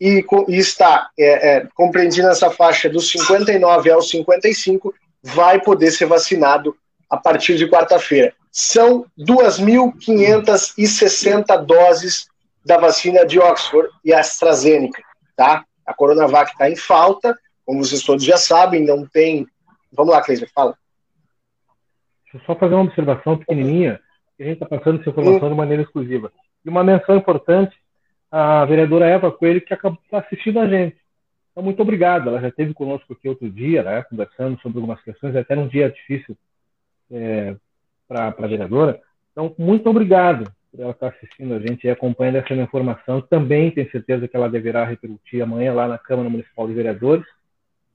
[0.00, 6.06] e, e está é, é, compreendida nessa faixa dos 59 aos 55 vai poder ser
[6.06, 6.74] vacinado
[7.10, 12.26] a partir de quarta-feira são 2.560 doses
[12.64, 15.02] da vacina de Oxford e AstraZeneca,
[15.36, 15.62] tá?
[15.84, 19.46] A Coronavac está em falta, como vocês todos já sabem, não tem...
[19.92, 20.74] Vamos lá, Cleiser, fala.
[22.24, 24.00] Deixa eu só fazer uma observação pequenininha,
[24.38, 26.32] que a gente está passando essa informação de maneira exclusiva.
[26.64, 27.76] E uma menção importante,
[28.30, 30.96] a vereadora Eva Coelho, que acabou assistindo a gente.
[31.52, 32.30] Então, muito obrigado.
[32.30, 35.90] Ela já esteve conosco aqui outro dia, né, conversando sobre algumas questões, até num dia
[35.90, 36.34] difícil
[37.10, 37.54] é,
[38.08, 39.00] para a vereadora.
[39.32, 43.20] Então, muito obrigado por ela estar assistindo a gente e acompanhando essa informação.
[43.20, 47.24] Também tenho certeza que ela deverá repercutir amanhã lá na Câmara Municipal de Vereadores.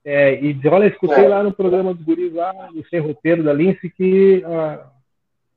[0.03, 1.27] É, e dizer, olha, escutei é.
[1.27, 4.87] lá no programa do Guris, lá no Sem Roteiro da Lince, que ah,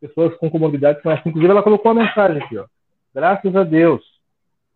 [0.01, 1.31] pessoas com comorbidades assim.
[1.31, 2.67] Inclusive, ela colocou uma mensagem aqui, ó.
[3.15, 4.03] Graças a Deus,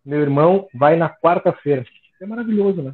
[0.03, 1.85] meu irmão vai na quarta-feira.
[2.19, 2.93] É maravilhoso, né?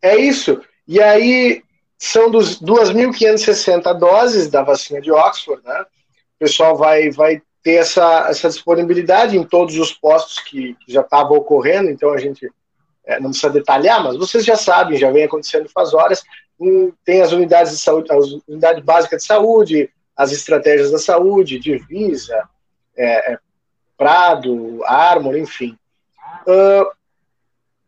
[0.00, 0.62] É isso.
[0.86, 1.63] E aí,
[1.98, 5.82] são dos 2.560 doses da vacina de Oxford, né?
[6.36, 11.00] O pessoal vai, vai ter essa, essa disponibilidade em todos os postos que, que já
[11.00, 12.50] estavam ocorrendo, então a gente
[13.06, 16.22] é, não precisa detalhar, mas vocês já sabem, já vem acontecendo faz horas.
[17.04, 22.48] Tem as unidades de saúde, as unidades básicas de saúde, as estratégias da saúde, Divisa,
[22.96, 23.38] é, é,
[23.96, 25.76] Prado, Armor, enfim.
[26.46, 26.86] Uh,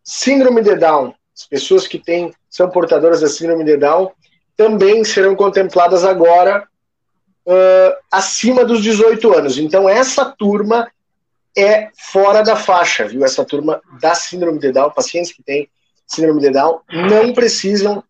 [0.02, 4.10] síndrome de Down, as pessoas que têm são portadoras da síndrome de Down,
[4.56, 6.66] também serão contempladas agora
[7.44, 9.58] uh, acima dos 18 anos.
[9.58, 10.90] Então, essa turma
[11.54, 13.22] é fora da faixa, viu?
[13.22, 15.68] Essa turma da síndrome de Down, pacientes que têm
[16.06, 18.02] síndrome de Down, não precisam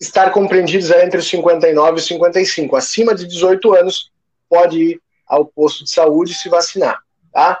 [0.00, 2.76] estar compreendidos entre os 59 e os 55.
[2.76, 4.12] Acima de 18 anos,
[4.48, 7.00] pode ir ao posto de saúde e se vacinar,
[7.32, 7.60] tá?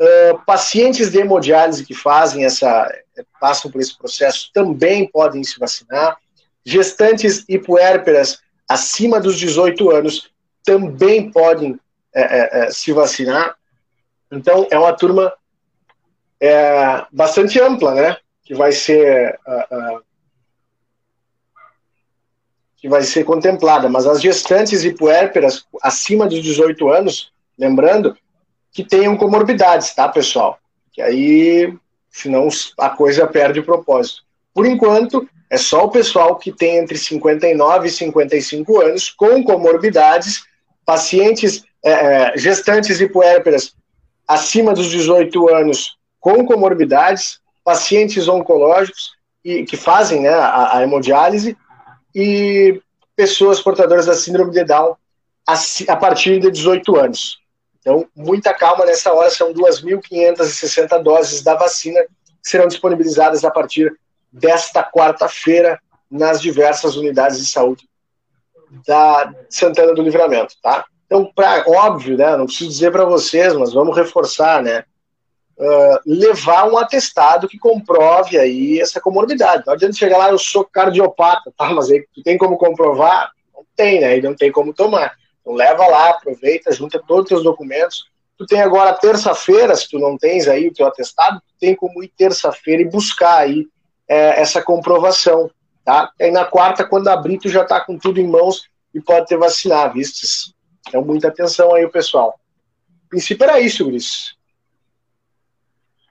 [0.00, 2.90] Uh, pacientes de hemodiálise que fazem essa,
[3.38, 6.16] passam por esse processo também podem se vacinar.
[6.64, 10.30] Gestantes hipoérperas acima dos 18 anos
[10.64, 11.78] também podem
[12.14, 13.56] é, é, se vacinar.
[14.30, 15.32] Então, é uma turma
[16.40, 18.16] é, bastante ampla, né?
[18.44, 20.02] Que vai ser, uh,
[22.76, 28.16] que vai ser contemplada, mas as gestantes e puérperas acima dos 18 anos, lembrando,
[28.72, 30.58] que tenham comorbidades, tá, pessoal?
[30.92, 31.74] Que aí,
[32.10, 32.48] senão
[32.78, 34.22] a coisa perde o propósito.
[34.54, 40.44] Por enquanto, é só o pessoal que tem entre 59 e 55 anos com comorbidades,
[40.84, 43.74] pacientes é, é, gestantes e puérperas
[44.28, 49.10] acima dos 18 anos com comorbidades, pacientes oncológicos
[49.44, 51.56] e que fazem né, a, a hemodiálise
[52.14, 52.80] e
[53.16, 54.94] pessoas portadoras da síndrome de Down
[55.46, 55.54] a,
[55.88, 57.39] a partir de 18 anos.
[57.80, 63.92] Então, muita calma nessa hora, são 2.560 doses da vacina que serão disponibilizadas a partir
[64.32, 65.80] desta quarta-feira
[66.10, 67.88] nas diversas unidades de saúde
[68.86, 70.84] da Santana do Livramento, tá?
[71.06, 74.84] Então, pra, óbvio, né, não preciso dizer para vocês, mas vamos reforçar, né,
[75.58, 79.64] uh, levar um atestado que comprove aí essa comorbidade.
[79.66, 83.32] Não adianta chegar lá, eu sou cardiopata, tá, mas aí tu tem como comprovar?
[83.52, 85.12] Não tem, né, e não tem como tomar.
[85.40, 88.10] Então, leva lá, aproveita, junta todos os teus documentos.
[88.36, 92.02] Tu tem agora terça-feira, se tu não tens aí o teu atestado, tu tem como
[92.02, 93.66] ir terça-feira e buscar aí
[94.08, 95.50] é, essa comprovação,
[95.84, 96.10] tá?
[96.18, 99.26] E aí na quarta, quando abrir, tu já tá com tudo em mãos e pode
[99.26, 100.54] ter vacinar, vistos?
[100.88, 102.40] Então, muita atenção aí, pessoal.
[103.06, 104.34] O princípio era isso, Luiz.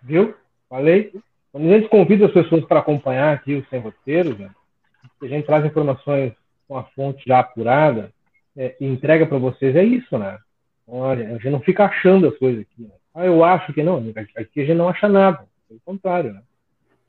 [0.01, 0.35] Viu?
[0.69, 1.11] Falei.
[1.51, 4.51] Quando a gente convida as pessoas para acompanhar aqui o Sem Roteiro, né,
[5.21, 6.31] a gente traz informações
[6.67, 8.13] com a fonte já apurada
[8.59, 10.37] é, entrega para vocês, é isso, né?
[10.85, 12.83] Olha, a gente não fica achando as coisas aqui.
[12.83, 12.91] Né?
[13.15, 14.03] Ah, eu acho que não.
[14.35, 15.45] Aqui a gente não acha nada.
[15.65, 16.41] Pelo contrário, né?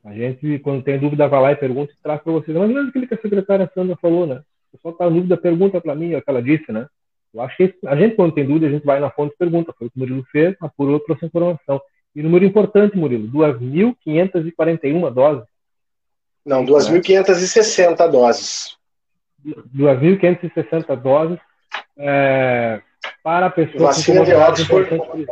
[0.05, 2.55] A gente, quando tem dúvida, vai lá e pergunta e traz para vocês.
[2.55, 4.41] Mas é aquilo que a secretária Sandra falou, né?
[4.71, 6.87] O pessoal em dúvida, pergunta para mim, é o que ela disse, né?
[7.33, 9.73] Eu acho que a gente, quando tem dúvida, a gente vai na fonte e pergunta.
[9.77, 11.81] Foi o que o Murilo fez, apurou, trouxe informação.
[12.15, 15.45] E número importante, Murilo, 2.541 doses.
[16.45, 18.77] Não, 2.560 doses.
[19.45, 21.39] 2.560 doses
[21.97, 22.81] é,
[23.23, 25.25] para pessoas de Oxford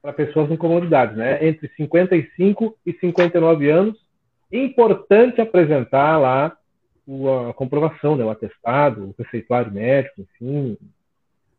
[0.00, 1.46] para pessoas com comorbidades, né?
[1.46, 3.98] Entre 55 e 59 anos.
[4.50, 6.56] Importante apresentar lá
[7.48, 8.24] a comprovação, né?
[8.24, 10.78] O atestado, o receituário médico, enfim,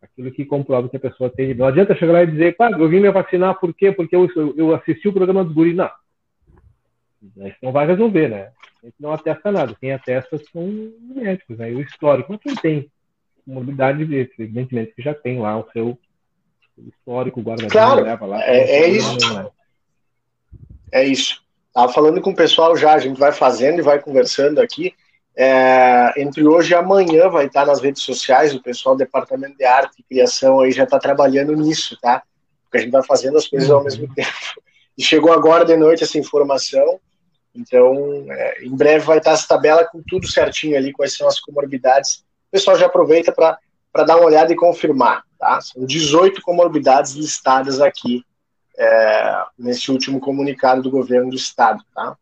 [0.01, 1.53] aquilo que comprova que a pessoa tem.
[1.53, 3.91] Não adianta chegar lá e dizer, pá, eu vim me vacinar por quê?
[3.91, 5.73] Porque eu, eu assisti o programa do Guri.
[5.73, 5.89] Não.
[7.21, 8.51] Isso não vai resolver, né?
[8.81, 9.75] A gente não atesta nada.
[9.79, 11.71] Quem atesta são médicos, né?
[11.71, 12.31] E o histórico.
[12.31, 12.91] Mas quem tem
[13.45, 15.97] comorbidade, evidentemente, que já tem lá o seu
[16.77, 18.41] histórico, guardadinho, claro, leva lá.
[18.43, 19.33] É, é isso.
[19.33, 19.47] Né?
[20.91, 21.43] É isso.
[21.73, 24.93] Tava falando com o pessoal já, a gente vai fazendo e vai conversando aqui.
[25.35, 29.63] É, entre hoje e amanhã vai estar nas redes sociais, o pessoal do Departamento de
[29.63, 32.23] Arte e Criação aí já está trabalhando nisso, tá?
[32.63, 34.29] Porque a gente vai fazendo as coisas ao mesmo tempo.
[34.97, 36.99] E chegou agora de noite essa informação,
[37.59, 41.39] então é, em breve vai estar essa tabela com tudo certinho ali, quais são as
[41.39, 42.23] comorbidades.
[42.47, 45.23] O pessoal já aproveita para dar uma olhada e confirmar.
[45.37, 45.61] Tá?
[45.61, 48.23] São 18 comorbidades listadas aqui
[48.77, 51.83] é, nesse último comunicado do governo do estado.
[51.93, 52.15] Tá?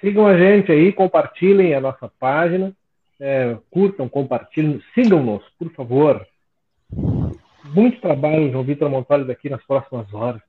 [0.00, 2.72] Sigam a gente aí, compartilhem a nossa página,
[3.18, 6.26] é, curtam, compartilhem, sigam-nos, por favor.
[7.64, 10.47] Muito trabalho, João Vitor Montalho, daqui nas próximas horas.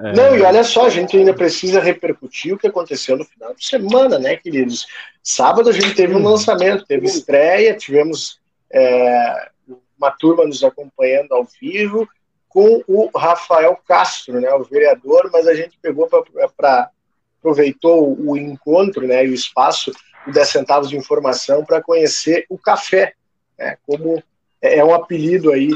[0.00, 0.12] É.
[0.14, 3.64] Não, e olha só, a gente ainda precisa repercutir o que aconteceu no final de
[3.66, 4.86] semana, né, queridos?
[5.22, 8.40] Sábado a gente teve um lançamento, teve estreia, tivemos
[8.72, 9.50] é,
[9.98, 12.08] uma turma nos acompanhando ao vivo
[12.48, 16.90] com o Rafael Castro, né, o vereador, mas a gente pegou para
[17.38, 19.92] aproveitou o encontro, né, e o espaço
[20.26, 23.14] de 10 centavos de informação para conhecer o café,
[23.58, 24.22] né, como
[24.60, 25.70] é um apelido aí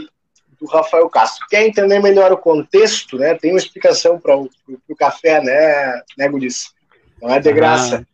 [0.60, 1.46] do Rafael Castro.
[1.48, 3.34] Quer entender melhor o contexto, né?
[3.34, 4.48] Tem uma explicação para o
[4.98, 6.72] café, né, né, Gudis?
[7.20, 8.06] Não é de graça.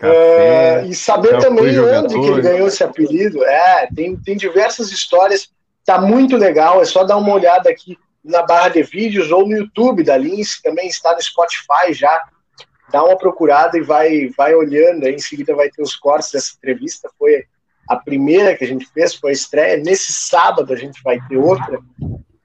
[0.00, 3.44] Ah, uh, e saber também onde que ele ganhou esse apelido.
[3.44, 5.50] É, tem, tem diversas histórias.
[5.84, 6.80] Tá muito legal.
[6.80, 10.60] É só dar uma olhada aqui na barra de vídeos ou no YouTube da Lins,
[10.60, 12.20] também está no Spotify já.
[12.90, 15.04] Dá uma procurada e vai, vai olhando.
[15.04, 17.10] Aí em seguida vai ter os cortes dessa entrevista.
[17.18, 17.44] Foi
[17.88, 19.76] a primeira que a gente fez foi a estreia.
[19.78, 21.78] Nesse sábado a gente vai ter outra.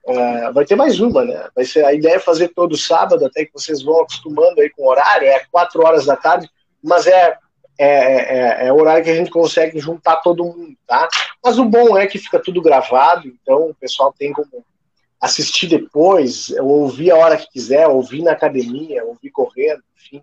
[0.06, 1.48] Uh, vai ter mais uma, né?
[1.54, 4.82] Vai ser, a ideia é fazer todo sábado, até que vocês vão acostumando aí com
[4.82, 6.48] o horário, é quatro horas da tarde,
[6.82, 7.38] mas é,
[7.78, 11.08] é, é, é horário que a gente consegue juntar todo mundo, tá?
[11.42, 14.64] Mas o bom é que fica tudo gravado, então o pessoal tem como
[15.20, 20.22] assistir depois, ouvir a hora que quiser, ouvir na academia, ouvir correndo, enfim,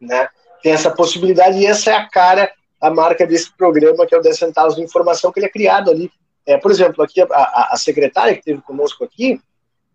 [0.00, 0.28] né?
[0.62, 2.50] Tem essa possibilidade e essa é a cara
[2.84, 5.90] a marca desse programa, que é o 10 centavos de informação, que ele é criado
[5.90, 6.12] ali.
[6.46, 9.40] É, por exemplo, aqui a, a, a secretária que esteve conosco aqui,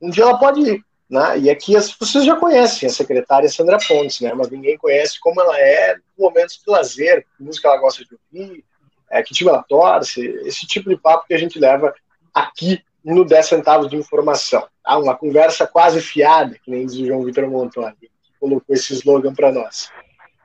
[0.02, 1.40] um dia ela pode Né?
[1.40, 4.34] E aqui as, vocês já conhecem a secretária Sandra Pontes, né?
[4.34, 8.66] mas ninguém conhece como ela é momentos de lazer, que música ela gosta de ouvir,
[9.11, 11.94] é, que time ela torce, esse tipo de papo que a gente leva
[12.34, 14.68] aqui no 10 centavos de informação.
[14.84, 14.98] Tá?
[14.98, 18.10] Uma conversa quase fiada, que nem diz o João Vitor Montoni, que
[18.40, 19.91] colocou esse slogan para nós.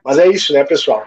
[0.03, 1.03] Mas é isso, né, pessoal?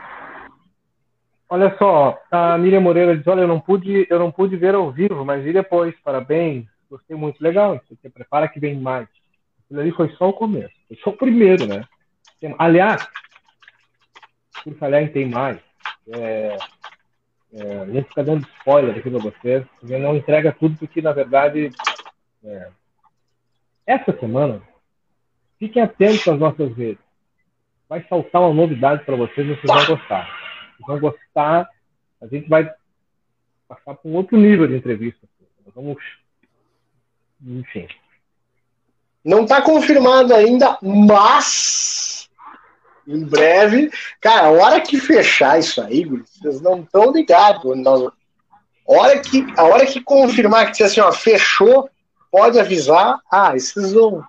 [1.51, 4.93] Olha só, a Miriam Moreira diz, olha, eu não pude, eu não pude ver ao
[4.93, 9.09] vivo, mas vi depois, parabéns, gostei muito, legal, você prepara que vem mais.
[9.65, 11.85] Aquilo ali foi só o começo, foi só o primeiro, né?
[12.59, 13.09] Aliás,
[14.63, 15.59] por falhar em tem mais,
[16.13, 16.57] é,
[17.55, 21.13] é, a gente fica dando spoiler aqui para vocês, porque não entrega tudo, porque na
[21.13, 21.71] verdade,
[22.45, 22.69] é,
[23.87, 24.61] essa semana,
[25.59, 27.03] fiquem atentos às nossas redes.
[27.89, 30.48] Vai saltar uma novidade para vocês, vocês vão gostar.
[30.87, 31.69] Vão gostar,
[32.21, 32.71] a gente vai
[33.67, 35.27] passar para um outro nível de entrevista.
[35.65, 36.03] Nós vamos,
[37.43, 37.87] enfim.
[39.25, 42.31] Não está confirmado ainda, mas
[43.09, 43.91] em breve.
[44.21, 47.77] Cara, a hora que fechar isso aí, vocês não estão ligados.
[47.79, 48.03] Nós...
[48.03, 48.13] A,
[48.87, 51.91] hora que, a hora que confirmar que assim, ó, fechou,
[52.31, 53.19] pode avisar.
[53.31, 54.23] Ah, esses vão.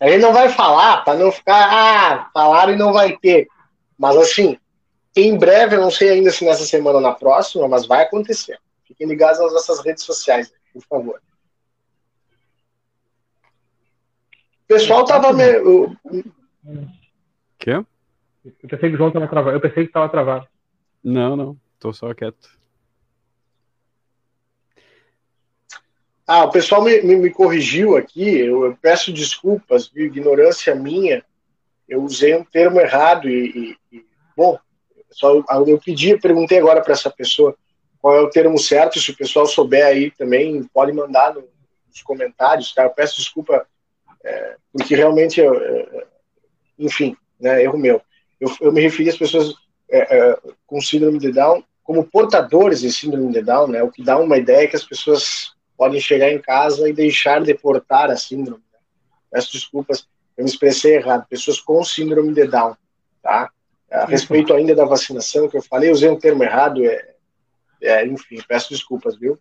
[0.00, 3.46] Aí não vai falar, para não ficar, ah, falaram e não vai ter.
[3.96, 4.58] Mas assim,
[5.14, 8.58] em breve, eu não sei ainda se nessa semana ou na próxima, mas vai acontecer.
[8.84, 11.20] Fiquem ligados nas nossas redes sociais, por favor.
[14.64, 15.96] O pessoal tava meio.
[17.58, 17.84] Quê?
[18.44, 19.56] Eu pensei que o João estava travado.
[19.56, 20.48] Eu pensei que estava travado.
[21.04, 21.56] Não, não.
[21.78, 22.48] Tô só quieto.
[26.26, 28.38] Ah, o pessoal me, me, me corrigiu aqui.
[28.38, 30.06] Eu, eu, peço desculpas, viu?
[30.06, 31.24] ignorância minha.
[31.88, 34.06] Eu usei um termo errado e, e, e
[34.36, 34.58] bom,
[35.12, 37.56] só eu, pedi, perguntei agora para essa pessoa
[38.00, 38.98] qual é o termo certo.
[38.98, 41.44] Se o pessoal souber aí também, pode mandar no,
[41.88, 42.74] nos comentários.
[42.74, 42.84] Tá?
[42.84, 43.66] Eu peço desculpa
[44.24, 46.04] é, porque realmente, é,
[46.78, 48.00] enfim, né, erro meu.
[48.40, 49.54] Eu, eu me referi às pessoas
[49.90, 54.02] é, é, com síndrome de Down como portadores de síndrome de Down, né, o que
[54.04, 58.16] dá uma ideia que as pessoas podem chegar em casa e deixar de portar a
[58.16, 58.62] síndrome.
[58.72, 58.78] Né.
[59.30, 60.06] Peço desculpas,
[60.36, 61.26] eu me expressei errado.
[61.28, 62.76] Pessoas com síndrome de Down,
[63.20, 63.50] tá?
[63.92, 67.14] A respeito ainda da vacinação que eu falei, usei um termo errado, é,
[67.82, 69.38] é enfim, peço desculpas, viu?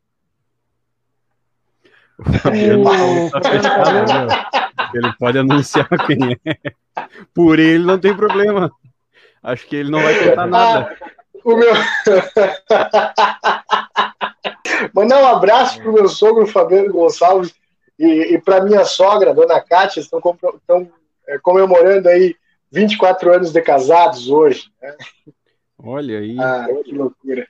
[4.94, 6.58] Ele pode anunciar quem é.
[7.34, 8.72] Por ele não tem problema.
[9.42, 10.96] Acho que ele não vai contar nada.
[11.02, 11.10] Ah,
[11.44, 11.74] o meu...
[14.94, 17.54] Mandar um abraço para o meu sogro Fabiano Gonçalves
[17.98, 20.20] e, e para minha sogra, dona Cátia, estão,
[20.56, 20.92] estão
[21.28, 22.36] é, comemorando aí
[22.72, 24.72] 24 anos de casados hoje.
[24.82, 24.96] Né?
[25.78, 26.38] Olha aí.
[26.40, 27.48] Ah, que loucura.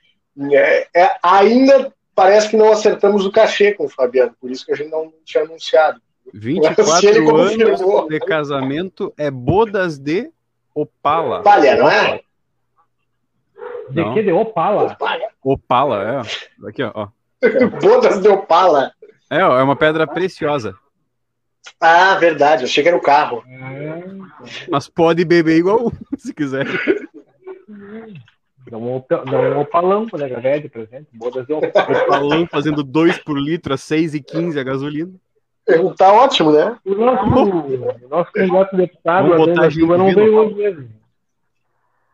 [0.51, 4.71] É, é, ainda parece que não acertamos o cachê com o Fabiano, por isso que
[4.71, 6.01] a gente não tinha anunciado.
[6.33, 10.31] 24 anos de casamento é bodas de
[10.73, 11.43] Opala.
[11.43, 12.21] Palha, não é?
[13.89, 14.13] De não.
[14.13, 14.23] que?
[14.23, 14.97] De Opala?
[15.43, 16.67] Opala, é.
[16.67, 17.07] Aqui, ó.
[17.81, 18.93] bodas de Opala.
[19.29, 20.75] É, é uma pedra preciosa.
[21.79, 22.63] Ah, verdade.
[22.63, 23.43] Eu achei que era o carro.
[24.69, 26.65] Mas pode beber igual se quiser.
[28.69, 31.07] Dá um, dá um opalão para a velha de presente.
[31.13, 35.11] Bodas de opalão fazendo 2 por litro a 6,15 a gasolina.
[35.97, 36.77] Tá ótimo, né?
[36.85, 40.89] O nosso, o nosso candidato deputado, Adão da Silva, não veio hoje mesmo.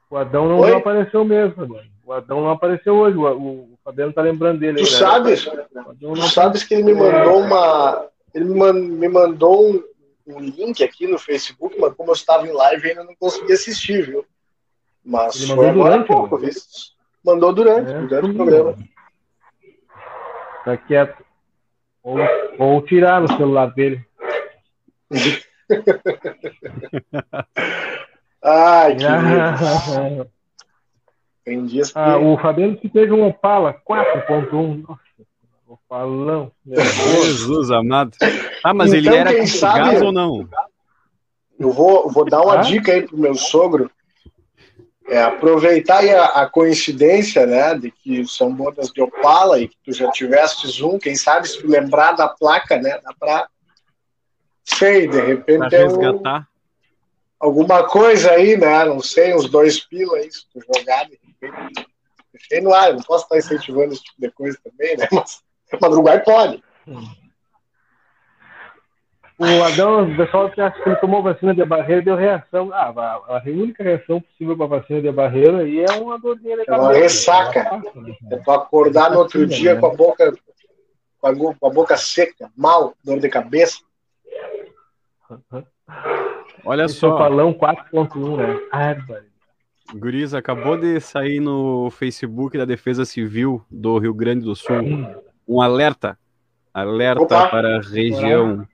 [0.10, 1.90] O Adão não, não apareceu mesmo, mano.
[2.06, 3.18] O Adão não apareceu hoje.
[3.18, 4.78] O, o Fabiano tá lembrando dele.
[4.78, 5.46] Tu aí, sabes?
[5.46, 5.66] Né?
[6.00, 8.06] Tu sabes que ele me mandou uma.
[8.34, 9.84] Ele me mandou um,
[10.28, 14.06] um, link aqui no Facebook, mas como eu estava em live ainda não consegui assistir,
[14.06, 14.26] viu?
[15.04, 16.50] Mas ele mandou durante, pouco, viu?
[17.24, 18.78] Mandou durante, é, durante o programa.
[20.66, 21.26] Tá quieto.
[22.04, 22.18] Ou,
[22.60, 24.06] ou tirar no celular dele.
[28.44, 29.04] Ai, que
[31.44, 32.00] Tem dias que...
[32.00, 34.98] Ah, o Fabiano que teve um Opala 4.1.
[35.90, 36.52] Opalão.
[36.66, 38.12] Jesus amado.
[38.64, 40.48] Ah, mas então, ele era com sabe, gás ou não?
[41.58, 42.62] Eu vou, vou dar uma ah?
[42.62, 43.90] dica aí pro meu sogro
[45.08, 49.94] é, aproveitar a, a, coincidência, né, de que são bodas de Opala e que tu
[49.94, 53.48] já tiveste um, quem sabe se tu lembrar da placa, né, dá pra,
[54.66, 56.22] sei, de repente é um,
[57.40, 61.88] alguma coisa aí, né, não sei, uns dois pila aí, se tu jogar, de repente,
[62.34, 65.42] deixei no ar, não posso estar incentivando esse tipo de coisa também, né, mas
[65.82, 66.64] madrugar pode.
[66.88, 67.02] Hum.
[69.40, 72.72] O Adão, o pessoal que acha que ele tomou vacina de barreira deu reação.
[72.74, 76.66] Ah, a, a única reação possível para vacina de barreira aí é uma dorzinha de
[76.66, 76.82] cabeça.
[76.82, 77.82] É uma ressaca.
[78.32, 80.34] É para acordar no outro dia com a boca
[81.20, 83.80] com a, com a boca seca, mal, dor de cabeça.
[86.66, 87.16] Olha Esse só.
[87.18, 88.60] Falão 4.1, né?
[88.72, 89.28] Árvore.
[89.94, 94.82] Guriz, acabou de sair no Facebook da Defesa Civil do Rio Grande do Sul
[95.48, 96.18] um alerta.
[96.74, 97.48] Alerta Opa.
[97.50, 98.68] para a região.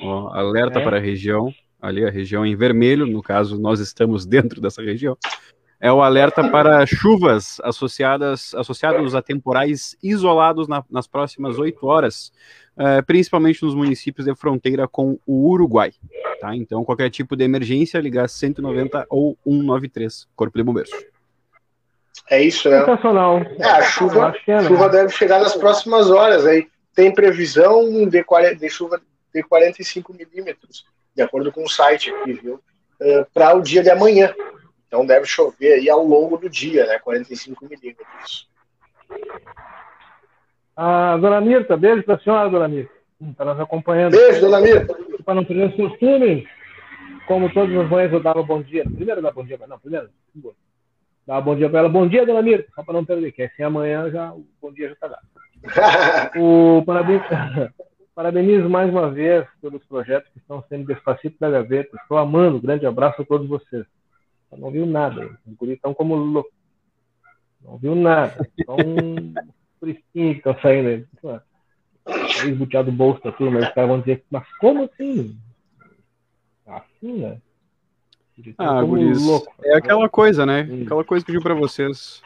[0.00, 0.84] Ó, alerta É.
[0.84, 1.52] para a região.
[1.80, 4.24] Ali, a região em vermelho, no caso, nós estamos
[4.54, 5.16] dentro dessa região.
[5.82, 12.30] É o alerta para chuvas associadas associados a temporais isolados na- nas próximas oito horas,
[12.76, 15.92] eh, principalmente nos municípios de fronteira com o Uruguai.
[16.38, 16.54] Tá?
[16.54, 20.90] Então, qualquer tipo de emergência, ligar 190 ou 193, Corpo de Bombeiros.
[22.30, 22.78] É isso, né?
[22.78, 23.40] Sensacional.
[23.58, 24.68] É, a chuva, é, né?
[24.68, 26.68] chuva deve chegar nas próximas horas aí.
[26.94, 29.02] Tem previsão de, 40, de chuva
[29.34, 30.84] de 45 milímetros,
[31.14, 32.60] de acordo com o site aqui, viu?
[33.34, 34.32] Para o dia de amanhã.
[34.86, 37.00] Então deve chover aí ao longo do dia, né?
[37.00, 38.48] 45 milímetros.
[40.76, 42.92] Ah, dona Mirta, beijo pra senhora, dona Mirta.
[43.30, 44.12] Está nos acompanhando.
[44.12, 44.96] Beijo, dona Mirta.
[45.24, 46.46] Para não perder os costumes,
[47.26, 48.84] como todas as manhãs eu dava bom dia.
[48.84, 50.08] Primeiro dava bom dia, não, primeiro.
[51.30, 51.88] Dava bom dia para ela.
[51.88, 54.88] Bom dia, dona Mirta, só para não perder, que assim amanhã já, o bom dia
[54.88, 55.22] já está dado.
[56.36, 57.22] O parabéns,
[58.16, 61.96] parabenizo mais uma vez pelos projetos que estão sendo despacito da gaveta.
[62.02, 62.60] Estou amando.
[62.60, 63.86] Grande abraço a todos vocês.
[64.50, 65.38] Eu não viu nada.
[65.46, 66.52] Os guris estão como loucos.
[67.64, 68.44] Não viu nada.
[68.66, 69.32] Só um
[69.78, 71.40] turistinho que estão saindo aí.
[72.44, 73.70] Esbuteado do bolso da turma.
[73.70, 75.38] Caras vão dizer, mas como assim?
[76.66, 77.40] Assim, né?
[78.58, 79.48] Ah, como guris, loucos.
[79.64, 80.66] é aquela coisa, né?
[80.70, 80.82] Hum.
[80.84, 82.22] Aquela coisa que eu digo pra vocês.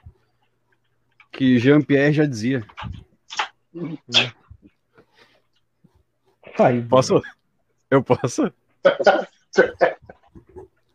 [1.32, 2.64] Que Jean-Pierre já dizia.
[6.58, 7.20] Aí, Posso?
[7.90, 8.52] Eu posso?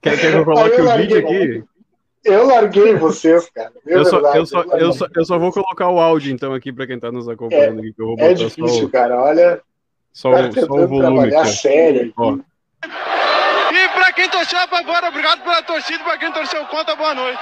[0.01, 1.63] Quer, quer que eu coloque o vídeo aqui?
[2.23, 3.71] Eu larguei vocês, cara.
[3.85, 4.87] É Eu só, eu, só, larguei.
[4.87, 7.79] eu, só, eu só vou colocar o áudio, então, aqui pra quem tá nos acompanhando.
[7.79, 9.21] aqui, que eu vou É difícil, só, cara.
[9.21, 9.61] Olha,
[10.13, 10.99] o, só, tá o, só o volume.
[10.99, 12.13] trabalhar Aqui, sério.
[12.17, 12.37] ó.
[14.19, 16.03] Quem torceu a favor, obrigado pela torcida.
[16.03, 17.39] Pra quem torceu contra, boa noite.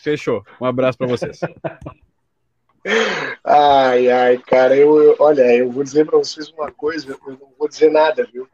[0.00, 0.44] fechou.
[0.60, 1.40] Um abraço pra vocês.
[3.44, 7.52] Ai, ai, cara, eu, eu- olha, eu vou dizer pra vocês uma coisa, eu não
[7.58, 8.48] vou dizer nada, viu?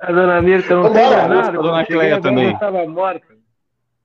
[0.00, 1.48] A dona Mirta não tem nada.
[1.48, 2.52] a dona Cleia também.
[2.54, 3.26] estava morta.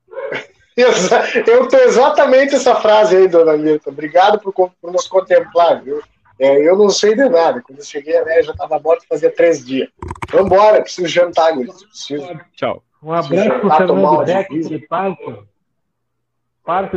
[0.76, 3.92] Exa- Eu tô exatamente essa frase aí, dona Mirta.
[3.92, 6.02] Obrigado por, por nos contemplar, viu?
[6.40, 7.62] É, eu não sei de nada.
[7.62, 9.90] Quando eu cheguei, a já estava morta fazia três dias.
[10.32, 11.84] Vambora, preciso jantar, guris.
[11.84, 12.28] Preciso.
[12.56, 12.84] Tchau.
[13.02, 14.70] Um abraço para o Fernando divisa.
[14.80, 15.24] que parte,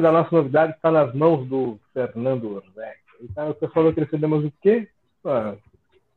[0.00, 2.98] da nossa novidade está nas mãos do Fernando Reck.
[3.20, 4.88] Então, o pessoal vai receber mais o quê?
[5.24, 5.54] Ah,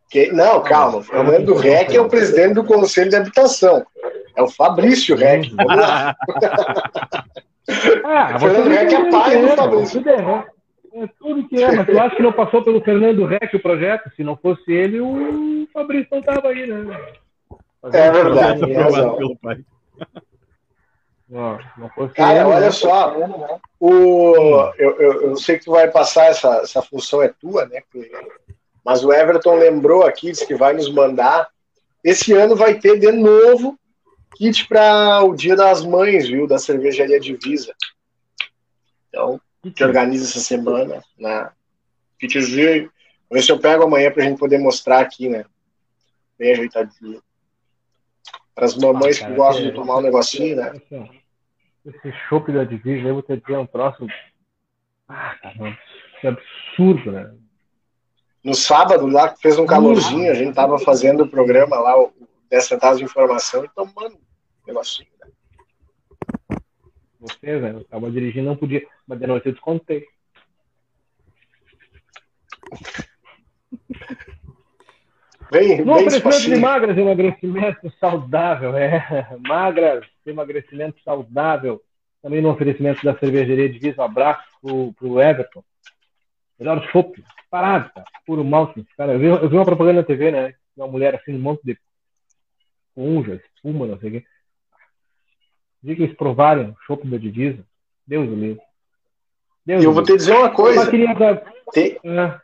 [0.10, 0.99] Que- Não, calma.
[0.99, 3.85] O Fernando Reck é o presidente do Conselho de Habitação.
[4.35, 5.53] É o Fabrício Reck.
[5.56, 6.15] Vamos lá.
[8.06, 10.03] Ah, Fernando você Reck é pai que do Fabrício.
[10.03, 10.43] tudo?
[10.93, 14.11] É tudo que é, mas tu acha que não passou pelo Fernando Reck o projeto?
[14.15, 16.97] Se não fosse ele, o Fabrício não estava aí, né?
[17.85, 19.18] É verdade, tem Aprovado razão.
[19.18, 19.65] pelo pai.
[21.30, 22.72] Não, não fosse Cara, ele, olha né?
[22.72, 23.15] só.
[23.80, 24.35] O,
[24.77, 27.81] eu, eu, eu sei que tu vai passar essa, essa função, é tua, né?
[28.84, 31.47] Mas o Everton lembrou aqui, disse que vai nos mandar.
[32.03, 33.80] Esse ano vai ter de novo
[34.35, 36.47] kit para o Dia das Mães, viu?
[36.47, 37.73] Da cervejaria Divisa.
[39.07, 39.39] Então,
[39.70, 41.50] que organiza essa semana, né?
[42.20, 42.84] Kitzinho.
[43.30, 45.46] Vou ver se eu pego amanhã pra gente poder mostrar aqui, né?
[46.40, 47.22] Bem ajeitadinho.
[48.56, 50.74] Para as mamães Ah, que cara, gostam que- de tomar um negocinho, né?
[51.86, 54.06] Esse chopp da Divisa, eu vou ter que ter um troço.
[55.08, 55.36] Ah,
[56.24, 57.34] é absurdo, né?
[58.44, 62.12] No sábado, lá que fez um calorzinho, a gente tava fazendo o programa lá, o
[62.50, 65.10] 10 centavos de informação, e tomando um negocinho.
[65.20, 65.31] Né?
[67.22, 67.72] Vocês, né?
[67.72, 68.84] Eu tava dirigindo, não podia.
[69.07, 70.07] Mas de noite eu descontei.
[75.52, 79.27] Bem, No bem de magras, emagrecimento saudável, é.
[79.48, 81.80] Magras, emagrecimento saudável.
[82.23, 85.64] Também no oferecimento da cervejaria Divisa, um abraço pro, pro Everton.
[86.57, 88.07] Melhor chopp, parado, cara.
[88.26, 88.85] Puro malte.
[88.98, 90.56] Cara, eu vi, eu vi uma propaganda na TV, né?
[90.76, 91.77] Uma mulher assim, um monte de
[92.88, 94.26] esponja, espuma, não sei o quê.
[95.82, 97.64] Diga que eles provarem o chopp da Divisa.
[98.06, 98.62] Deus do livre.
[99.66, 100.86] Deus E eu vou te dizer uma coisa,
[101.16, 101.44] dar...
[101.72, 102.40] tem, É.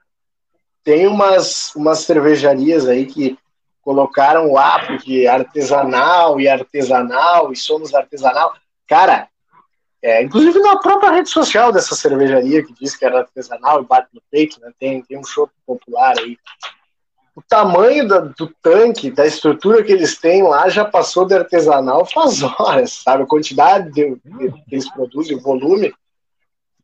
[0.83, 3.37] tem umas, umas cervejarias aí que
[3.81, 8.53] colocaram lá, porque artesanal e artesanal, e somos artesanal.
[8.87, 9.29] Cara,
[10.01, 14.09] é, inclusive na própria rede social dessa cervejaria que diz que era artesanal e bate
[14.13, 14.71] no peito, né?
[14.79, 16.37] Tem, tem um show popular aí.
[17.37, 22.03] O tamanho da- do tanque, da estrutura que eles têm lá, já passou de artesanal
[22.03, 23.23] faz horas, sabe?
[23.23, 25.93] A quantidade de, de- que eles produzem, o volume,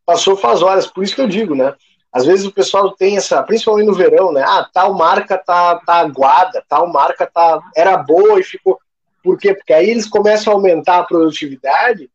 [0.06, 0.86] passou faz horas.
[0.86, 1.74] Por isso que eu digo, né?
[2.14, 4.44] às vezes o pessoal tem essa, principalmente no verão, né?
[4.46, 8.80] Ah, tal marca tá, tá aguada, tal marca tá, era boa e ficou.
[9.24, 9.56] Por quê?
[9.56, 12.12] Porque aí eles começam a aumentar a produtividade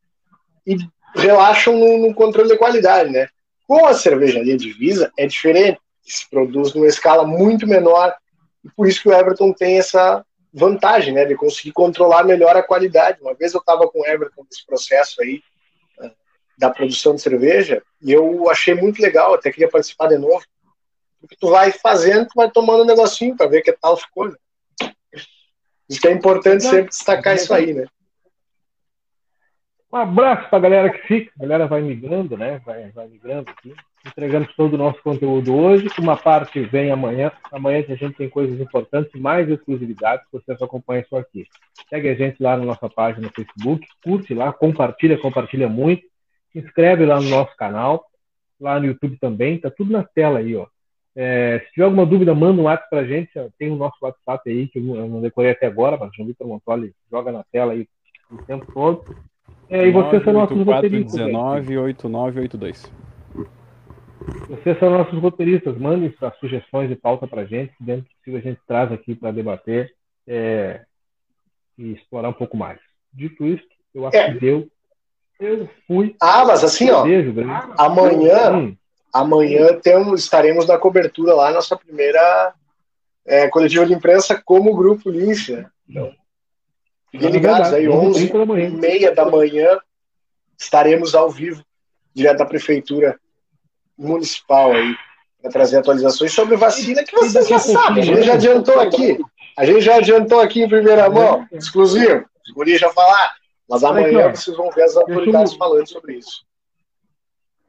[0.65, 0.77] e
[1.13, 3.27] relaxam no, no controle de qualidade, né?
[3.67, 8.15] Com a cervejaria Divisa é diferente, se produz numa escala muito menor
[8.69, 10.23] e por isso que o Everton tem essa
[10.53, 13.21] vantagem, né, de conseguir controlar melhor a qualidade.
[13.21, 15.41] Uma vez eu estava com o Everton nesse processo aí
[16.57, 20.43] da produção de cerveja, e eu achei muito legal, até queria participar de novo,
[21.21, 24.35] porque tu vai fazendo, tu vai tomando um negocinho para ver que tal ficou, né?
[25.87, 27.85] Isso que é importante sempre destacar isso aí, né?
[29.91, 32.61] Um abraço para a galera que fica, a galera vai migrando, né?
[32.65, 33.73] Vai, vai migrando aqui.
[34.05, 35.87] Entregamos todo o nosso conteúdo hoje.
[35.97, 37.31] Uma parte vem amanhã.
[37.51, 40.25] Amanhã a gente tem coisas importantes, mais exclusividades.
[40.31, 41.47] Vocês acompanham isso aqui.
[41.89, 46.09] Segue a gente lá na nossa página no Facebook, curte lá, compartilha, compartilha muito
[46.51, 48.05] se inscreve lá no nosso canal,
[48.59, 50.67] lá no YouTube também, tá tudo na tela aí, ó.
[51.15, 54.67] É, se tiver alguma dúvida, manda um WhatsApp pra gente, tem o nosso WhatsApp aí,
[54.67, 57.87] que eu não decorei até agora, mas o João Vitor Montoli joga na tela aí
[58.31, 59.03] o tempo todo.
[59.69, 61.13] É, e vocês são nossos roteiristas.
[61.13, 62.91] 19 8982.
[64.49, 68.39] Vocês são nossos roteiristas, mandem suas sugestões de pauta pra gente, que dentro do possível
[68.39, 69.93] a gente traz aqui para debater
[70.27, 70.81] é,
[71.77, 72.79] e explorar um pouco mais.
[73.13, 73.63] Dito isso,
[73.93, 74.33] eu acho é.
[74.33, 74.67] que deu
[75.39, 76.15] eu fui.
[76.19, 77.03] Ah, mas assim, ó.
[77.03, 77.33] Beijo,
[77.77, 78.75] amanhã, hum.
[79.13, 82.53] amanhã temos, estaremos na cobertura lá, nossa primeira
[83.25, 85.65] é, coletiva de imprensa como grupo Lince, né?
[85.87, 86.11] Então,
[87.11, 89.79] fiquem ligados aí, 11 e meia da manhã,
[90.57, 91.63] estaremos ao vivo,
[92.13, 93.19] direto da prefeitura
[93.97, 94.95] municipal aí,
[95.41, 98.03] para trazer atualizações sobre vacina que vocês já sabem.
[98.03, 99.17] A gente já adiantou aqui.
[99.57, 102.25] A gente já adiantou aqui em primeira mão, exclusivo.
[102.45, 103.31] Os guris já falaram.
[103.69, 106.43] Mas amanhã vocês vão ver as autoridades falando sobre isso.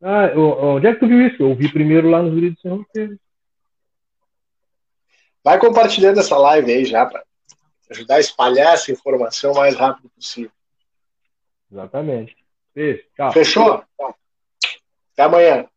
[0.02, 1.42] ah, onde é que tu viu isso?
[1.42, 3.18] Eu ouvi primeiro lá nos vídeos Sem Roteiro.
[5.42, 7.24] Vai compartilhando essa live aí já, para
[7.90, 10.50] ajudar a espalhar essa informação o mais rápido possível.
[11.70, 12.36] Exatamente.
[12.74, 13.02] Beijo.
[13.16, 13.32] Tchau.
[13.32, 13.84] Fechou?
[15.12, 15.68] Até amanhã.